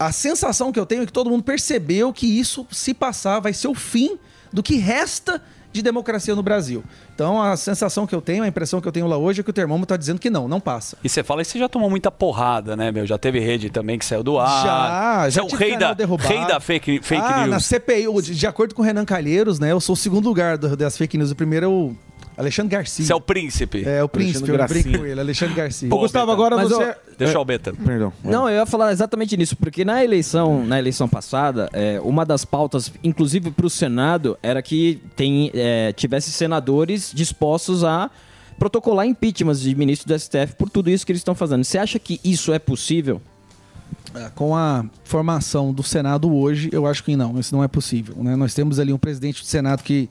[0.00, 3.52] a sensação que eu tenho é que todo mundo percebeu que isso, se passar, vai
[3.52, 4.18] ser o fim
[4.52, 5.40] do que resta
[5.72, 6.82] de democracia no Brasil.
[7.14, 9.50] Então, a sensação que eu tenho, a impressão que eu tenho lá hoje é que
[9.50, 10.96] o termômetro está dizendo que não, não passa.
[11.04, 13.06] E você fala, e você já tomou muita porrada, né, meu?
[13.06, 14.64] Já teve rede também que saiu do ar.
[14.64, 16.28] Já, Você já é o rei da, derrubado.
[16.28, 17.66] rei da fake, fake ah, na news.
[17.66, 19.70] CPI, o- de, de acordo com o Renan Calheiros, né?
[19.70, 21.30] Eu sou o segundo lugar das fake news.
[21.30, 21.94] O primeiro é o
[22.40, 23.04] Alexandre Garcia.
[23.04, 23.84] Você é o príncipe.
[23.86, 25.94] É, o príncipe, eu brinco com ele, Alexandre Garcia.
[25.94, 26.82] Ô, Gustavo, agora Mas, você.
[26.82, 27.72] ó, Deixa É, o beta.
[27.74, 28.12] Perdão.
[28.24, 32.44] Não, eu ia falar exatamente nisso, porque na eleição, na eleição passada, é, uma das
[32.46, 38.10] pautas, inclusive para o Senado, era que tem, é, tivesse senadores dispostos a
[38.58, 41.62] protocolar impeachments de ministros do STF por tudo isso que eles estão fazendo.
[41.62, 43.20] Você acha que isso é possível?
[44.14, 48.14] É, Com a formação do Senado hoje, eu acho que não, isso não é possível.
[48.18, 48.34] né?
[48.34, 50.08] Nós temos ali um presidente do Senado que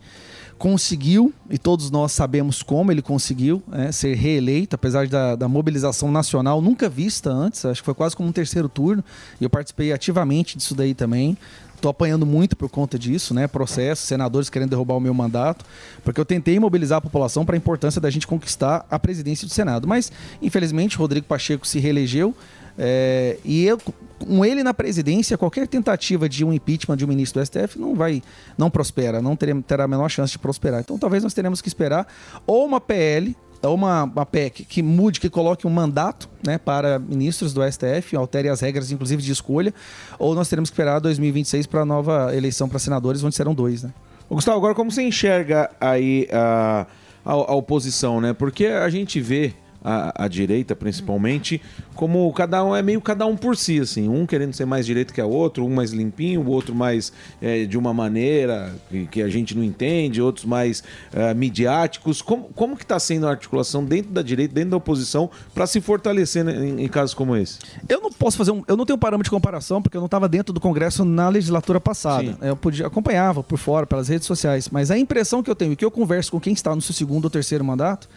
[0.60, 6.12] conseguiu, e todos nós sabemos como ele conseguiu né, ser reeleito, apesar da, da mobilização
[6.12, 9.04] nacional nunca vista antes, acho que foi quase como um terceiro turno,
[9.40, 11.38] e eu participei ativamente disso daí também.
[11.76, 13.48] Estou apanhando muito por conta disso, né?
[13.48, 15.64] Processos, senadores querendo derrubar o meu mandato,
[16.04, 19.54] porque eu tentei mobilizar a população para a importância da gente conquistar a presidência do
[19.54, 19.88] Senado.
[19.88, 20.12] Mas,
[20.42, 22.36] infelizmente, Rodrigo Pacheco se reelegeu.
[22.82, 23.78] É, e eu,
[24.18, 27.94] com ele na presidência, qualquer tentativa de um impeachment de um ministro do STF não
[27.94, 28.24] vai,
[28.58, 30.80] não prospera, não terá, terá a menor chance de prosperar.
[30.80, 32.08] Então, talvez nós teremos que esperar
[32.48, 36.98] ou uma PL ou uma, uma PEC que mude, que coloque um mandato né, para
[36.98, 39.74] ministros do STF, altere as regras, inclusive de escolha,
[40.18, 43.84] ou nós teremos que esperar 2026 para a nova eleição para senadores, onde serão dois.
[43.84, 43.92] Né?
[44.30, 46.88] Gustavo, agora como você enxerga aí a,
[47.26, 48.32] a, a oposição, né?
[48.32, 49.54] Porque a gente vê
[49.84, 51.62] a, a direita, principalmente,
[51.96, 54.08] como cada um é meio cada um por si, assim.
[54.08, 57.12] Um querendo ser mais direito que a outro, um mais limpinho, o outro mais
[57.42, 60.84] é, de uma maneira que, que a gente não entende, outros mais
[61.14, 62.22] é, midiáticos.
[62.22, 65.82] Como, como que está sendo a articulação dentro da direita, dentro da oposição, para se
[65.82, 67.60] fortalecer né, em, em casos como esse?
[67.88, 68.64] Eu não posso fazer um.
[68.68, 71.80] Eu não tenho parâmetro de comparação, porque eu não estava dentro do Congresso na legislatura
[71.80, 72.38] passada.
[72.42, 74.70] Eu podia acompanhava por fora, pelas redes sociais.
[74.70, 76.94] Mas a impressão que eu tenho, e que eu converso com quem está no seu
[76.94, 78.10] segundo ou terceiro mandato,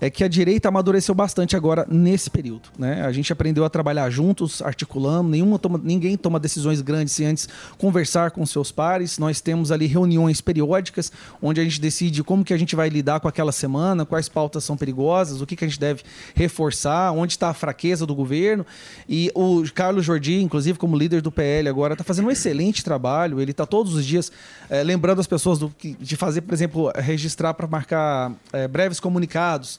[0.00, 2.68] é que a direita amadureceu bastante agora nesse período.
[2.78, 3.02] Né?
[3.04, 7.48] A gente aprendeu a trabalhar juntos, articulando, nenhuma toma- ninguém toma decisões grandes sem antes
[7.76, 9.18] conversar com seus pares.
[9.18, 11.10] Nós temos ali reuniões periódicas,
[11.42, 14.62] onde a gente decide como que a gente vai lidar com aquela semana, quais pautas
[14.62, 16.02] são perigosas, o que, que a gente deve
[16.34, 18.64] reforçar, onde está a fraqueza do governo.
[19.08, 23.40] E o Carlos Jordi, inclusive como líder do PL agora, está fazendo um excelente trabalho.
[23.40, 24.30] Ele está todos os dias
[24.70, 29.78] eh, lembrando as pessoas do de fazer, por exemplo, registrar para marcar eh, breves comunicados.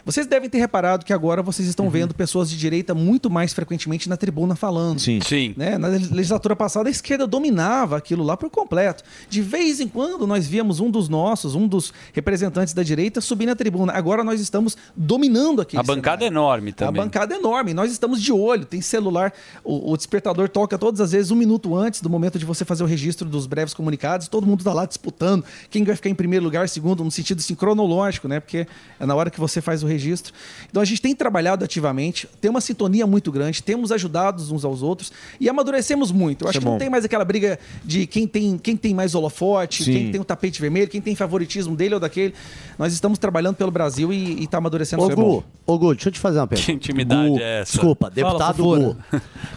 [0.05, 4.09] Vocês devem ter reparado que agora vocês estão vendo pessoas de direita muito mais frequentemente
[4.09, 4.99] na tribuna falando.
[4.99, 5.19] Sim.
[5.21, 5.53] Sim.
[5.55, 5.77] Né?
[5.77, 9.03] Na legislatura passada, a esquerda dominava aquilo lá por completo.
[9.29, 13.45] De vez em quando, nós víamos um dos nossos, um dos representantes da direita, subir
[13.45, 13.93] na tribuna.
[13.93, 17.01] Agora nós estamos dominando aquele A bancada é enorme também.
[17.01, 19.31] a bancada é enorme, nós estamos de olho, tem celular,
[19.63, 22.83] o, o despertador toca todas as vezes um minuto antes do momento de você fazer
[22.83, 26.43] o registro dos breves comunicados, todo mundo está lá disputando quem vai ficar em primeiro
[26.43, 28.39] lugar, segundo, no sentido assim, cronológico, né?
[28.39, 28.67] Porque
[28.99, 30.33] é na hora que você você faz o registro.
[30.69, 34.81] Então a gente tem trabalhado ativamente, tem uma sintonia muito grande, temos ajudado uns aos
[34.81, 36.45] outros e amadurecemos muito.
[36.45, 39.13] Eu acho é que não tem mais aquela briga de quem tem, quem tem mais
[39.15, 39.93] holofote, Sim.
[39.93, 42.33] quem tem o tapete vermelho, quem tem favoritismo dele ou daquele.
[42.77, 45.15] Nós estamos trabalhando pelo Brasil e está amadurecendo Ô, é.
[45.15, 46.65] Gu, ô, Gu, deixa eu te fazer uma pergunta.
[46.65, 47.73] Que intimidade Gu, é essa?
[47.73, 48.63] Desculpa, Fala, deputado.
[48.63, 48.97] Gu.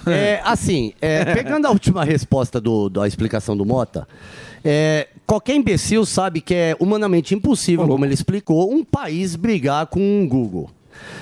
[0.07, 4.07] É, assim, é, pegando a última resposta do, da explicação do Mota,
[4.65, 10.23] é, qualquer imbecil sabe que é humanamente impossível, como ele explicou, um país brigar com
[10.23, 10.71] o Google.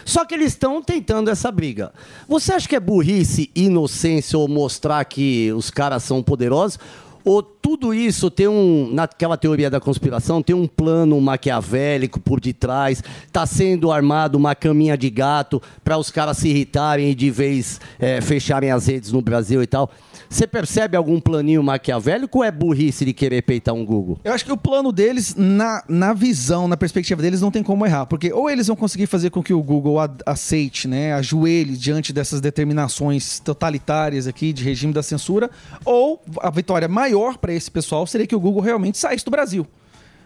[0.05, 1.93] Só que eles estão tentando essa briga.
[2.29, 6.79] Você acha que é burrice, inocência ou mostrar que os caras são poderosos?
[7.25, 13.03] Ou tudo isso tem um, naquela teoria da conspiração, tem um plano maquiavélico por detrás,
[13.25, 17.81] está sendo armado uma caminha de gato para os caras se irritarem e de vez
[18.01, 19.89] eh, fecharem as redes no Brasil e tal.
[20.29, 24.19] Você percebe algum planinho maquiavélico ou é burrice de querer peitar um Google?
[24.25, 27.85] Eu acho que o plano deles, na, na visão, na perspectiva deles, não tem como
[27.85, 28.07] errar.
[28.07, 32.41] Porque ou eles vão conseguir fazer com que o Google aceite, né, ajoelhe diante dessas
[32.41, 35.51] determinações totalitárias aqui de regime da censura,
[35.85, 39.67] ou a vitória maior para esse pessoal seria que o Google realmente saísse do Brasil.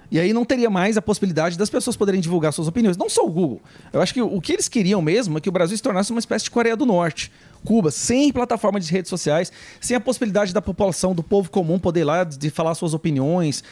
[0.08, 2.96] E aí não teria mais a possibilidade das pessoas poderem divulgar suas opiniões.
[2.96, 3.60] Não só o Google.
[3.92, 6.20] Eu acho que o que eles queriam mesmo é que o Brasil se tornasse uma
[6.20, 7.32] espécie de Coreia do Norte.
[7.64, 12.00] Cuba, sem plataforma de redes sociais, sem a possibilidade da população, do povo comum poder
[12.00, 13.62] ir lá de falar suas opiniões,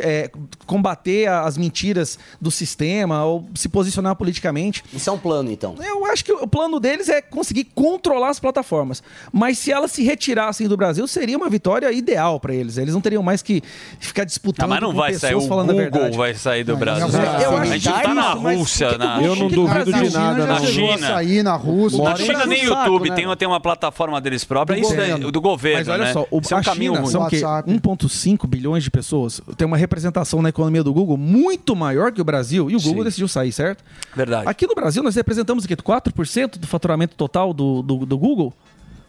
[0.00, 0.30] é,
[0.66, 4.84] combater as mentiras do sistema ou se posicionar politicamente.
[4.92, 5.74] Isso é um plano, então.
[5.80, 9.02] Eu acho que o plano deles é conseguir controlar as plataformas.
[9.32, 12.76] Mas se elas se retirassem do Brasil, seria uma vitória ideal para eles.
[12.78, 13.62] Eles não teriam mais que
[13.98, 16.16] ficar disputando Ah, mas não com vai sair, o falando a Google verdade.
[16.16, 17.06] vai sair do Brasil.
[17.08, 19.22] eu acho a gente tá na mas Rússia, que que na...
[19.22, 20.46] Eu não duvido de nada, China não.
[20.46, 22.02] já chegou a sair na Rússia.
[22.02, 23.16] Na China nem YouTube, né?
[23.16, 25.32] tem, tem uma plataforma deles própria, Do isso é governo.
[25.32, 26.12] do governo, Mas olha né?
[26.12, 27.40] só, o, Isso é um a caminho China são o quê?
[27.40, 29.40] 1,5 bilhões de pessoas.
[29.56, 32.70] Tem uma representação na economia do Google muito maior que o Brasil.
[32.70, 33.84] E o Google decidiu sair, certo?
[34.14, 34.48] Verdade.
[34.48, 35.76] Aqui no Brasil, nós representamos o quê?
[35.76, 38.52] 4% do faturamento total do, do, do Google?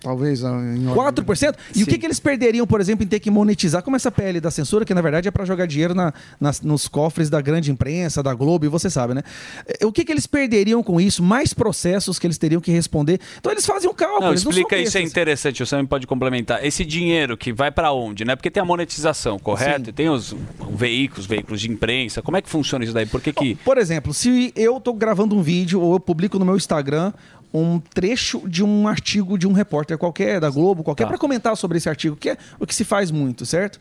[0.04, 1.56] Talvez ah, em 4%?
[1.76, 3.82] E o que, que eles perderiam, por exemplo, em ter que monetizar?
[3.82, 6.88] Como essa PL da censura, que na verdade é para jogar dinheiro na- nas- nos
[6.88, 9.24] cofres da grande imprensa, da Globo, e você sabe, né?
[9.66, 11.24] Eh, O que, que eles perderiam com isso?
[11.24, 13.20] Mais processos que eles teriam que responder.
[13.40, 14.22] Então eles fazem um cálculo.
[14.22, 16.64] Não, eles explica isso, é interessante, o Sam pode complementar.
[16.66, 18.36] Esse dinheiro que vai pra onde, né?
[18.36, 19.86] Porque tem a monetização, correto?
[19.86, 19.90] Sim.
[19.90, 20.36] E tem os
[20.72, 22.22] veículos, veículos de imprensa.
[22.22, 23.06] Como é que funciona isso daí?
[23.06, 23.56] Por que que...
[23.56, 27.14] Por exemplo, se eu tô gravando um vídeo ou eu publico no meu Instagram
[27.54, 31.78] um trecho de um artigo de um repórter qualquer, da Globo, qualquer, para comentar sobre
[31.78, 33.80] esse artigo, que é o que se faz muito, certo?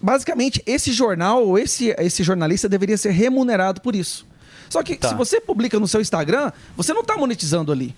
[0.00, 4.26] Basicamente, esse jornal ou esse, esse jornalista deveria ser remunerado por isso.
[4.70, 5.08] Só que Tá.
[5.08, 7.94] se você publica no seu Instagram, você não está monetizando ali.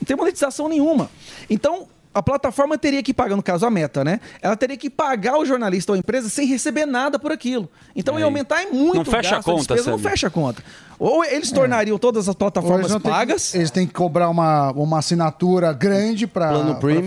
[0.00, 1.10] Não tem monetização nenhuma.
[1.50, 4.20] Então, a plataforma teria que pagar, no caso a Meta, né?
[4.40, 7.68] Ela teria que pagar o jornalista ou a empresa sem receber nada por aquilo.
[7.96, 8.24] Então ia Aí.
[8.24, 10.62] aumentar muito Não fecha a conta, despesa, não fecha a conta.
[11.04, 13.54] Ou eles tornariam todas as plataformas eles, têm que- pagas.
[13.56, 16.52] eles têm que cobrar uma, uma assinatura grande para.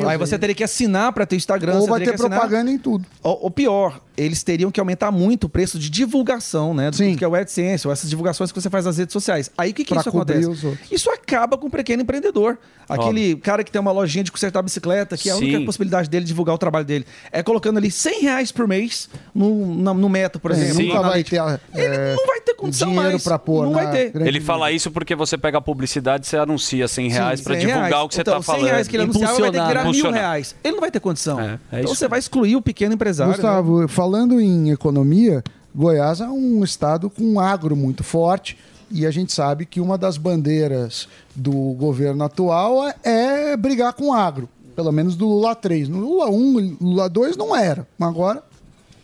[0.10, 1.76] Aí você teria que assinar para ter Instagram.
[1.76, 3.06] Ou você vai ter propaganda em tudo.
[3.24, 6.92] Ou, ou pior, eles teriam que aumentar muito o preço de divulgação, né?
[6.92, 9.50] Do que é o AdSense, ou essas divulgações que você faz nas redes sociais.
[9.58, 10.78] Aí o que, que Pra isso acontece?
[10.92, 12.58] Isso acaba com o pequeno empreendedor.
[12.88, 15.66] Aquele cara que tem uma lojinha de consertar bicicleta, que é a única Sim.
[15.66, 19.94] possibilidade dele divulgar o trabalho dele é colocando ali 100 reais por mês no, na-
[19.94, 20.84] no Meta, por É, exemplo.
[20.84, 21.38] nunca no vai ter,
[21.74, 23.24] é, não vai ter condição dinheiro mais.
[23.24, 24.12] pra pôr Não na vai ter.
[24.12, 27.90] grande Ele fala isso porque você pega a publicidade, você anuncia 100 reais 100 divulgar
[27.90, 28.04] reais.
[28.04, 28.62] o que você então, tá falando.
[28.62, 30.56] 100 reais que ele anunciava vai ter que virar mil reais.
[30.64, 31.40] Ele não vai ter condição.
[31.40, 33.32] é então isso você vai excluir o pequeno empresário.
[33.32, 33.38] né?
[33.38, 35.44] Gustavo, falando em economia,
[35.74, 38.58] Goiás é um estado com um agro muito forte
[38.90, 44.10] e a gente sabe que uma das bandeiras do governo atual é, é brigar com
[44.10, 45.90] o agro, pelo menos do Lula 3.
[45.90, 48.44] No Lula 1, Lula 2 não era, mas agora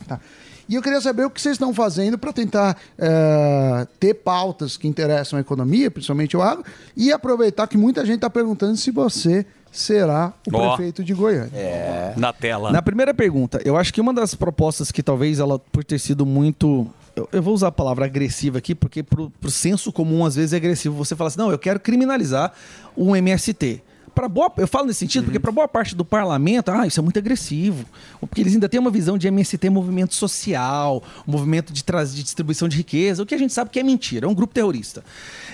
[0.08, 0.20] tá.
[0.72, 4.88] E eu queria saber o que vocês estão fazendo para tentar eh, ter pautas que
[4.88, 6.64] interessam a economia, principalmente o agro,
[6.95, 10.76] e aproveitar que muita gente está perguntando se você será o Ó.
[10.77, 11.52] prefeito de Goiânia.
[11.53, 12.14] É.
[12.15, 12.72] Na tela.
[12.72, 16.26] Na primeira pergunta, eu acho que uma das propostas que talvez ela, por ter sido
[16.26, 16.88] muito.
[17.18, 20.53] Eu, eu vou usar a palavra agressiva aqui, porque pro, pro senso comum, às vezes,
[20.53, 20.95] é agressivo.
[20.95, 22.53] Você fala assim, não, eu quero criminalizar
[22.95, 23.84] o MST.
[24.14, 27.04] Pra boa, eu falo nesse sentido porque para boa parte do parlamento, ah, isso é
[27.04, 27.86] muito agressivo.
[28.20, 32.68] Porque eles ainda têm uma visão de MST movimento social, movimento de, traz- de distribuição
[32.68, 35.04] de riqueza, o que a gente sabe que é mentira, é um grupo terrorista.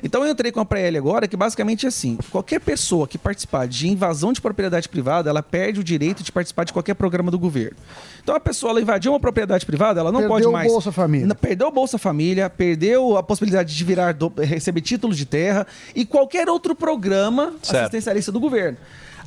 [0.03, 3.67] Então eu entrei com a PL agora, que basicamente é assim: qualquer pessoa que participar
[3.67, 7.37] de invasão de propriedade privada, ela perde o direito de participar de qualquer programa do
[7.39, 7.77] governo.
[8.23, 10.67] Então a pessoa ela invadiu uma propriedade privada, ela não Perdeu pode o mais.
[10.71, 11.27] Bolsa Família.
[11.27, 15.65] Não, Perdeu o Bolsa Família, perdeu a possibilidade de virar do- receber títulos de terra
[15.95, 17.77] e qualquer outro programa Certo.
[17.83, 18.46] assistencialista do governo.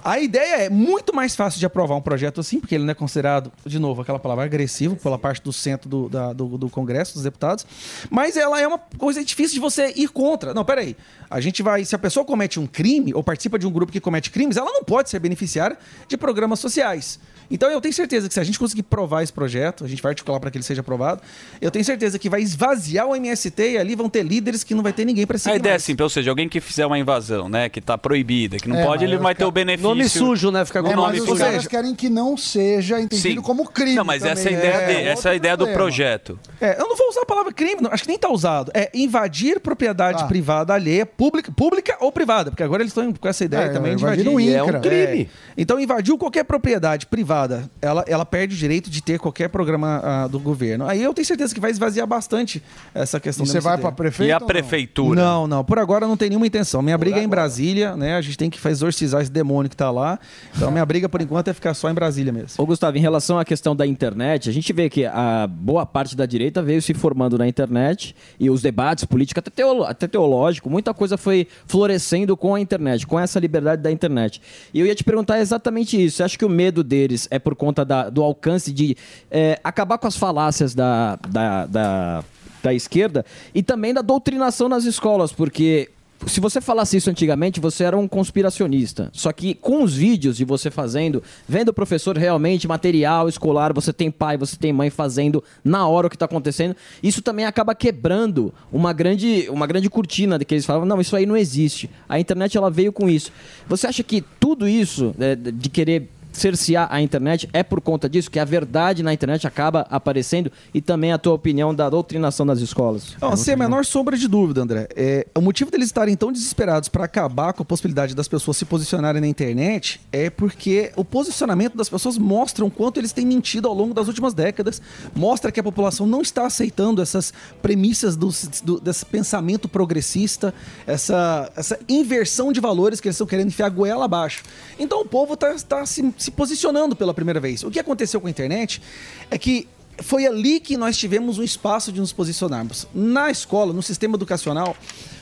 [0.03, 2.95] A ideia é muito mais fácil de aprovar um projeto assim, porque ele não é
[2.95, 7.13] considerado, de novo, aquela palavra agressivo pela parte do centro do, da- do, do Congresso,
[7.13, 7.67] dos deputados,
[8.09, 10.55] mas ela é uma coisa difícil de você ir contra.
[10.55, 10.97] Não, peraí.
[11.29, 11.85] A gente vai.
[11.85, 14.73] Se a pessoa comete um crime ou participa de um grupo que comete crimes, ela
[14.73, 15.77] não pode ser beneficiária
[16.09, 17.21] de programas sociais.
[17.51, 20.11] Então eu tenho certeza que se a gente conseguir provar esse projeto, a gente vai
[20.11, 21.21] articular para que ele seja aprovado,
[21.61, 24.83] eu tenho certeza que vai esvaziar o MST e ali vão ter líderes que não
[24.83, 25.57] vai ter ninguém para A seguir.
[25.57, 25.83] ideia é mais.
[25.85, 28.85] simples, ou seja, alguém que fizer uma invasão, né, que tá proibida, que não É,
[28.85, 29.89] pode, ele vai os ter o benefício.
[29.89, 30.65] Nome sujo, né?
[30.65, 31.41] Fica É, com o nome mas os sujo.
[31.43, 33.43] caras querem que não seja entendido Sim.
[33.43, 33.95] como crime.
[33.97, 34.59] Não, mas essa é a também.
[34.71, 36.39] ideia, dele, essa é a ideia do projeto.
[36.61, 38.71] É, eu não vou usar a palavra crime, não, acho que nem tá usado.
[38.75, 40.27] É invadir propriedade Ah.
[40.27, 43.97] privada alheia, pública, pública ou privada, porque agora eles estão com essa ideia É, também
[43.97, 44.53] de invadir invadir.
[44.53, 45.29] um é um crime.
[45.57, 47.40] Então invadiu qualquer propriedade privada,
[47.81, 50.87] ela, ela perde o direito de ter qualquer programa ah, do governo.
[50.87, 52.63] Aí eu tenho certeza que vai esvaziar bastante
[52.95, 53.45] essa questão.
[53.45, 54.47] E da você vai pra prefeito E a ou não?
[54.47, 55.21] prefeitura?
[55.21, 55.65] Não, não.
[55.65, 56.83] Por agora não tem nenhuma intenção.
[56.83, 58.17] Minha briga é em Brasília, né?
[58.17, 60.19] A gente tem que exorcizar esse demônio que tá lá.
[60.57, 62.63] Então minha briga por enquanto é ficar só em Brasília mesmo.
[62.63, 66.17] Ô Gustavo, em relação à questão da internet, a gente vê que a boa parte
[66.17, 70.69] da direita veio se formando na internet e os debates políticos, até, teolo, até teológico,
[70.71, 74.41] muita coisa foi florescendo com a internet, com essa liberdade da internet.
[74.73, 76.17] E eu ia te perguntar exatamente isso.
[76.17, 78.97] Você acha que o medo deles é por conta da- do alcance de
[79.31, 82.25] é, acabar com as falácias da, da, da,
[82.63, 83.25] da esquerda
[83.55, 85.33] e também da doutrinação nas escolas?
[85.33, 85.91] Porque
[86.27, 89.09] se você falasse isso antigamente, você era um conspiracionista.
[89.11, 93.91] Só que com os vídeos de você fazendo, vendo o professor realmente, material escolar, você
[93.91, 97.75] tem pai, você tem mãe fazendo na hora o que está acontecendo, isso também acaba
[97.75, 101.89] quebrando uma grande, uma grande cortina de que eles falavam, não, isso aí não existe.
[102.07, 103.33] A internet ela veio com isso.
[103.67, 108.31] Você acha que tudo isso é, de querer cercear a internet é por conta disso,
[108.31, 112.61] que a verdade na internet acaba aparecendo e também a tua opinião da doutrinação das
[112.61, 113.17] escolas?
[113.21, 114.89] Não, sem a menor sombra de dúvida, André.
[114.95, 118.65] É, o motivo deles estarem tão desesperados para acabar com a possibilidade das pessoas se
[118.65, 123.69] posicionarem na internet é porque o posicionamento das pessoas mostra o quanto eles têm mentido
[123.69, 124.81] ao longo das últimas décadas,
[125.15, 127.33] mostra que a população não está aceitando essas
[127.63, 128.29] premissas do,
[128.65, 130.55] do- desse pensamento progressista,
[130.87, 134.43] essa, essa inversão de valores que eles estão querendo enfiar goela abaixo.
[134.79, 137.65] Então o povo está se, se posicionando pela primeira vez.
[137.65, 138.83] O que aconteceu com a internet
[139.31, 139.67] é que
[140.03, 142.87] foi ali que nós tivemos um espaço de nos posicionarmos.
[142.95, 144.77] Na escola, no sistema educacional,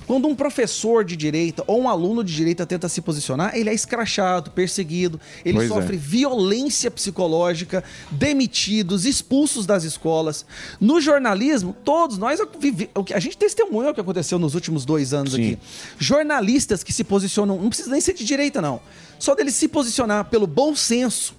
[0.09, 3.75] quando um professor de direita ou um aluno de direita tenta se posicionar, ele é
[3.75, 5.75] escrachado, perseguido, ele Pois é.
[5.75, 10.45] sofre violência psicológica, demitidos, expulsos das escolas.
[10.81, 14.85] No jornalismo, todos nós vive- o que a gente testemunha o que aconteceu nos últimos
[14.85, 15.53] dois anos Sim.
[15.53, 15.59] aqui.
[15.99, 18.81] Jornalistas que se posicionam, não precisa nem ser de direita, não.
[19.19, 21.35] Só dele se posicionar pelo bom senso,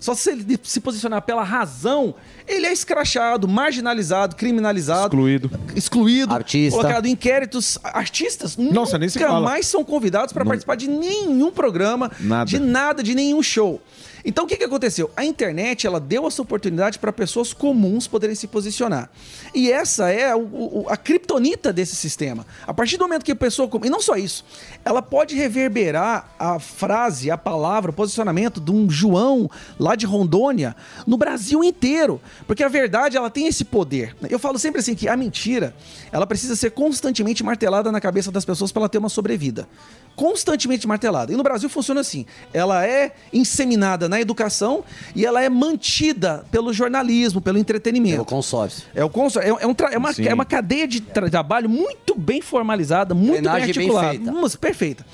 [0.00, 2.14] só se ele se posicionar pela razão,
[2.48, 5.14] ele é escrachado, marginalizado, criminalizado.
[5.14, 5.50] Excluído.
[5.76, 6.32] Excluído.
[6.34, 6.80] Artista.
[6.80, 7.78] Colocado em inquéritos.
[7.84, 9.46] Artistas Nossa, nem se nunca fala.
[9.46, 12.46] mais são convidados para participar de nenhum programa, Nada.
[12.48, 13.80] de nada, de nenhum show.
[14.24, 15.10] Então o que, que aconteceu?
[15.16, 19.10] A internet ela deu essa oportunidade para pessoas comuns poderem se posicionar.
[19.54, 22.46] E essa é o- o- a criptonita desse sistema.
[22.66, 23.68] A partir do momento que a pessoa.
[23.84, 24.44] E não só isso,
[24.84, 30.76] ela pode reverberar a frase, a palavra, o posicionamento de um João lá de Rondônia
[31.06, 32.20] no Brasil inteiro.
[32.46, 34.16] Porque a verdade ela tem esse poder.
[34.28, 35.74] Eu falo sempre assim que a mentira
[36.12, 39.68] ela precisa ser constantemente martelada na cabeça das pessoas para ela ter uma sobrevida.
[40.16, 41.32] Constantemente martelada.
[41.32, 44.84] E no Brasil funciona assim: ela é inseminada na educação
[45.14, 48.18] e ela é mantida pelo jornalismo, pelo entretenimento.
[48.18, 48.84] É o consórcio.
[48.94, 49.56] É o consórcio.
[49.58, 50.26] É, é um é uma, Sim.
[50.26, 54.08] é uma cadeia de tra- trabalho muito bem formalizada, muito bem Engrenagem bem articulada.
[54.10, 54.32] feita.
[54.32, 55.06] Mas perfeita.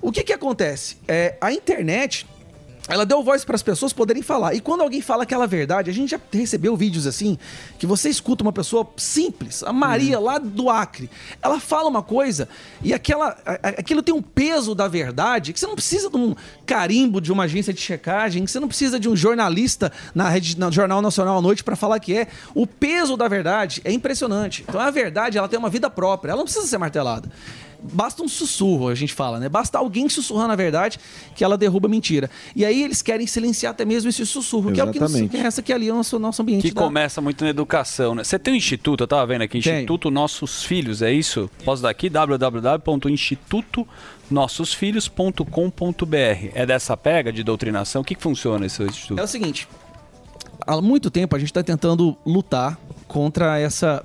[0.00, 0.96] O que que acontece?
[1.08, 2.24] É, a internet
[2.88, 4.54] ela deu voz para as pessoas poderem falar.
[4.54, 7.36] E quando alguém fala aquela verdade, a gente já recebeu vídeos assim,
[7.78, 11.10] que você escuta uma pessoa simples, a Maria lá do Acre,
[11.42, 12.48] ela fala uma coisa
[12.82, 16.34] e aquela, a- aquilo tem um peso da verdade que você não precisa de um
[16.64, 20.58] carimbo de uma agência de checagem, que você não precisa de um jornalista na rede,
[20.58, 22.28] no Jornal Nacional à noite para falar que é.
[22.54, 24.64] O peso da verdade é impressionante.
[24.68, 27.28] Então a verdade ela tem uma vida própria, ela não precisa ser martelada.
[27.82, 29.48] Basta um sussurro, a gente fala, né?
[29.48, 30.98] Basta alguém sussurrando a verdade
[31.34, 32.30] que ela derruba a mentira.
[32.54, 35.30] E aí eles querem silenciar até mesmo esse sussurro, que é o que, nos, Exatamente.
[35.30, 36.62] que resta que ali é o nosso, nosso ambiente.
[36.68, 38.24] Que da- começa muito na educação, né?
[38.24, 39.76] Você tem um instituto, eu tava vendo aqui, Tenho.
[39.76, 41.50] Instituto Nossos Filhos, é isso?
[41.64, 42.08] Posso dar aqui?
[45.16, 46.50] www.institutonossosfilhos.com.br.
[46.54, 48.02] É dessa pega de doutrinação?
[48.02, 49.18] O que, que funciona esse instituto?
[49.18, 49.68] É o seguinte,
[50.66, 54.04] há muito tempo a gente está tentando lutar contra essa.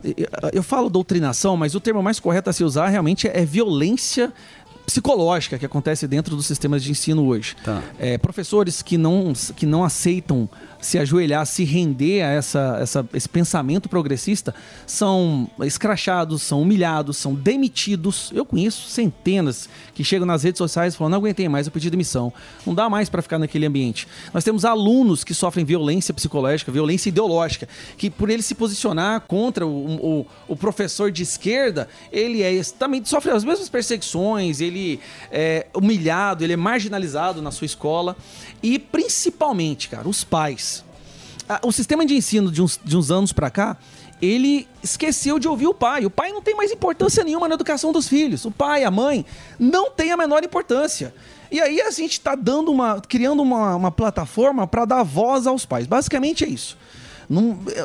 [0.54, 4.32] Eu falo doutrinação, mas o termo mais correto a se usar realmente é violência
[4.86, 7.56] psicológica que acontece dentro dos sistemas de ensino hoje.
[8.00, 10.50] É, professores que não, que não aceitam
[10.82, 14.54] se ajoelhar, se render a essa, essa- esse pensamento progressista,
[14.88, 18.32] são escrachados, são humilhados, são demitidos.
[18.34, 22.34] Eu conheço centenas que chegam nas redes sociais falam: não aguentei mais, eu pedi demissão.
[22.66, 24.08] Não dá mais para ficar naquele ambiente.
[24.34, 29.66] Nós temos alunos que sofrem violência psicológica, violência ideológica, que por ele se posicionar contra
[29.68, 35.00] o, o- o professor de esquerda, ele é também sofre as mesmas perseguições, ele
[35.32, 38.16] é humilhado, ele é marginalizado na sua escola.
[38.64, 40.71] E principalmente, cara, os pais.
[41.64, 43.78] O sistema de ensino de uns, de uns anos pra cá,
[44.22, 46.06] ele esqueceu de ouvir o pai.
[46.06, 48.46] O pai não tem mais importância nenhuma na educação dos filhos.
[48.46, 49.26] O pai, a mãe,
[49.60, 51.14] não tem a menor importância.
[51.52, 55.66] E aí a gente está dando uma, criando uma, uma plataforma para dar voz aos
[55.66, 55.88] pais.
[55.88, 56.78] Basicamente é isso.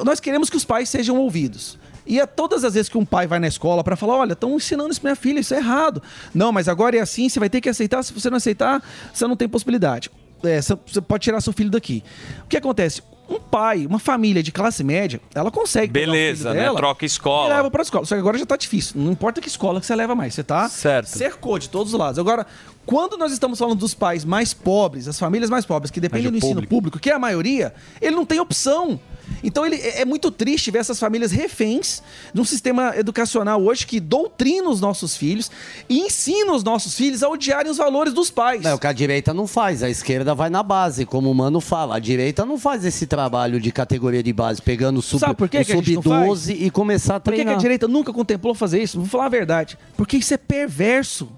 [0.04, 1.78] Nós queremos que os pais sejam ouvidos.
[2.06, 4.54] E é todas as vezes que um pai vai na escola para falar, olha, estão
[4.54, 6.02] ensinando isso minha filha, isso é errado.
[6.32, 8.02] Não, mas agora é assim, você vai ter que aceitar.
[8.04, 8.82] Se você não aceitar,
[9.12, 10.10] você não tem possibilidade.
[10.44, 12.04] É, você pode tirar seu filho daqui.
[12.44, 13.02] O que acontece?
[13.28, 16.60] Um pai, uma família de classe média, ela consegue Beleza, né?
[16.60, 17.56] dela Troca e escola.
[17.56, 18.04] leva pra escola.
[18.06, 19.00] Só que agora já tá difícil.
[19.00, 20.34] Não importa que escola que você leva mais.
[20.34, 21.06] Você tá Certo.
[21.08, 22.18] cercou de todos os lados.
[22.20, 22.46] Agora,
[22.84, 26.34] quando nós estamos falando dos pais mais pobres, as famílias mais pobres, que dependem do
[26.34, 26.70] o ensino público.
[26.74, 29.00] público, que é a maioria, ele não tem opção.
[29.42, 33.86] Então ele, é é muito triste ver essas famílias reféns de um sistema educacional hoje
[33.86, 35.50] que doutrina os nossos filhos
[35.88, 38.64] e ensina os nossos filhos a odiarem os valores dos pais.
[38.64, 41.60] É o que a direita não faz, a esquerda vai na base, como o Mano
[41.60, 41.96] fala.
[41.96, 45.62] A direita não faz esse trabalho de categoria de base, pegando sub, o que a
[45.62, 46.40] gente não faz?
[46.40, 47.58] sub-12 e começar a Por que, que treinar.
[47.58, 48.98] a direita nunca contemplou fazer isso?
[48.98, 49.78] Vou falar a verdade.
[49.96, 51.28] Porque isso é perverso.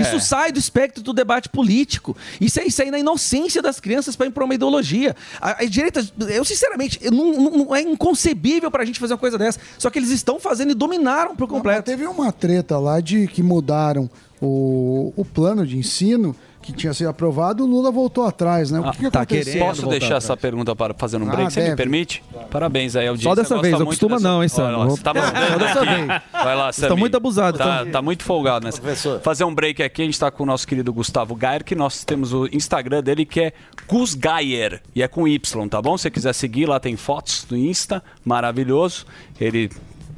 [0.00, 0.20] Isso É.
[0.20, 2.16] sai do espectro do debate político.
[2.40, 5.14] Isso é isso aí na inocência das crianças para impor uma ideologia.
[5.40, 9.12] A, a direita, eu sinceramente, eu não, não- não- é inconcebível para a gente fazer
[9.14, 9.58] uma coisa dessa.
[9.78, 11.82] Só que eles estão fazendo e dominaram por completo.
[11.84, 14.08] Teve uma treta lá de que mudaram
[14.40, 16.34] o, o plano de ensino
[16.70, 18.80] que tinha sido aprovado, o Lula voltou atrás, né?
[18.80, 19.64] O que, que aconteceu?
[19.66, 21.52] Posso deixar essa pergunta para fazer um Ah, break?
[21.52, 22.22] Você me permite?
[22.50, 23.30] Parabéns aí, audiência.
[23.30, 24.72] Só dessa gosta vez, não costuma dessa- não, hein, Sam?
[25.02, 26.06] Tá Só dessa vez.
[26.32, 27.00] Vai lá, estão Samir.
[27.00, 28.80] muito abusados, Tá, tá muito folgado nessa.
[29.20, 32.04] Fazer um break aqui, a gente tá com o nosso querido Gustavo Gayer, que nós
[32.04, 33.52] temos o Instagram dele que é
[33.88, 35.96] Gus Gayer, e é com Y, tá bom?
[35.96, 39.06] Se você quiser seguir, lá tem fotos no Insta, maravilhoso.
[39.40, 39.70] Ele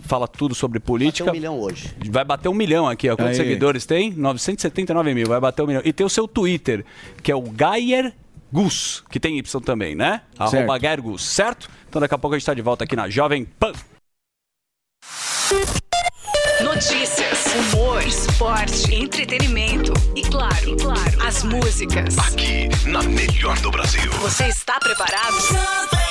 [0.02, 1.30] fala tudo sobre política.
[1.30, 1.90] um milhão hoje.
[2.10, 3.16] Vai bater um milhão aqui, ó.
[3.16, 3.46] Quantos Aí.
[3.46, 4.12] seguidores tem?
[4.12, 5.82] 979 mil, vai bater um milhão.
[5.84, 6.84] E tem o seu Twitter,
[7.22, 8.12] que é o Gayer
[8.52, 10.20] Gus, que tem Y também, né?
[10.38, 11.70] Arroba Gayer Gus, certo?
[11.88, 13.72] Então daqui a pouco a gente tá de volta aqui na Jovem Pan.
[16.62, 22.16] Notícias, humor, esporte, entretenimento e claro, e claro, as músicas.
[22.18, 24.10] Aqui, na melhor do Brasil.
[24.20, 26.01] Você está preparado?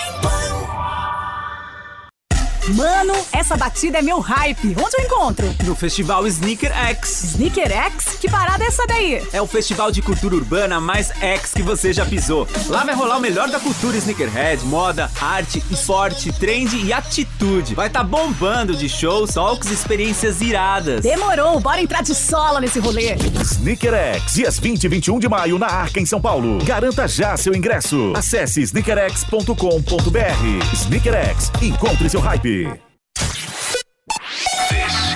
[2.70, 4.76] Mano, essa batida é meu hype.
[4.80, 5.56] Onde eu encontro?
[5.66, 7.24] No Festival Sneaker X.
[7.34, 8.18] Sneaker X?
[8.20, 9.22] Que parada é essa daí?
[9.34, 12.48] É o festival de cultura urbana mais X que você já pisou.
[12.68, 17.74] Lá vai rolar o melhor da cultura sneakerhead, moda, arte, esporte, trend e atitude.
[17.74, 21.02] Vai tá bombando de shows, talks e experiências iradas.
[21.02, 23.16] Demorou, bora entrar de sola nesse rolê.
[23.42, 26.64] Sneaker X, dias 20 e 21 de maio na Arca, em São Paulo.
[26.64, 28.14] Garanta já seu ingresso.
[28.16, 30.74] Acesse sneakerx.com.br.
[30.74, 32.51] Sneaker X, encontre seu hype.
[32.52, 32.68] This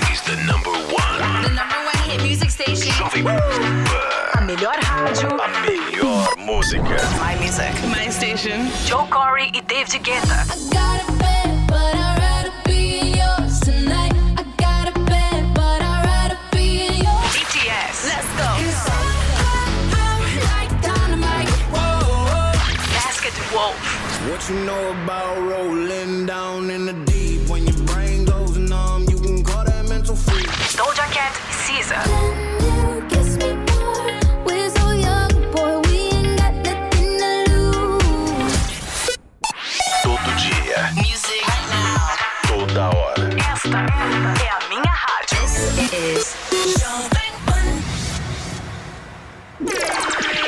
[0.09, 1.43] is the number one.
[1.43, 2.93] The number one hit music station.
[4.35, 5.35] A melhor rádio.
[5.35, 6.95] A melhor música.
[7.19, 7.75] My music.
[7.91, 8.71] My station.
[8.87, 10.45] Joe Corey e David Guetta.
[17.35, 17.97] BTS.
[18.07, 18.49] Let's go.
[22.95, 23.75] Basket Wolf.
[24.31, 27.14] What you know about rolling down in the deep?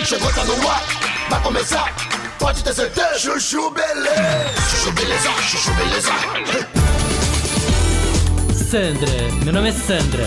[0.08, 0.84] Chegou, tá no ar,
[1.30, 1.94] vai começar,
[2.40, 3.20] pode ter certeza.
[3.20, 6.12] Chuchu beleza, chuchu beleza, chuchu beleza.
[8.54, 9.12] Sandra,
[9.44, 10.26] meu nome é Sandra.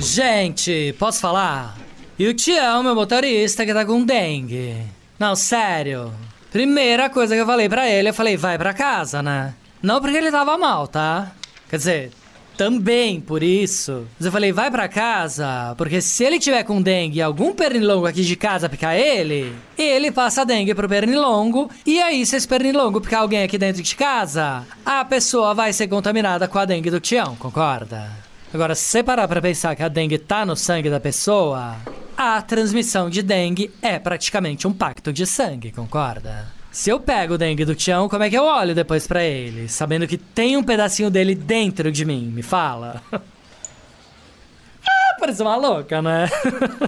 [0.00, 1.76] Gente, posso falar?
[2.18, 4.74] E o Tião, meu motorista, que tá com dengue.
[5.20, 6.12] Não, sério.
[6.50, 9.54] Primeira coisa que eu falei pra ele, eu falei, vai pra casa, né?
[9.80, 11.30] Não porque ele tava mal, tá?
[11.70, 12.12] Quer dizer,
[12.56, 14.06] também por isso.
[14.18, 18.06] Mas eu falei, vai pra casa, porque se ele tiver com dengue e algum pernilongo
[18.06, 22.48] aqui de casa picar ele, ele passa a dengue pro pernilongo, e aí se esse
[22.48, 26.90] pernilongo picar alguém aqui dentro de casa, a pessoa vai ser contaminada com a dengue
[26.90, 28.10] do Tião, concorda?
[28.52, 31.76] Agora, se você parar pra pensar que a dengue tá no sangue da pessoa,
[32.16, 36.55] a transmissão de dengue é praticamente um pacto de sangue, concorda?
[36.76, 39.66] Se eu pego o dengue do Tião, como é que eu olho depois pra ele?
[39.66, 43.02] Sabendo que tem um pedacinho dele dentro de mim, me fala.
[44.86, 46.28] ah, parece uma louca, né?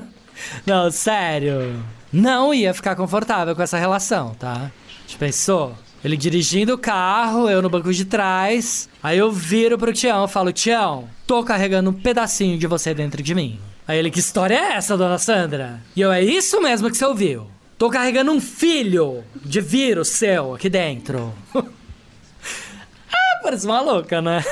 [0.67, 1.83] Não, sério.
[2.13, 4.71] Não ia ficar confortável com essa relação, tá?
[5.07, 5.75] Já pensou?
[6.05, 8.91] Ele dirigindo o carro, eu no banco de trás.
[9.03, 13.23] Aí eu viro pro Tião e falo: Tião, tô carregando um pedacinho de você dentro
[13.23, 13.59] de mim.
[13.87, 15.81] Aí ele: Que história é essa, dona Sandra?
[15.97, 17.49] E eu: É isso mesmo que você ouviu.
[17.79, 21.33] Tô carregando um filho de vírus seu aqui dentro.
[21.55, 24.43] ah, parece uma louca, né?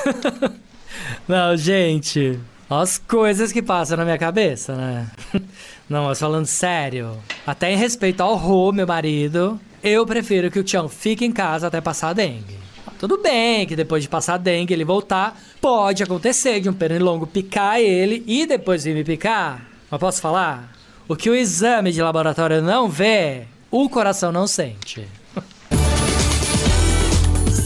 [1.27, 2.39] Não, gente.
[2.70, 5.11] As coisas que passam na minha cabeça, né?
[5.90, 10.65] Não, mas falando sério, até em respeito ao Rô, meu marido, eu prefiro que o
[10.65, 12.57] Tião fique em casa até passar a dengue.
[12.97, 17.27] Tudo bem que depois de passar a dengue ele voltar, pode acontecer de um pernilongo
[17.27, 19.66] picar ele e depois vir me picar.
[19.90, 20.76] Mas posso falar?
[21.09, 25.07] O que o exame de laboratório não vê, o coração não sente.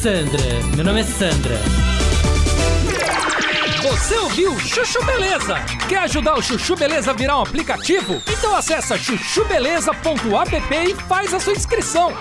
[0.03, 0.43] Sandra,
[0.77, 1.59] meu nome é Sandra.
[3.83, 5.55] Você ouviu Chuchu Beleza?
[5.89, 8.21] Quer ajudar o Chuchu Beleza a virar um aplicativo?
[8.29, 12.12] Então acessa chuchubeleza.app e faz a sua inscrição.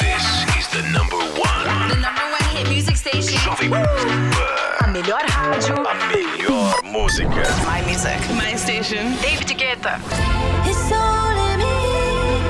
[0.00, 0.24] This
[0.58, 1.88] is the number one.
[1.90, 3.38] The number one hit music station.
[3.38, 3.84] Jovem Pan.
[4.80, 5.76] A melhor rádio.
[5.86, 5.94] A
[6.92, 7.42] melhor música.
[7.66, 8.20] My music.
[8.34, 9.16] My station.
[9.20, 9.98] David Guetta.
[10.64, 11.76] It's only me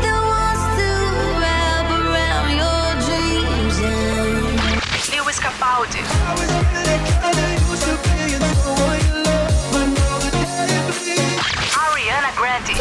[0.02, 0.89] that wants to
[1.40, 3.77] wrap around your dreams.
[3.78, 6.02] and Lewis Capaldi.
[11.74, 12.74] Ariana Grande.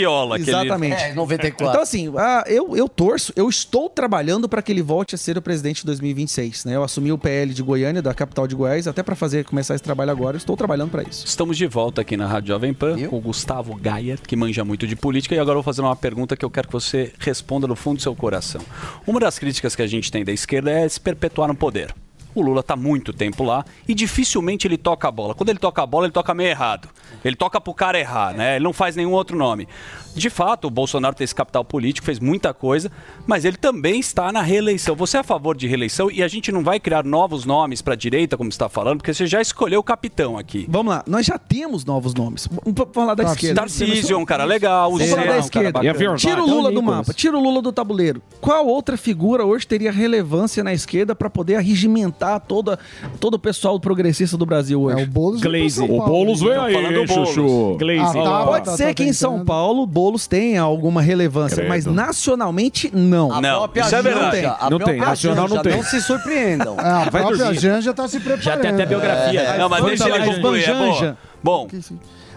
[0.00, 0.50] Viola, aquele...
[0.50, 1.02] Exatamente.
[1.02, 1.14] É,
[1.70, 5.36] Então, assim, ah, eu, eu torço, eu estou trabalhando para que ele volte a ser
[5.36, 6.64] o presidente de 2026.
[6.64, 6.76] Né?
[6.76, 9.84] Eu assumi o PL de Goiânia, da capital de Goiás, até para fazer começar esse
[9.84, 10.36] trabalho agora.
[10.36, 11.26] Eu estou trabalhando para isso.
[11.26, 14.86] Estamos de volta aqui na Rádio Jovem Pan com o Gustavo Gaia, que manja muito
[14.86, 15.34] de política.
[15.34, 17.96] E agora eu vou fazer uma pergunta que eu quero que você responda no fundo
[17.96, 18.60] do seu coração.
[19.06, 21.94] Uma das críticas que a gente tem da esquerda é se perpetuar no poder.
[22.34, 25.34] O Lula está muito tempo lá e dificilmente ele toca a bola.
[25.34, 26.88] Quando ele toca a bola, ele toca meio errado.
[27.24, 28.56] Ele toca pro cara errar, né?
[28.56, 29.66] Ele não faz nenhum outro nome.
[30.14, 32.90] De fato, o Bolsonaro tem esse capital político, fez muita coisa,
[33.26, 34.96] mas ele também está na reeleição.
[34.96, 37.94] Você é a favor de reeleição e a gente não vai criar novos nomes para
[37.94, 40.66] a direita, como você está falando, porque você já escolheu o capitão aqui.
[40.68, 42.48] Vamos lá, nós já temos novos nomes.
[42.64, 43.60] Vamos falar da esquerda.
[43.60, 46.16] Tarcísio é um cara legal, o Zé é um cara bacana.
[46.16, 48.20] Tira o Lula do mapa, tira o Lula do tabuleiro.
[48.40, 52.78] Qual outra figura hoje teria relevância na esquerda para poder arregimentar toda,
[53.18, 55.00] todo o pessoal progressista do Brasil hoje?
[55.00, 55.82] É o Boulos Glaze.
[55.82, 57.76] O Boulos vem aí, Chuchu.
[57.78, 58.18] Glaze.
[58.18, 61.68] Ah, Pode tá, ser tá que em São Paulo Boulos tenha alguma relevância, Credo.
[61.68, 63.32] mas nacionalmente não.
[63.32, 66.76] A própria Janja- a própria Janja, Não se surpreendam.
[66.80, 68.42] É, a própria Janja tá se preparando.
[68.42, 69.58] Já tem até biografia, né?
[69.58, 71.16] Não, mas deixa ele concluir, é boa.
[71.42, 71.68] Bom,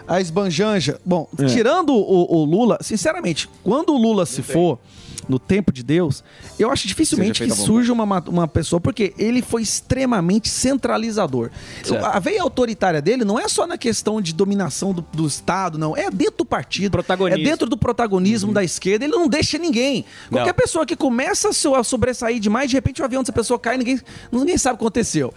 [0.08, 1.00] A esbanjanja.
[1.06, 4.78] Bom, tirando o, o Lula, sinceramente, quando o Lula se for
[5.28, 6.24] no tempo de Deus,
[6.60, 11.50] eu acho dificilmente que surja uma, ma- uma pessoa, porque ele foi extremamente centralizador.
[11.84, 12.04] Certo.
[12.06, 15.96] A veia autoritária dele não é só na questão de dominação do, do Estado, não.
[15.96, 16.92] É dentro do partido.
[16.92, 17.42] Protagonismo.
[17.42, 19.06] É dentro do protagonismo da esquerda.
[19.06, 20.06] Ele não deixa ninguém.
[20.30, 20.54] Qualquer Não.
[20.56, 24.00] pessoa que começa a sobressair demais, de repente o avião dessa pessoa cai, ninguém,
[24.32, 25.34] ninguém sabe o que aconteceu.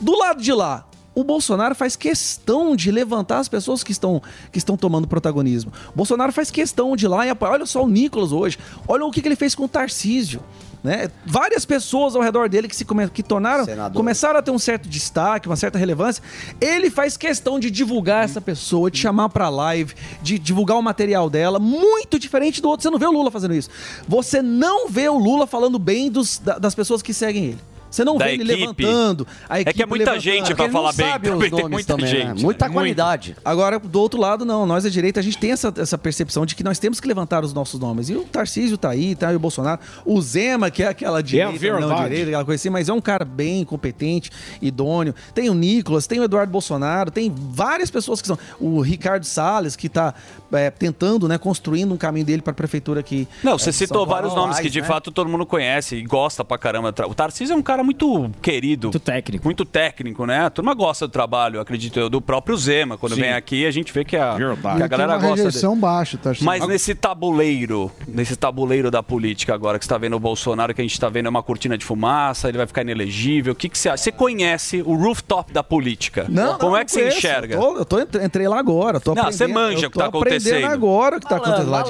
[0.00, 4.22] Do lado de lá, o Bolsonaro faz questão de levantar as pessoas que estão,
[4.52, 5.72] que estão tomando protagonismo.
[5.88, 7.52] O Bolsonaro faz questão de ir lá e apoiar.
[7.52, 8.58] Olha só o Nicolas hoje.
[8.86, 10.40] Olha o que, que ele fez com o Tarcísio.
[10.82, 11.10] Né?
[11.26, 13.94] Várias pessoas ao redor dele que se come- que tornaram, Senador.
[13.94, 16.22] começaram a ter um certo destaque, uma certa relevância.
[16.58, 19.92] Ele faz questão de divulgar essa pessoa, de chamar pra live,
[20.22, 22.84] de divulgar o material dela, muito diferente do outro.
[22.84, 23.68] Você não vê o Lula fazendo isso.
[24.08, 27.58] Você não vê o Lula falando bem dos- da- das pessoas que seguem ele.
[27.90, 28.84] Você não Da vê ele equipe.
[28.84, 29.26] levantando.
[29.48, 30.20] a É que é muita levantando.
[30.22, 31.08] gente ele falar não bem.
[31.08, 32.20] sabe os Também tem nomes muita também, né?
[32.30, 32.42] gente.
[32.42, 32.72] Muita né?
[32.74, 33.36] qualidade.
[33.44, 34.64] Agora, do outro lado, não.
[34.66, 37.44] Nós, a direita, a gente tem essa, essa percepção de que nós temos que levantar
[37.44, 38.08] os nossos nomes.
[38.08, 39.80] E o Tarcísio tá aí, tá aí o Bolsonaro.
[40.04, 42.02] O Zema, que é aquela direita, não verdade.
[42.04, 44.30] direita, aquela coisa assim, mas é um cara bem competente,
[44.62, 45.14] idôneo.
[45.34, 48.38] Tem o Nicolas, tem o Eduardo Bolsonaro, tem várias pessoas que são.
[48.60, 50.14] O Ricardo Salles, que tá
[50.52, 53.26] é, tentando, né, construindo um caminho dele para a prefeitura aqui.
[53.42, 54.86] Não, você é, citou vários nomes que de né?
[54.86, 56.94] fato todo mundo conhece e gosta pra caramba.
[57.08, 58.88] O Tarcísio é um cara cara muito querido.
[58.88, 59.44] Muito técnico.
[59.44, 60.44] Muito técnico, né?
[60.44, 62.96] A turma gosta do trabalho, acredito eu, do próprio Zema.
[62.98, 63.22] Quando Sim.
[63.22, 65.46] vem aqui, a gente vê que a, que a galera uma gosta dele.
[65.46, 66.32] rejeição baixa, tá?
[66.42, 70.80] Mas nesse tabuleiro, nesse tabuleiro da política agora, que você está vendo o Bolsonaro, que
[70.80, 73.52] a gente está vendo é uma cortina de fumaça, ele vai ficar inelegível.
[73.52, 74.02] O que, que você acha?
[74.04, 76.26] Você conhece o rooftop da política?
[76.28, 77.54] Não, Como não, é que você enxerga?
[77.54, 79.00] Eu, tô, eu tô entre- entrei lá agora.
[79.00, 80.64] Tô Não, você manja o que tá acontecendo.
[80.66, 81.84] agora o que tá acontecendo lá.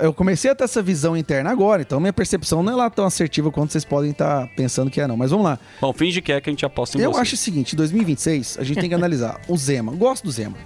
[0.00, 3.04] Eu comecei a ter essa visão interna agora, então minha percepção não é lá tão
[3.04, 5.16] assertiva quanto vocês podem estar pensando que é, não.
[5.16, 5.58] Mas vamos lá.
[5.80, 7.20] Bom, finge que é que a gente aposta em Eu você.
[7.20, 9.92] acho o seguinte, em 2026, a gente tem que analisar o Zema.
[9.92, 10.56] Gosto do Zema.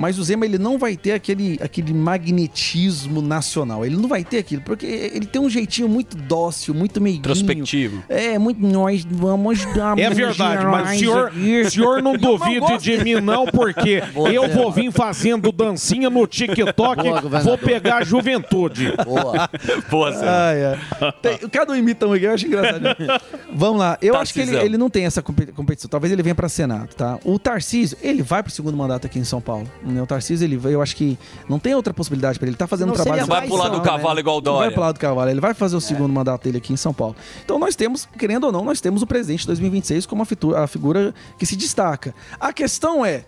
[0.00, 3.84] Mas o Zema ele não vai ter aquele, aquele magnetismo nacional.
[3.84, 7.20] Ele não vai ter aquilo, porque ele tem um jeitinho muito dócil, muito meiguinho.
[7.20, 8.02] Introspectivo.
[8.08, 11.32] É, muito nós vamos dar É verdade, mas o senhor,
[11.70, 17.02] senhor não duvide de mim, não, porque Boa, eu vou vir fazendo dancinha no TikTok,
[17.02, 18.94] Boa, vou pegar a juventude.
[19.90, 20.26] Boa, Zé.
[20.26, 21.12] Ai, ai.
[21.20, 22.84] Tem- cada um imita um aqui, eu acho engraçado.
[23.52, 25.90] Vamos lá, eu acho que ele, ele não tem essa compe- competição.
[25.90, 27.18] Talvez ele venha para Senado, tá?
[27.22, 29.68] O Tarcísio, ele vai pro segundo mandato aqui em São Paulo.
[29.90, 30.02] Né?
[30.02, 31.18] O Tarcísio, ele eu acho que
[31.48, 32.52] não tem outra possibilidade para ele.
[32.52, 33.22] Ele tá fazendo Não um trabalho.
[33.22, 34.60] seria Vai pular do cavalo igual o Dória.
[34.60, 36.92] Não vai pular do cavalo, ele vai fazer o segundo mandato dele aqui em São
[36.92, 37.16] Paulo.
[37.44, 40.66] Então nós temos, querendo ou não, nós temos o presidente de 2026 como a, a
[40.66, 42.14] figura que se destaca.
[42.38, 43.24] A questão é,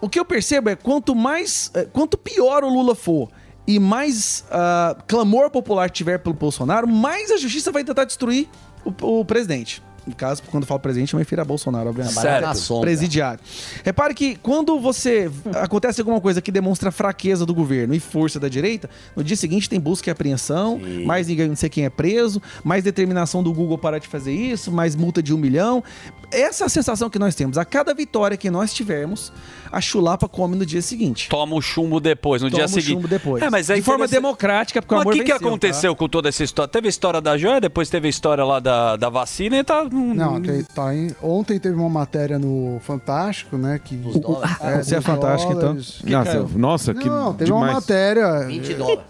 [0.00, 3.28] o que eu percebo é quanto mais, eh, quanto pior o Lula for
[3.66, 8.48] e mais ah, clamor popular tiver pelo Bolsonaro, mais a justiça vai tentar destruir
[8.84, 9.82] o, o presidente.
[10.06, 12.14] No caso, quando eu falo presidente, eu me refiro a Bolsonaro, obviamente.
[12.54, 12.82] Sombra.
[12.82, 13.40] Presidiário.
[13.84, 18.48] Repare que quando você acontece alguma coisa que demonstra fraqueza do governo e força da
[18.48, 22.40] direita, no dia seguinte tem busca e apreensão, mais ninguém não sei quem é preso,
[22.62, 25.82] mais determinação do Google parar de fazer isso, mais multa de um milhão.
[26.30, 27.58] Essa é a sensação que nós temos.
[27.58, 29.32] A cada vitória que nós tivermos,
[29.70, 31.28] a chulapa come no dia seguinte.
[31.28, 32.92] Toma o chumbo depois, no Toma dia o seguinte.
[32.92, 33.42] chumbo depois.
[33.42, 35.96] É, mas é De forma democrática, porque o Mas amor o que, que venceu, aconteceu
[35.96, 36.68] com toda essa história?
[36.68, 39.84] Teve a história da joia, depois teve a história lá da, da vacina e tá.
[40.14, 43.80] Não, que tá em- ontem teve uma matéria no Fantástico, né?
[43.82, 44.00] Que,
[44.42, 45.68] Ah, você é dos fantástico, então.
[45.68, 45.98] dólares.
[46.04, 46.50] Que caiu?
[46.56, 47.74] Nossa, que Não, teve uma demais.
[47.76, 48.40] matéria.
[48.46, 49.00] 20 dólares.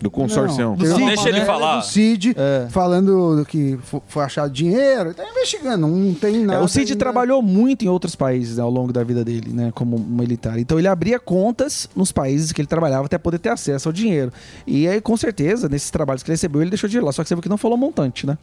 [0.00, 0.70] Do consorcião.
[0.70, 1.44] Não, teve uma matéria
[1.76, 2.34] Do Cid
[2.70, 5.12] falando que fo- foi achado dinheiro.
[5.12, 6.64] Tá investigando, não tem É, nada.
[6.64, 6.98] o Cid ainda.
[6.98, 10.58] trabalhou muito em outros países né, ao longo da vida dele, né, como militar.
[10.58, 14.32] Então ele abria contas nos países que ele trabalhava até poder ter acesso ao dinheiro.
[14.66, 17.12] E aí, com certeza, nesses trabalhos que ele recebeu, ele deixou dinheiro lá.
[17.12, 18.38] Só que você viu que não falou montante, né?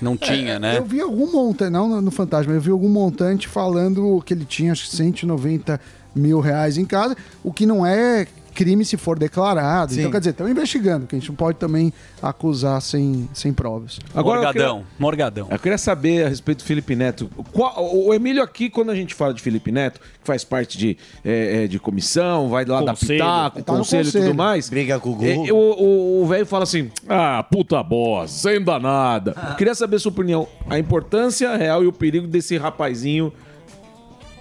[0.00, 0.78] Não tinha, né?
[0.78, 4.44] Eu vi algum montante, não no- no Fantasma, eu vi algum montante falando que ele
[4.44, 5.80] tinha acho que 190
[6.14, 8.26] mil reais em casa, o que não é
[8.64, 9.92] crime se for declarado.
[9.94, 10.00] Sim.
[10.00, 11.92] Então, quer dizer, estão investigando, que a gente não pode também
[12.22, 13.98] acusar sem, sem provas.
[14.14, 15.48] Agora, eu Morgadão, queria- Morgadão.
[15.50, 17.30] Eu queria saber a respeito do Felipe Neto.
[17.52, 17.74] Qual-
[18.06, 21.64] o Emílio aqui, quando a gente fala de Felipe Neto, que faz parte de, é,
[21.64, 23.12] é, de comissão, vai lá da Conselho.
[23.20, 24.68] Pitaco, Tá conselho e tudo mais.
[24.68, 25.56] Briga com o É, Google.
[25.56, 29.32] o- o o velho fala assim: ah, puta bosta, sem danada.
[29.56, 30.46] Queria saber a sua opinião.
[30.68, 33.32] A importância real e o perigo desse rapazinho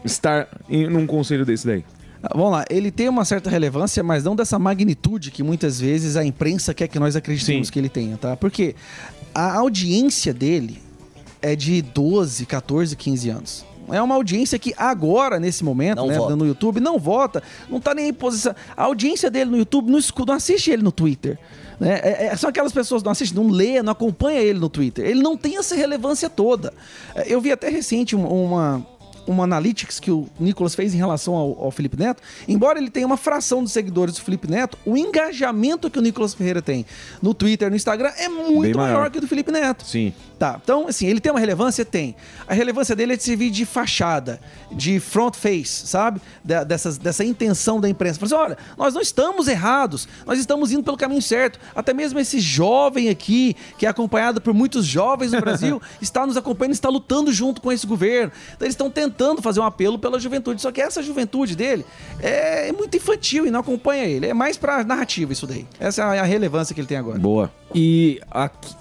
[0.03, 1.83] estar em, num conselho desse daí.
[2.21, 6.15] Ah, Vamos lá, ele tem uma certa relevância, mas não dessa magnitude que muitas vezes
[6.17, 8.35] a imprensa quer que nós acreditemos que ele tenha, tá?
[8.35, 8.75] Porque
[9.33, 10.81] a audiência dele
[11.41, 13.65] é de 12, 14, 15 anos.
[13.91, 16.35] É uma audiência que agora, nesse momento, Não né, vota.
[16.35, 18.53] no YouTube, não vota, não tá nem em posição.
[18.77, 21.39] A audiência dele no YouTube não, não assiste ele no Twitter.
[21.79, 21.99] Né?
[22.03, 25.05] É- é- são aquelas pessoas que não assistem, não lê, não acompanha ele no Twitter.
[25.05, 26.71] Ele não tem essa relevância toda.
[27.15, 28.85] É, Eu vi até recente um- uma,
[29.29, 33.05] uma analytics que o Nicolas fez em relação ao, ao Felipe Neto, embora ele tenha
[33.05, 36.85] uma fração dos seguidores do Felipe Neto, o engajamento que o Nicolas Ferreira tem
[37.21, 38.95] no Twitter, no Instagram, é muito maior.
[38.95, 39.85] maior que o do Felipe Neto.
[39.85, 40.13] Sim.
[40.39, 41.83] Tá, então, assim, ele tem uma relevância?
[41.83, 42.15] Tem.
[42.47, 44.39] A relevância dele é de servir de fachada,
[44.71, 46.21] de front face, sabe?
[46.41, 48.17] Da- dessas, dessa intenção da imprensa.
[48.17, 51.59] Falar assim, olha, nós não estamos errados, nós estamos indo pelo caminho certo.
[51.75, 56.37] Até mesmo esse jovem aqui, que é acompanhado por muitos jovens no Brasil, está nos
[56.37, 58.31] acompanhando, está lutando junto com esse governo.
[58.55, 60.61] Então, eles estão tentando fazer um apelo pela juventude.
[60.61, 61.85] Só que essa juventude dele
[62.21, 64.27] é, é muito infantil e não acompanha ele.
[64.27, 65.67] É mais pra narrativa isso daí.
[65.77, 67.19] Essa é a relevância que ele tem agora.
[67.19, 67.51] Boa.
[67.75, 68.78] E aqui-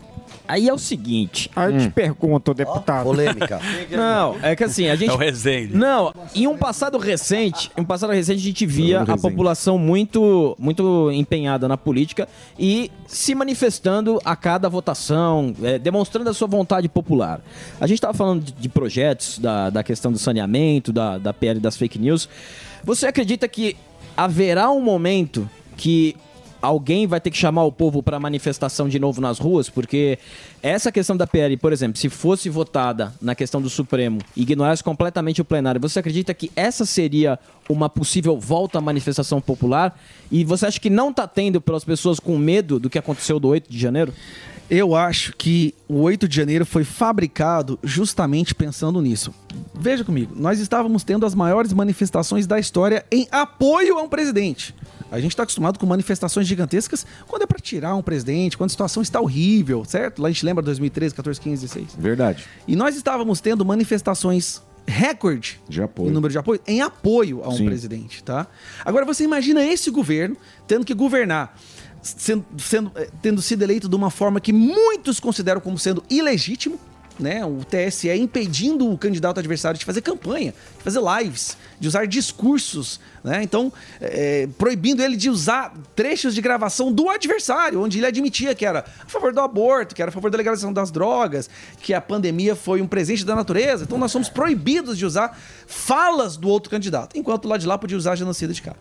[0.49, 1.51] aí é o seguinte.
[1.55, 3.05] Aí eu te pergunto, deputado.
[3.05, 3.61] polêmica.
[3.91, 5.11] Não, é que assim, a gente.
[5.11, 5.77] É o Rezende.
[5.77, 9.19] Não, em um passado recente, em um passado recente a gente via Rezende.
[9.19, 16.31] a população muito, muito empenhada na política e se manifestando a cada votação, é, demonstrando
[16.31, 17.41] a sua vontade popular.
[17.81, 21.61] A gente estava falando de, de projetos, da, da questão do saneamento, da, da PL
[21.61, 22.29] das fake news.
[22.85, 23.77] Você acredita que
[24.17, 26.17] haverá um momento que
[26.61, 29.69] alguém vai ter que chamar o povo para manifestação de novo nas ruas?
[29.69, 30.19] Porque
[30.63, 35.41] essa questão da PL, por exemplo, se fosse votada na questão do Supremo ignorasse completamente
[35.41, 39.99] o plenário, você acredita que essa seria uma possível volta à manifestação popular?
[40.31, 43.49] E você acha que não está tendo pelas pessoas com medo do que aconteceu do
[43.49, 44.13] 8 de janeiro?
[44.71, 49.35] Eu acho que o 8 de janeiro foi fabricado justamente pensando nisso.
[49.75, 54.75] Veja comigo, nós estávamos tendo as maiores manifestações da história em apoio a um presidente.
[55.11, 58.71] A gente está acostumado com manifestações gigantescas quando é para tirar um presidente, quando a
[58.71, 60.21] situação está horrível, certo?
[60.21, 61.95] Lá a gente lembra 2013, 14, 15, 16.
[61.99, 62.45] Verdade.
[62.67, 66.09] E nós estávamos tendo manifestações recorde de apoio.
[66.09, 67.67] em número de apoio em apoio a um Sim.
[67.67, 68.47] presidente, tá?
[68.85, 70.37] Agora você imagina esse governo
[70.67, 71.59] tendo que governar
[72.03, 76.79] sendo, sendo, eh, tendo sido eleito de uma forma que muitos consideram como sendo ilegítimo,
[77.19, 77.45] né?
[77.45, 83.01] O TSE impedindo o candidato adversário de fazer campanha, de fazer lives, de usar discursos,
[83.23, 83.43] né?
[83.43, 88.65] Então, eh, proibindo ele de usar trechos de gravação do adversário, onde ele admitia que
[88.65, 91.51] era a favor do aborto, que era a favor da legalização das drogas,
[91.81, 93.85] que a pandemia foi um presente da natureza.
[93.85, 97.97] Então, nós somos proibidos de usar falas do outro candidato, enquanto lá de lá podia
[97.97, 98.75] usar genocida de cá.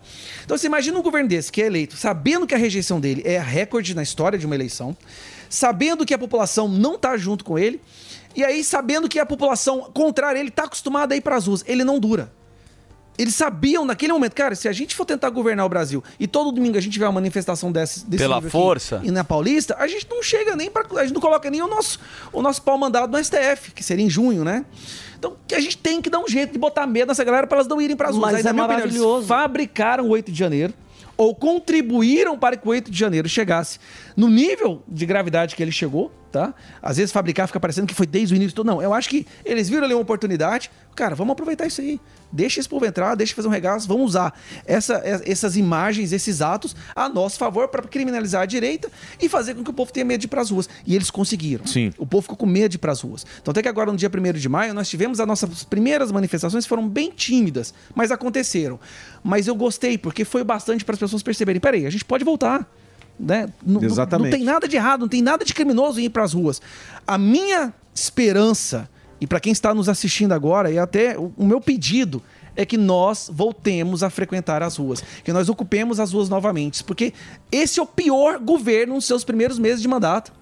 [0.44, 3.38] Então, você imagina um governo desse que é eleito, sabendo que a rejeição dele é
[3.38, 4.96] recorde na história de uma eleição,
[5.48, 7.80] sabendo que a população não está junto com ele,
[8.38, 11.48] e aí sabendo que a população contrária a ele está acostumada a ir para as
[11.48, 11.64] ruas.
[11.66, 12.32] Ele não dura.
[13.18, 16.52] Eles sabiam naquele momento, cara, se a gente for tentar governar o Brasil e todo
[16.52, 19.00] domingo a gente tiver uma manifestação desse, desse Pela nível aqui força.
[19.02, 21.66] e na Paulista, a gente não chega nem para a gente não coloca nem o
[21.66, 21.98] nosso
[22.32, 24.64] o nosso pau mandado no STF, que seria em junho, né?
[25.18, 27.56] Então, que a gente tem que dar um jeito de botar medo nessa galera para
[27.56, 28.30] elas não irem para as ruas.
[28.30, 29.26] Mas Aí, é minha opinião, eles maravilhoso.
[29.26, 30.72] fabricaram o 8 de janeiro
[31.18, 33.80] ou contribuíram para que o 8 de janeiro chegasse
[34.16, 36.54] no nível de gravidade que ele chegou, tá?
[36.80, 38.62] Às vezes fabricar fica parecendo que foi desde o início.
[38.62, 40.70] Não, eu acho que eles viram ali uma oportunidade.
[40.94, 42.00] Cara, vamos aproveitar isso aí.
[42.30, 46.76] Deixa esse povo entrar, deixa fazer um regaço, vamos usar essa- essas imagens, esses atos
[46.94, 48.90] a nosso favor para criminalizar a direita
[49.20, 50.68] e fazer com que o povo tenha medo de ir para as ruas.
[50.86, 51.66] E eles conseguiram.
[51.66, 51.92] Sim.
[51.96, 53.24] O povo ficou com medo de ir para as ruas.
[53.40, 56.66] Então, até que agora, no dia 1 de maio, nós tivemos as nossas primeiras manifestações,
[56.66, 58.78] foram bem tímidas, mas aconteceram.
[59.24, 62.70] Mas eu gostei, porque foi bastante para as pessoas perceberem: peraí, a gente pode voltar.
[63.18, 63.48] Né?
[63.66, 64.30] Não- não- Exatamente.
[64.30, 66.60] Não, tem nada de errado, não tem nada de criminoso em ir para as ruas.
[67.06, 68.88] A minha esperança,
[69.20, 72.22] e para quem está nos assistindo agora, e até o, o meu pedido,
[72.56, 77.12] é que nós voltemos a frequentar as ruas, que nós ocupemos as ruas novamente, porque
[77.52, 80.32] esse é o pior governo nos seus primeiros meses de mandato.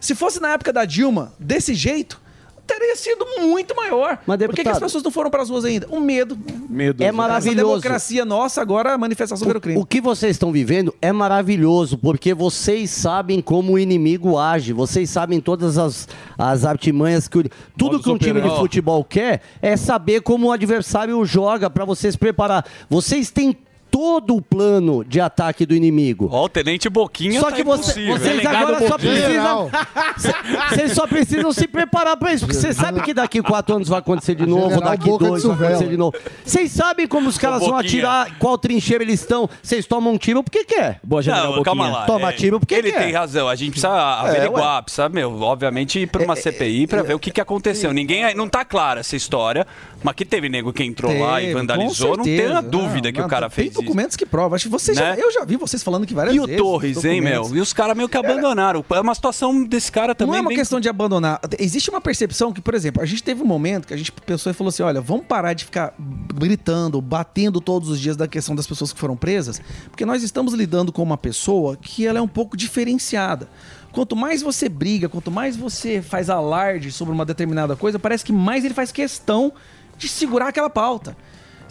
[0.00, 2.20] Se fosse na época da Dilma, desse jeito,
[2.66, 4.18] teria sido muito maior.
[4.18, 5.86] Por que, que as deputado- pessoas não foram para as ruas ainda?
[5.90, 6.36] O medo.
[6.68, 7.02] Medo.
[7.02, 7.58] É maravilhoso.
[7.60, 9.78] Essa democracia nossa, agora a manifestação virou crime.
[9.80, 15.08] O que vocês estão vivendo é maravilhoso, porque vocês sabem como o inimigo age, vocês
[15.10, 17.38] sabem todas as, as artimanhas que.
[17.38, 17.42] o-
[17.78, 21.84] Tudo Modus que um time de futebol quer é saber como o adversário joga para
[21.84, 22.66] vocês preparar.
[22.90, 23.56] Vocês têm
[23.96, 26.28] todo o plano de ataque do inimigo.
[26.30, 28.18] Ó, o Tenente Boquinha Só tá que você- impossível.
[28.18, 29.70] vocês agora só precisam.
[30.70, 32.46] Vocês só precisam se preparar pra isso.
[32.46, 35.30] Porque você sabe que daqui quatro anos vai acontecer de novo, General daqui Boca de
[35.30, 36.16] dois vai acontecer de novo.
[36.44, 39.48] Vocês sabem como os caras vão atirar, qual trincheira eles estão.
[39.62, 41.00] Vocês tomam um tiro porque quer.
[41.02, 42.00] Boa, General Não, calma Boquinha.
[42.00, 42.06] lá.
[42.06, 42.98] Toma é, tiro porque Ele quer.
[43.04, 43.48] tem razão.
[43.48, 47.30] A gente precisa averiguar, precisa, meu, obviamente, ir pra uma CPI pra ver o que,
[47.30, 47.92] que aconteceu.
[47.92, 48.34] Ninguém.
[48.34, 49.66] Não tá clara essa história,
[50.02, 53.12] mas que teve nego que entrou lá e Teve, vandalizou, não tem a dúvida Não,
[53.14, 53.82] que o cara fez isso.
[53.86, 54.54] Documentos que provam.
[54.56, 55.14] Acho que vocês Né?
[55.16, 56.60] já, eu já vi vocês falando que várias E o vezes.
[56.60, 57.52] Torres, hein, documentos.
[57.56, 58.84] E os caras meio que abandonaram.
[58.90, 60.32] É uma situação desse cara também.
[60.32, 61.40] Não é uma bem- questão de abandonar.
[61.58, 64.50] Existe uma percepção que, por exemplo, a gente teve um momento que a gente pensou
[64.50, 65.94] e falou assim: olha, vamos parar de ficar
[66.34, 69.60] gritando, batendo todos os dias da questão das pessoas que foram presas,
[69.90, 73.48] porque nós estamos lidando com uma pessoa que ela é um pouco diferenciada.
[73.92, 78.32] Quanto mais você briga, quanto mais você faz alarde sobre uma determinada coisa, parece que
[78.32, 79.52] mais ele faz questão
[79.96, 81.16] de segurar aquela pauta.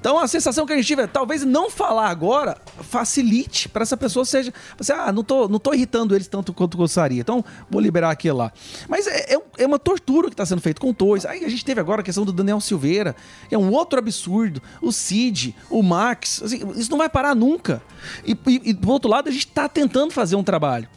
[0.06, 3.98] Então a sensação que a gente tive é talvez não falar agora facilite para essa
[3.98, 4.54] pessoa seja.
[4.78, 7.20] Você, ah, não tô, não tô irritando eles tanto quanto gostaria.
[7.20, 8.54] Então vou liberar aquilo lá.
[8.88, 11.26] Mas é, é é uma tortura que está sendo feito com dois.
[11.26, 13.16] Aí a gente teve agora a questão do Daniel Silveira,
[13.50, 14.62] que é um outro absurdo.
[14.80, 16.40] O Cid, o Max.
[16.44, 17.82] assim, isso não vai parar nunca.
[18.24, 20.88] E, e, e do outro lado, a gente está tentando fazer um trabalho.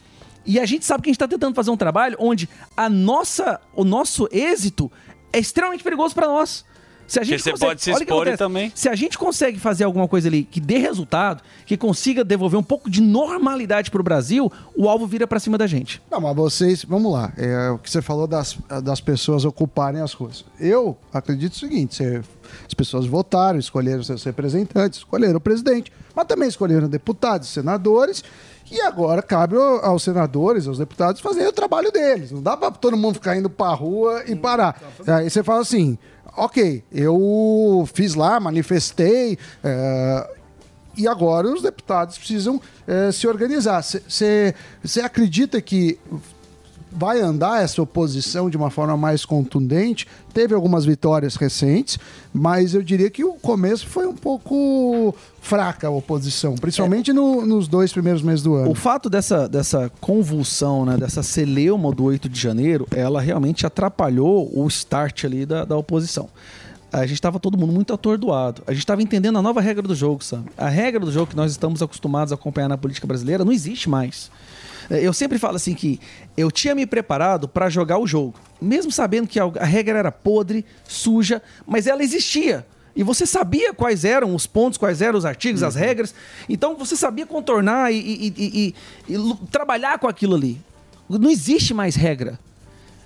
[0.45, 3.59] E a gente sabe que a gente está tentando fazer um trabalho onde a nossa,
[3.73, 4.91] o nosso êxito
[5.33, 6.63] é extremamente perigoso para nós.
[7.09, 8.71] Se a gente Porque você consegue- pode se o expor também.
[8.75, 12.63] Se a gente consegue fazer alguma coisa ali que dê resultado, que consiga devolver um
[12.63, 16.01] pouco de normalidade pro Brasil, o alvo vira para cima da gente.
[16.09, 20.13] Não, mas vocês, vamos lá, é o que você falou das, das pessoas ocuparem as
[20.13, 20.45] ruas.
[20.59, 22.21] Eu acredito o seguinte: você-
[22.67, 28.23] as pessoas votaram, escolheram seus representantes, escolheram o presidente, mas também escolheram deputados, senadores,
[28.71, 32.31] e agora cabe ao- aos senadores, aos deputados, fazerem o trabalho deles.
[32.31, 34.79] Não dá pra todo mundo ficar indo pra rua e parar.
[35.07, 35.97] Aí você fala assim.
[36.35, 40.29] Ok, eu fiz lá, manifestei, é,
[40.99, 43.81] e agora os deputados precisam eh, se organizar.
[43.81, 44.53] Você
[45.01, 45.97] acredita que
[46.91, 50.07] vai andar essa oposição de uma forma mais contundente.
[50.33, 51.97] Teve algumas vitórias recentes,
[52.33, 57.67] mas eu diria que o começo foi um pouco fraca a oposição, principalmente no- nos
[57.67, 58.71] dois primeiros meses do ano.
[58.71, 64.49] O fato dessa, dessa convulsão, né, dessa celeuma do 8 de janeiro, ela realmente atrapalhou
[64.53, 66.29] o start ali da, da oposição.
[66.91, 68.63] A gente estava todo mundo muito atordoado.
[68.65, 70.45] A gente estava entendendo a nova regra do jogo, sabe?
[70.57, 73.87] A regra do jogo que nós estamos acostumados a acompanhar na política brasileira não existe
[73.87, 74.31] mais.
[74.89, 75.99] É, Eu sempre falo assim que
[76.37, 80.65] eu tinha me preparado para jogar o jogo, mesmo sabendo que a regra era podre,
[80.87, 82.65] suja, mas ela existia.
[82.95, 86.13] E você sabia quais eram os pontos, quais eram os artigos, as regras.
[86.49, 88.75] Então você sabia contornar e, e- e-
[89.15, 90.59] e- trabalhar com aquilo ali.
[91.07, 92.37] Não existe mais regra.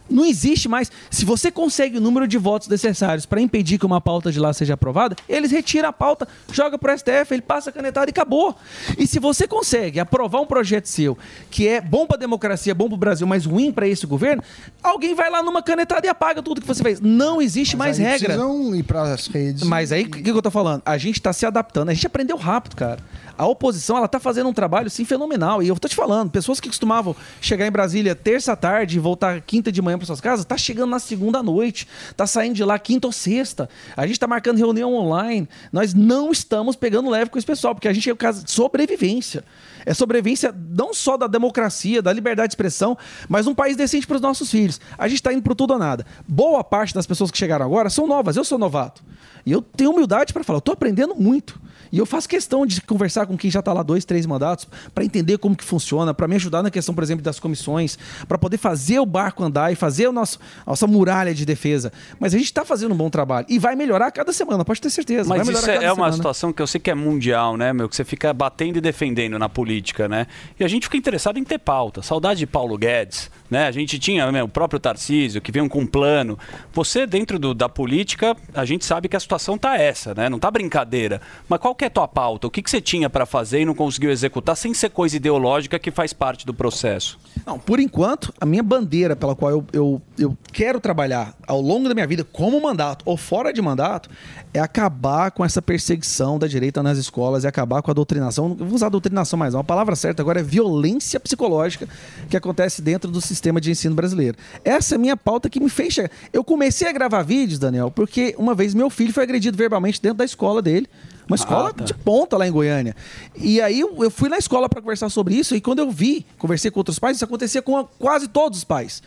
[0.09, 0.91] Não existe mais.
[1.09, 4.53] Se você consegue o número de votos necessários para impedir que uma pauta de lá
[4.53, 8.55] seja aprovada, eles retiram a pauta, joga pro STF, ele passa a canetada e acabou.
[8.97, 11.17] E se você consegue aprovar um projeto seu
[11.49, 14.43] que é bom para a democracia, bom para o Brasil, mas ruim para esse governo,
[14.81, 16.99] alguém vai lá numa canetada e apaga tudo que você fez.
[16.99, 18.35] Não existe mais aí regra.
[18.35, 19.63] precisam ir para as redes.
[19.63, 20.81] Mas aí, o que, que eu tô falando?
[20.85, 22.99] A gente tá se adaptando, a gente aprendeu rápido, cara.
[23.35, 25.63] A oposição, ela tá fazendo um trabalho, sim, fenomenal.
[25.63, 29.41] E eu tô te falando, pessoas que costumavam chegar em Brasília terça tarde e voltar
[29.41, 32.77] quinta de manhã para suas casas, tá chegando na segunda noite, tá saindo de lá
[32.79, 33.69] quinta ou sexta.
[33.95, 35.47] A gente tá marcando reunião online.
[35.71, 38.51] Nós não estamos pegando leve com esse pessoal, porque a gente é o caso de
[38.51, 39.43] sobrevivência.
[39.85, 42.97] É sobrevivência não só da democracia, da liberdade de expressão,
[43.27, 44.79] mas um país decente para os nossos filhos.
[44.97, 46.05] A gente está indo pro tudo ou nada.
[46.27, 48.35] Boa parte das pessoas que chegaram agora são novas.
[48.35, 49.03] Eu sou novato.
[49.45, 51.61] E eu tenho humildade para falar, eu tô aprendendo muito.
[51.93, 55.05] E eu faço questão de conversar com quem já está lá dois, três mandatos, para
[55.05, 58.57] entender como que funciona, para me ajudar na questão, por exemplo, das comissões, para poder
[58.57, 61.93] fazer o barco andar e fazer a nossa muralha de defesa.
[62.19, 63.45] Mas a gente está fazendo um bom trabalho.
[63.47, 65.29] E vai melhorar cada semana, pode ter certeza.
[65.29, 67.87] Mas isso é é uma situação que eu sei que é mundial, né, meu?
[67.87, 70.25] Que você fica batendo e defendendo na política, né?
[70.59, 72.01] E a gente fica interessado em ter pauta.
[72.01, 73.67] Saudade de Paulo Guedes, né?
[73.67, 76.39] A gente tinha meu, o próprio Tarcísio, que veio com um plano.
[76.73, 80.27] Você, dentro do- da política, a gente sabe que a situação tá essa, né?
[80.27, 81.21] Não tá brincadeira.
[81.47, 82.47] Mas qual que é a tua pauta?
[82.47, 85.77] O que, que você tinha para fazer e não conseguiu executar sem ser coisa ideológica
[85.77, 87.19] que faz parte do processo?
[87.45, 91.87] Não, por enquanto, a minha bandeira pela qual eu, eu, eu quero trabalhar ao longo
[91.87, 94.09] da minha vida, como mandato ou fora de mandato,
[94.53, 98.49] é acabar com essa perseguição da direita nas escolas e acabar com a doutrinação.
[98.49, 99.61] Não vou usar doutrinação mais, não.
[99.61, 101.87] A palavra certa agora é violência psicológica
[102.29, 104.37] que acontece dentro do sistema de ensino brasileiro.
[104.63, 106.11] Essa é a minha pauta que me fez chegar.
[106.31, 110.19] Eu comecei a gravar vídeos, Daniel, porque uma vez meu filho foi agredido verbalmente dentro
[110.19, 110.87] da escola dele.
[111.27, 111.83] Uma escola tá.
[111.83, 112.95] de ponta lá em Goiânia.
[113.35, 116.69] E aí eu fui na escola para conversar sobre isso e quando eu vi, conversei
[116.69, 119.01] com outros pais, isso acontecia com quase todos os pais.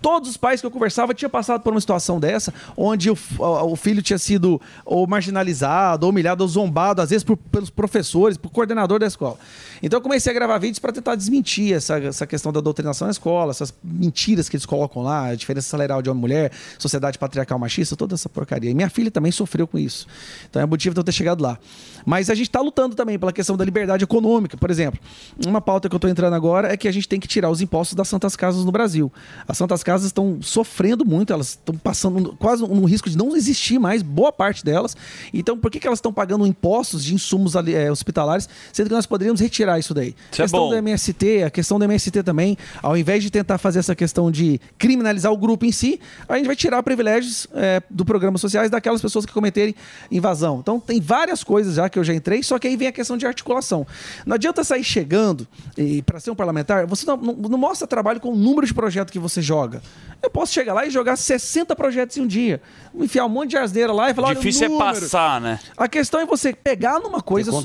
[0.00, 3.76] Todos os pais que eu conversava tinham passado por uma situação dessa, onde o- o
[3.76, 8.50] filho tinha sido ou marginalizado, ou humilhado, ou zombado, às vezes por- pelos professores, por
[8.50, 9.38] coordenador da escola.
[9.82, 13.12] Então eu comecei a gravar vídeos para tentar desmentir essa, essa questão da doutrinação na
[13.12, 17.18] escola, essas mentiras que eles colocam lá, a diferença salarial de homem e mulher, sociedade
[17.18, 18.70] patriarcal machista, toda essa porcaria.
[18.70, 20.06] E minha filha também sofreu com isso.
[20.48, 21.58] Então é motivo de eu ter chegado lá.
[22.04, 24.56] Mas a gente está lutando também pela questão da liberdade econômica.
[24.56, 25.00] Por exemplo,
[25.46, 27.60] uma pauta que eu estou entrando agora é que a gente tem que tirar os
[27.60, 29.12] impostos das Santas Casas no Brasil.
[29.46, 33.78] As Santas Casas estão sofrendo muito, elas estão passando quase no risco de não existir
[33.78, 34.96] mais, boa parte delas.
[35.32, 39.06] Então, por que, que elas estão pagando impostos de insumos eh, hospitalares, sendo que nós
[39.06, 40.14] poderíamos retirar isso daí?
[40.30, 40.68] Isso é questão bom.
[40.70, 44.60] do MST, a questão do MST também, ao invés de tentar fazer essa questão de
[44.78, 49.00] criminalizar o grupo em si, a gente vai tirar privilégios eh, do programa sociais daquelas
[49.00, 49.74] pessoas que cometerem
[50.10, 50.58] invasão.
[50.60, 53.16] Então tem várias coisas já que eu já entrei, só que aí vem a questão
[53.16, 53.86] de articulação.
[54.26, 55.46] Não adianta sair chegando
[55.76, 58.74] e para ser um parlamentar, você não, não- não mostra trabalho com o número de
[58.74, 59.82] projetos que você joga.
[60.22, 62.60] Eu posso chegar lá e jogar 60 projetos em um dia,
[62.94, 65.00] enfiar um monte de asneira lá e falar olha, o Difícil é número.
[65.00, 65.58] passar, né?
[65.76, 67.58] A questão é você pegar numa coisa só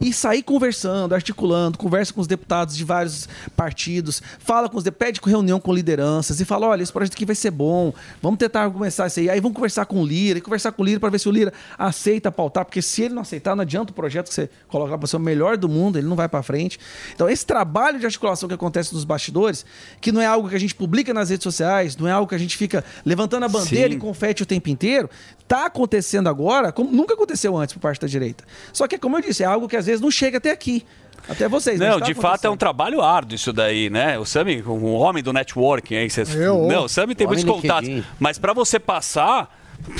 [0.00, 4.90] e sair conversando, articulando, conversa com os deputados de vários partidos, fala com os de-
[4.90, 7.92] pede reunião com lideranças e fala, olha, esse projeto aqui vai ser bom,
[8.22, 9.30] vamos tentar começar isso aí.
[9.30, 11.32] Aí vamos conversar com o Lira, e conversar com o Lira para ver se o
[11.32, 14.92] Lira aceita pautar, porque se ele não aceitar, não adianta o projeto que você coloca
[14.92, 16.78] lá para ser o melhor do mundo, ele não vai para frente.
[17.14, 19.64] Então, esse trabalho de articulação que acontece nos bastidores,
[20.00, 22.34] que não é algo que a gente publica nas redes sociais, não é algo que
[22.34, 23.96] a gente fica levantando a bandeira Sim.
[23.96, 25.08] e confete o tempo inteiro,
[25.46, 28.44] tá acontecendo agora como nunca aconteceu antes por parte da direita.
[28.72, 30.84] Só que, como eu disse, é algo que às vezes não chega até aqui.
[31.28, 31.78] Até vocês.
[31.78, 34.18] mas Não, de fato é um trabalho árduo isso daí, né?
[34.18, 36.34] O Sami, um homem do networking aí, vocês.
[36.34, 37.88] Eu, Não, o Sami tem muitos contatos.
[38.18, 39.48] Mas para você passar,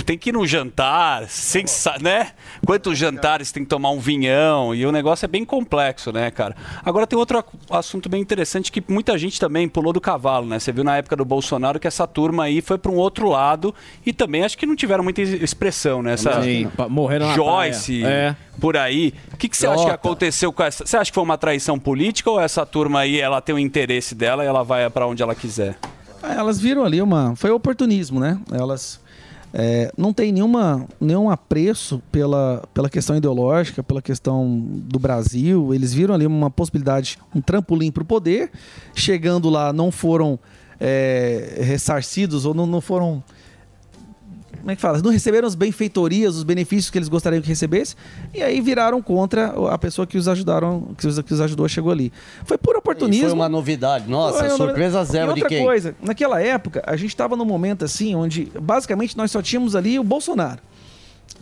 [0.04, 1.64] tem que ir no jantar, sem,
[2.00, 2.32] né?
[2.66, 4.74] Quantos jantares tem que tomar um vinhão?
[4.74, 6.56] E o negócio é bem complexo, né, cara?
[6.84, 10.58] Agora tem outro assunto bem interessante que muita gente também pulou do cavalo, né?
[10.58, 13.74] Você viu na época do Bolsonaro que essa turma aí foi para um outro lado
[14.04, 16.14] e também acho que não tiveram muita ex- expressão, né?
[16.14, 18.04] Essa Sim, morreram na Joyce.
[18.04, 18.34] É.
[18.60, 19.12] por aí.
[19.32, 20.86] O que, que você acha que aconteceu com essa?
[20.86, 24.14] Você acha que foi uma traição política ou essa turma aí, ela tem o interesse
[24.14, 25.76] dela e ela vai para onde ela quiser?
[26.22, 27.34] Ah, Elas viram ali uma.
[27.36, 28.38] Foi oportunismo, né?
[28.50, 28.98] Elas
[29.56, 35.72] é, não tem nenhuma, nenhum apreço pela, pela questão ideológica, pela questão do Brasil.
[35.72, 38.50] Eles viram ali uma possibilidade, um trampolim para o poder.
[38.96, 40.40] Chegando lá, não foram
[40.80, 43.22] é, ressarcidos ou não, não foram.
[44.64, 44.98] Como é que fala?
[45.02, 47.94] Não receberam as benfeitorias, os benefícios que eles gostariam que recebesse,
[48.32, 51.92] e aí viraram contra a pessoa que os ajudaram, que os, que os ajudou chegou
[51.92, 52.10] ali.
[52.46, 53.24] Foi por E oportunismo.
[53.28, 54.08] foi uma novidade.
[54.08, 55.12] Nossa, Foi uma surpresa novidade.
[55.12, 55.64] zero e de outra quem?
[55.66, 59.98] coisa, naquela época, a gente estava num momento assim, onde basicamente nós só tínhamos ali
[59.98, 60.60] o Bolsonaro.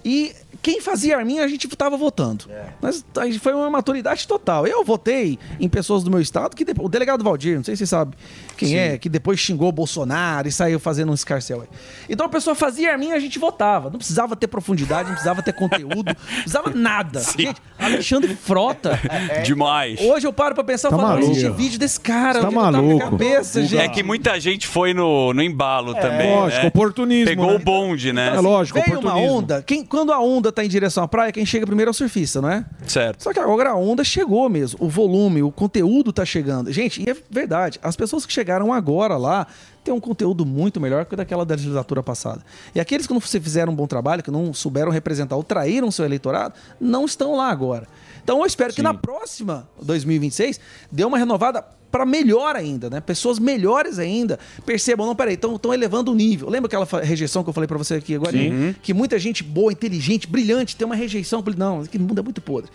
[0.05, 2.45] E quem fazia arminha, a gente estava votando.
[2.81, 4.67] Mas a gente- foi uma maturidade total.
[4.67, 7.81] Eu votei em pessoas do meu estado, que depois, o delegado Valdir, não sei se
[7.81, 8.17] você sabe
[8.57, 8.77] quem Sim.
[8.77, 11.69] é, que depois xingou o Bolsonaro e saiu fazendo um escarcel aí.
[12.09, 13.89] Então a pessoa fazia arminha, a gente votava.
[13.91, 17.21] Não precisava ter profundidade, não precisava ter conteúdo, não precisava nada.
[17.37, 18.99] Gente, Alexandre Frota.
[19.45, 20.01] Demais.
[20.01, 22.41] Hoje eu paro pra pensar, Tá falo, existe vídeo desse cara.
[22.41, 22.99] Tá tá maluco.
[23.11, 23.91] Cabeça, É gente.
[23.93, 26.31] que muita gente foi no, no embalo também.
[26.35, 26.69] lógico, né?
[26.69, 27.57] oportunismo, Pegou né?
[27.57, 28.33] o bonde, né?
[28.37, 31.45] É lógico, Veio uma onda, quem, quando a onda tá em direção à praia, quem
[31.45, 32.65] chega primeiro é o surfista, não é?
[32.87, 33.23] Certo.
[33.23, 36.73] Só que agora a onda chegou mesmo, o volume, o conteúdo tá chegando.
[36.73, 39.47] Gente, e é verdade, as pessoas que chegaram agora lá
[39.85, 42.43] têm um conteúdo muito melhor que o daquela da legislatura passada.
[42.75, 46.05] E aqueles que não fizeram um bom trabalho, que não souberam representar ou traíram seu
[46.05, 47.87] eleitorado, não estão lá agora.
[48.23, 50.59] Então eu espero que na próxima 2026
[50.91, 53.01] dê uma renovada para melhor ainda, né?
[53.01, 56.49] Pessoas melhores ainda percebam, não, peraí, estão elevando o nível.
[56.49, 58.33] Lembra aquela rejeição que eu falei para você aqui agora?
[58.33, 58.75] Sim.
[58.83, 61.45] Que muita gente boa, inteligente, brilhante tem uma rejeição.
[61.57, 62.71] Não, que mundo é muito podre.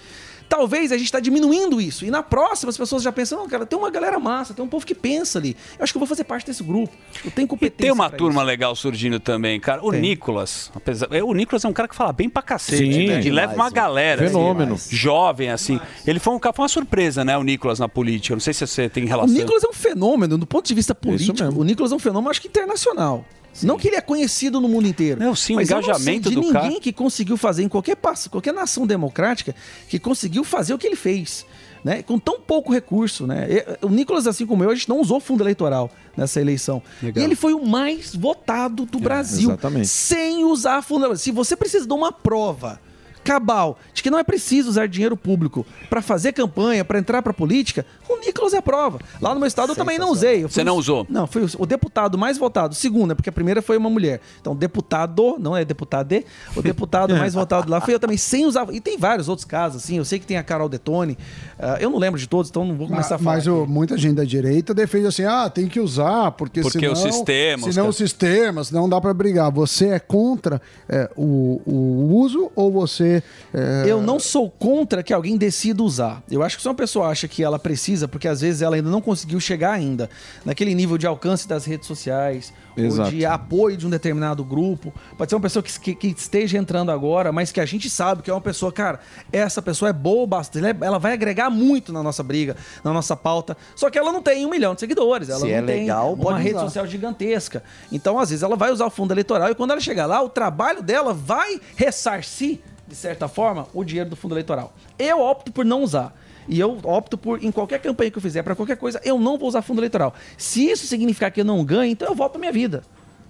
[0.49, 2.06] Talvez a gente está diminuindo isso.
[2.06, 4.68] E na próxima as pessoas já pensam, não, cara, tem uma galera massa, tem um
[4.68, 5.56] povo que pensa ali.
[5.78, 6.94] Eu acho que eu vou fazer parte desse grupo.
[7.24, 7.84] Eu tenho competência.
[7.84, 9.86] Tem uma turma legal surgindo também, cara.
[9.86, 9.99] O Tem.
[9.99, 13.19] Nicolas, apesar, é, o Nicolas é um cara que fala bem pra cacete, Sim, né?
[13.19, 13.72] E demais, leva uma né?
[13.72, 14.78] galera, assim, Fenômeno.
[14.90, 15.80] jovem assim.
[16.06, 18.36] Ele foi um cara, foi uma surpresa, né, o Nicolas na política.
[18.36, 19.36] Não sei se você tem O relação.
[19.36, 21.44] Nicolas é um fenômeno, do ponto de vista político.
[21.60, 23.26] O Nicolas é um fenômeno, acho que internacional.
[23.65, 25.19] Não que ele é conhecido no mundo inteiro.
[25.19, 26.79] Não, sim, o mas eu não sei engajamento de ninguém cara.
[26.79, 29.55] que conseguiu fazer em qualquer passo, qualquer nação democrática
[29.88, 31.45] que conseguiu fazer o que ele fez.
[31.84, 32.01] Né?
[32.03, 33.47] Com tão pouco recurso, né?
[33.81, 36.81] O Nicolas, assim como eu, a gente não usou fundo eleitoral nessa eleição.
[37.01, 37.21] Legal.
[37.21, 39.49] E ele foi o mais votado do Brasil.
[39.49, 39.88] exatamente.
[39.88, 41.17] Sem usar fundo eleitoral.
[41.17, 42.81] Se você precisa de uma prova
[43.27, 47.33] cabal de que não é preciso usar dinheiro público para fazer campanha, para entrar para
[47.33, 48.99] política, o Nicolas é a prova.
[49.21, 50.43] Lá no meu estado eu também não usei.
[50.43, 51.05] Você não usou?
[51.09, 52.73] Não, foi o, deputado mais votado.
[52.73, 54.21] Segundo, é porque a primeira foi uma mulher.
[54.39, 56.23] Então, deputado, não é deputado,
[56.55, 58.65] o deputado mais votado lá foi eu também, sem usar.
[58.71, 59.97] E tem vários outros casos, assim.
[59.97, 61.17] Eu sei que tem a Carol Detone.
[61.59, 63.35] ah, eu não lembro de todos, então não vou começar a falar.
[63.35, 66.93] Mas o- muita gente da direita defende assim, ah, tem que usar, porque, Porque senão...
[66.93, 69.51] o sistema, Senão o sistema, senão não dá pra brigar.
[69.51, 73.16] Você é contra é, o, o uso ou você...
[73.53, 76.23] é, Eu não sou contra que alguém decida usar.
[76.30, 78.89] Eu acho que se uma pessoa acha que ela precisa, porque às vezes ela ainda
[78.89, 80.10] não conseguiu chegar ainda
[80.45, 83.10] naquele nível de alcance das redes sociais, Exato.
[83.10, 84.94] ou de apoio de um determinado grupo.
[85.18, 88.22] Pode ser uma pessoa que, que- que esteja entrando agora, mas que a gente sabe
[88.22, 88.99] que é uma pessoa, cara,
[89.31, 92.94] essa pessoa é boa bastante, ela é- ela vai agregar muito na nossa briga, na
[92.94, 93.57] nossa pauta.
[93.76, 96.14] Só que ela não tem um milhão de seguidores, ela Se não é tem legal,
[96.14, 96.65] uma rede usar.
[96.65, 97.64] social gigantesca.
[97.91, 100.30] Então, às vezes, ela vai usar o fundo eleitoral e quando ela chegar lá, o
[100.30, 104.73] trabalho dela vai ressarcir, de certa forma, o dinheiro do fundo eleitoral.
[104.97, 106.15] Eu opto por não usar.
[106.47, 109.38] E eu opto por, em qualquer campanha que eu fizer, para qualquer coisa, eu não
[109.38, 110.14] vou usar fundo eleitoral.
[110.38, 112.84] Se isso significar que eu não ganho, então eu volto pra minha vida.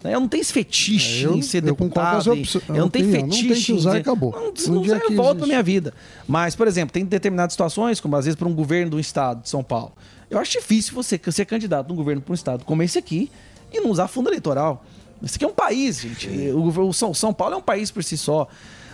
[0.03, 2.19] Eu não tenho esse fetiche É, eu- em ser eu deputado.
[2.19, 3.27] essa e- opção- eu não tenho opinião.
[3.27, 3.53] Não fetiche.
[3.55, 4.31] tem que usar em e acabou.
[4.31, 5.91] Não, se não usar, eu volto pra minha vida.
[6.27, 9.49] Mas, por exemplo, tem determinadas situações, como às vezes para um governo do estado de
[9.49, 9.93] São Paulo.
[10.29, 13.31] Eu acho difícil você ser candidato num governo para um estado como esse aqui
[13.73, 14.85] e não usar fundo eleitoral.
[15.23, 16.29] Esse aqui é um país, gente.
[16.51, 18.47] O, o São, São Paulo é um país por si só.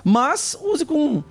[0.04, 1.24] Mas use com,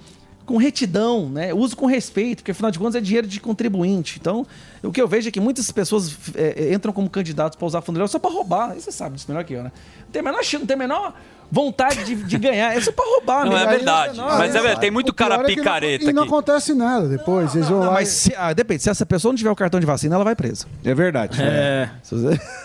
[0.47, 1.53] com retidão, né?
[1.53, 4.19] Use com respeito, porque afinal de contas é dinheiro de contribuinte.
[4.21, 4.47] Então,
[4.83, 7.97] o que eu vejo é que muitas pessoas é, entram como candidatos para usar fundo
[7.97, 8.77] eleitoral só para roubar.
[8.77, 9.73] E você sabe disso melhor que eu, né?
[10.07, 11.15] Não tem menor, não tem menor
[11.53, 12.75] vontade de, de ganhar.
[12.75, 13.67] É só para roubar, Não, mesmo.
[13.67, 14.17] é Aí verdade.
[14.19, 16.33] não- Mas é verdade, tem muito pior cara é que não- picareta E não aqui.
[16.33, 17.55] acontece nada depois.
[17.55, 18.83] Eles vão Não, lá mas e- se, ah, depende.
[18.83, 20.65] Se essa pessoa não tiver o cartão de vacina, ela vai presa.
[20.83, 21.39] É verdade.
[21.43, 21.91] É.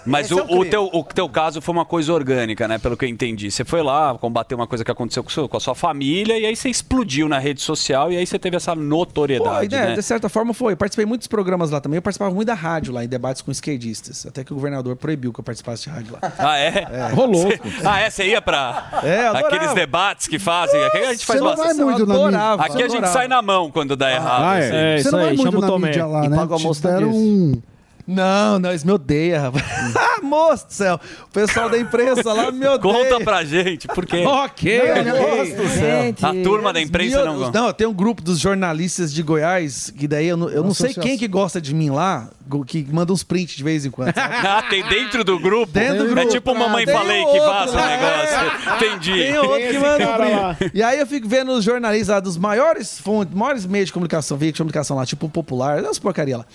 [0.05, 2.77] Mas Esse o, é o teu, o teu caso foi uma coisa orgânica, né?
[2.77, 3.51] Pelo que eu entendi.
[3.51, 6.45] Você foi lá combater uma coisa que aconteceu com, seu- com a sua família e
[6.45, 9.87] aí você explodiu na rede social e aí você teve essa notoriedade, Foi, né?
[9.89, 9.93] né?
[9.95, 10.73] De certa forma foi.
[10.73, 11.97] Eu participei de muitos programas lá também.
[11.97, 14.25] Eu participava muito da rádio lá, em debates com esquerdistas.
[14.25, 16.31] Até que o governador proibiu que eu participasse de rádio lá.
[16.37, 17.09] Ah, é?
[17.13, 17.49] Rolou.
[17.51, 18.09] Cê- Ah, é?
[18.09, 18.76] Você ia pra...
[19.03, 19.27] É.
[19.27, 20.83] Aqueles debates que fazem.
[20.85, 21.75] Aqui a gente faz Você não bastante.
[21.77, 23.13] vai muito na adorava, Aqui a gente adorava.
[23.13, 24.43] sai na mão quando dá errado.
[24.43, 24.59] Ah, é?
[24.65, 24.75] assim.
[24.75, 25.87] É, Você isso não vai aí, muito chama o na Tomé.
[25.87, 26.37] mídia lá, E né?
[26.37, 27.61] paga o Te almoço deram um...
[28.07, 29.65] Não, não, eles me odeiam, rapaz.
[29.95, 30.99] Ah, Moço do céu.
[31.25, 32.79] O pessoal da imprensa lá me odeia.
[32.79, 34.23] Conta pra gente, por quê?
[34.25, 36.15] Ok, ok.
[36.21, 37.59] A turma da imprensa não gosta.
[37.61, 40.87] Não, tem um grupo dos jornalistas de Goiás, que daí eu não, eu não sei
[40.87, 41.03] associação.
[41.03, 42.29] quem que gosta de mim lá,
[42.65, 44.13] que manda uns prints de vez em quando.
[44.15, 44.35] sabe?
[44.47, 45.71] Ah, tem dentro do grupo?
[45.71, 46.29] Dentro do É grupo.
[46.31, 47.87] tipo mamãe Tem falei outro que vaza o lá.
[47.87, 48.75] negócio.
[48.75, 49.13] Entendi.
[49.13, 50.71] Tem outro que manda um print.
[50.73, 54.37] E aí eu fico vendo os jornalistas lá dos maiores fontes, maiores meios de comunicação,
[54.37, 56.45] veículos de comunicação lá, tipo o Popular, essas porcaria lá.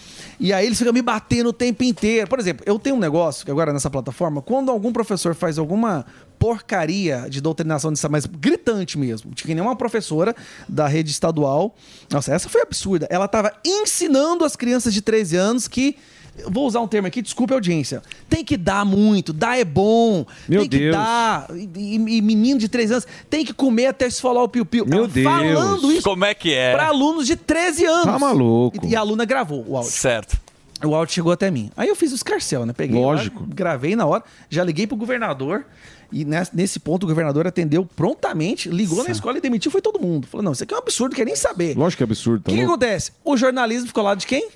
[0.41, 2.29] E aí eles ficam me batendo o tempo inteiro.
[2.29, 6.05] Por exemplo, eu tenho um negócio que agora nessa plataforma, quando algum professor faz alguma
[6.39, 10.35] porcaria de doutrinação dessa, mas gritante mesmo, de que nem uma professora
[10.69, 11.75] da rede estadual.
[12.11, 13.07] Nossa, essa foi absurda.
[13.11, 15.97] Ela estava ensinando as crianças de 13 anos que
[16.49, 18.03] vou usar um termo aqui, desculpe a audiência.
[18.29, 20.25] Tem que dar muito, dar é bom.
[20.49, 20.97] Meu tem que Deus.
[20.97, 21.47] dar.
[21.55, 24.85] E, e- menino de 13 anos tem que comer até esfolar o piu-piu.
[24.87, 25.25] Meu Ela Deus.
[25.25, 26.73] Falando isso Como é que é?
[26.73, 28.05] para alunos de 13 anos.
[28.05, 28.85] Tá maluco.
[28.87, 29.93] E, e a aluna gravou o áudio.
[29.93, 30.41] Certo.
[30.85, 31.71] O áudio chegou até mim.
[31.77, 32.73] Aí eu fiz o escarcel, né?
[32.73, 33.41] Peguei, Lógico.
[33.41, 35.65] lá, gravei na hora, já liguei pro governador.
[36.11, 40.27] E nesse, ponto o governador atendeu prontamente, ligou na escola e demitiu, foi todo mundo.
[40.27, 41.75] Falou: não, isso aqui é um absurdo, quer nem saber.
[41.77, 42.43] O Lógico que é absurdo.
[42.43, 42.75] Tá que, que louco?
[42.75, 43.13] acontece?
[43.25, 44.51] O jornalismo ficou lá de quem?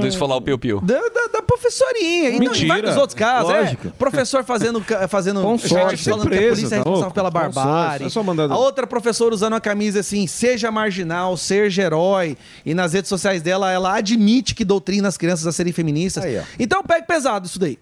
[0.00, 0.80] Do esfolar o piu-piu.
[0.82, 2.28] Da, da, da professorinha.
[2.28, 2.68] E não, em Mentira.
[2.74, 3.88] vários outros casos, Lógico.
[3.88, 3.90] é.
[3.90, 7.14] Professor fazendo, fazendo Consórcio, gente falando que a empresa, polícia é tá responsável louco?
[7.14, 8.06] pela barbárie.
[8.06, 12.36] é só mandar- A outra professora usando uma camisa assim, seja marginal, seja herói.
[12.66, 16.22] E nas redes sociais dela, ela admite que doutrina as crianças a serem feministas.
[16.24, 17.78] Aí, então pega pesado isso daí.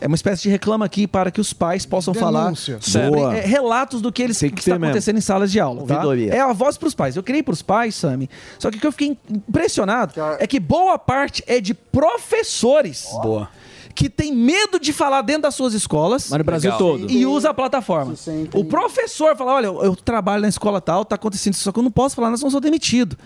[0.00, 2.78] É uma espécie de reclama aqui para que os pais possam Denúncia.
[2.78, 3.36] falar sobre Boa.
[3.36, 4.86] é, relatos do que eles Tem que, que está ter mesmo.
[4.90, 5.84] acontecendo em salas de aula.
[5.86, 6.02] Tá?
[6.30, 7.16] É a voz para os pais.
[7.16, 8.28] Eu criei para os pais, Sami.
[8.58, 13.06] Só que o que eu fiquei impressionado é que boa parte é de professores.
[13.22, 13.48] Boa.
[13.92, 16.28] Que tem medo de falar dentro das suas escolas.
[16.30, 16.78] Mas no Brasil Legal.
[16.78, 17.10] todo.
[17.10, 18.14] E usa a plataforma.
[18.54, 21.78] O professor fala: olha, eu, eu trabalho na escola tal, tá acontecendo isso, só que
[21.78, 23.18] eu não posso falar, nós não sou demitido.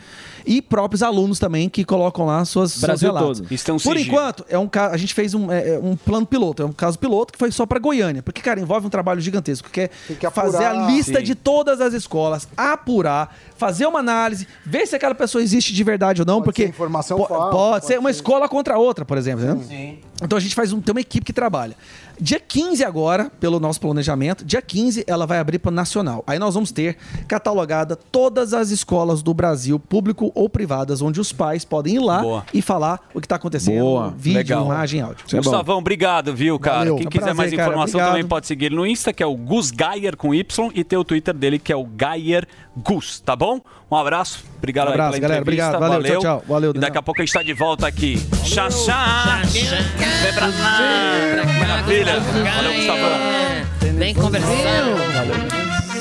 [0.47, 3.41] E próprios alunos também que colocam lá suas, seus Brasil relatos.
[3.41, 3.53] todo.
[3.53, 4.15] Isso tem um Por sigilo.
[4.15, 6.99] enquanto, é um a gente fez um, é, é um plano piloto, é um caso
[6.99, 10.17] piloto que foi só para Goiânia, porque cara, envolve um trabalho gigantesco, que é Tem
[10.17, 11.25] que fazer a lista Sim.
[11.25, 16.21] de todas as escolas, apurar, fazer uma análise, ver se aquela pessoa existe de verdade
[16.23, 18.77] ou não, Pode porque ser informação po- falsa, pode, pode ser uma ser- escola contra
[18.79, 19.97] outra, por exemplo, né?
[20.23, 21.75] Então a gente faz um, tem uma equipe que trabalha.
[22.21, 26.23] Dia 15 agora, pelo nosso planejamento, dia 15 ela vai abrir para nacional.
[26.27, 26.97] Aí nós vamos ter
[27.27, 32.21] catalogada todas as escolas do Brasil, público ou privadas, onde os pais podem ir lá
[32.23, 32.45] Boa.
[32.55, 34.15] e falar o que está acontecendo, Boa.
[34.17, 34.65] vídeo, Legal.
[34.67, 35.25] imagem, áudio.
[35.27, 35.49] Isso é bom.
[35.51, 36.79] Obrigadão, obrigado, viu, cara?
[36.79, 36.97] Valeu.
[36.97, 37.63] Quem É um quiser prazer, mais cara.
[37.69, 38.09] informação Obrigado.
[38.11, 40.99] também pode seguir ele no Insta, que é o Gus Gayer com Y, e tem
[40.99, 42.47] o Twitter dele, que é o Gayer
[42.77, 43.61] Gus, tá bom?
[43.91, 45.41] Um abraço, obrigado Um aí abraço, pela galera.
[45.43, 46.21] entrevista, Obrigado, valeu, valeu.
[46.21, 46.45] tchau, tchau.
[46.49, 48.19] Valeu, e daqui a pouco a gente está de volta aqui.
[48.45, 49.43] Chá, chá.
[49.53, 52.04] Vem pra lá.
[52.05, 52.53] Maravilha.
[52.53, 53.95] Valeu, Gustavão.
[53.97, 54.51] Vem conversar.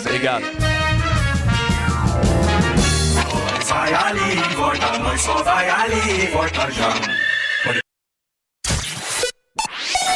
[0.02, 0.44] Obrigado.
[3.66, 6.94] Vai ali, volta, nós só vai ali, volta já.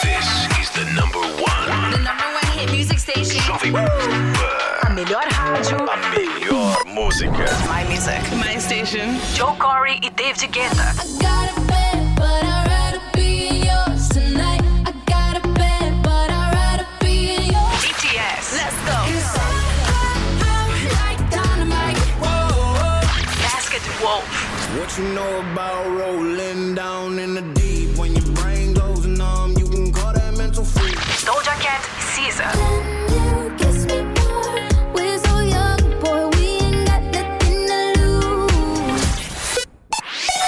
[0.01, 1.91] This is the number one.
[1.91, 3.39] The number one hit music station.
[3.41, 3.87] Jovem Pan.
[4.83, 5.77] A melhor rádio.
[5.89, 7.45] A melhor música.
[7.67, 8.21] My music.
[8.35, 9.17] My station.
[9.33, 10.93] Joe Corey e David Guetta.
[14.17, 14.66] BTS.
[24.87, 27.97] What you know about rolling down in the deep?
[27.97, 30.95] When your brain goes numb, you can call that mental freak.
[31.27, 32.53] Doja Cat SZA.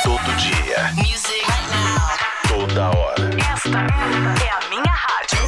[0.06, 0.94] Todo dia.
[0.95, 1.44] Music.
[2.48, 3.28] Toda hora.
[3.36, 3.80] Esta
[4.41, 5.44] é a minha rádio.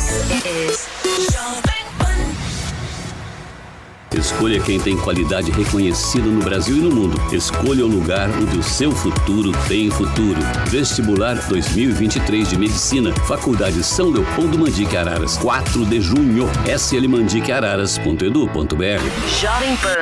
[4.17, 7.15] Escolha quem tem qualidade reconhecida no Brasil e no mundo.
[7.33, 10.41] Escolha o lugar onde o seu futuro tem futuro.
[10.67, 16.49] Vestibular 2023 de Medicina, Faculdade São Leopoldo Mandique Araras, 4 de junho.
[16.67, 19.39] slmandiqueararas.edu.br.
[19.39, 20.01] Jovem Pan.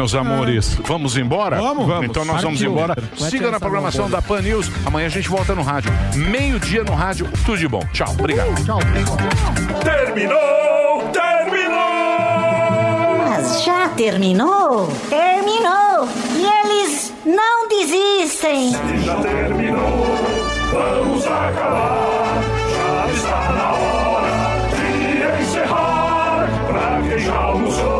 [0.00, 0.78] meus amores.
[0.86, 1.56] Vamos embora?
[1.60, 2.06] Vamos, vamos.
[2.06, 2.72] Então nós vamos Partiu.
[2.72, 2.96] embora.
[3.18, 4.70] Vai Siga na programação da Pan News.
[4.86, 5.92] Amanhã a gente volta no rádio.
[6.14, 7.28] Meio-dia no rádio.
[7.44, 7.82] Tudo de bom.
[7.92, 8.08] Tchau.
[8.18, 8.48] Obrigado.
[8.64, 8.78] Tchau.
[9.84, 11.78] Terminou, terminou.
[13.28, 14.90] Mas já terminou?
[15.10, 16.08] Terminou!
[16.34, 18.72] E eles não desistem!
[19.04, 20.06] Já terminou,
[20.72, 22.42] vamos acabar.
[22.74, 24.32] Já está na hora
[24.70, 26.48] de encerrar.
[26.66, 27.99] Pra quem já almoçou,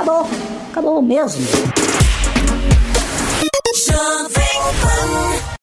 [0.00, 0.26] Acabou!
[0.70, 1.79] Acabou mesmo!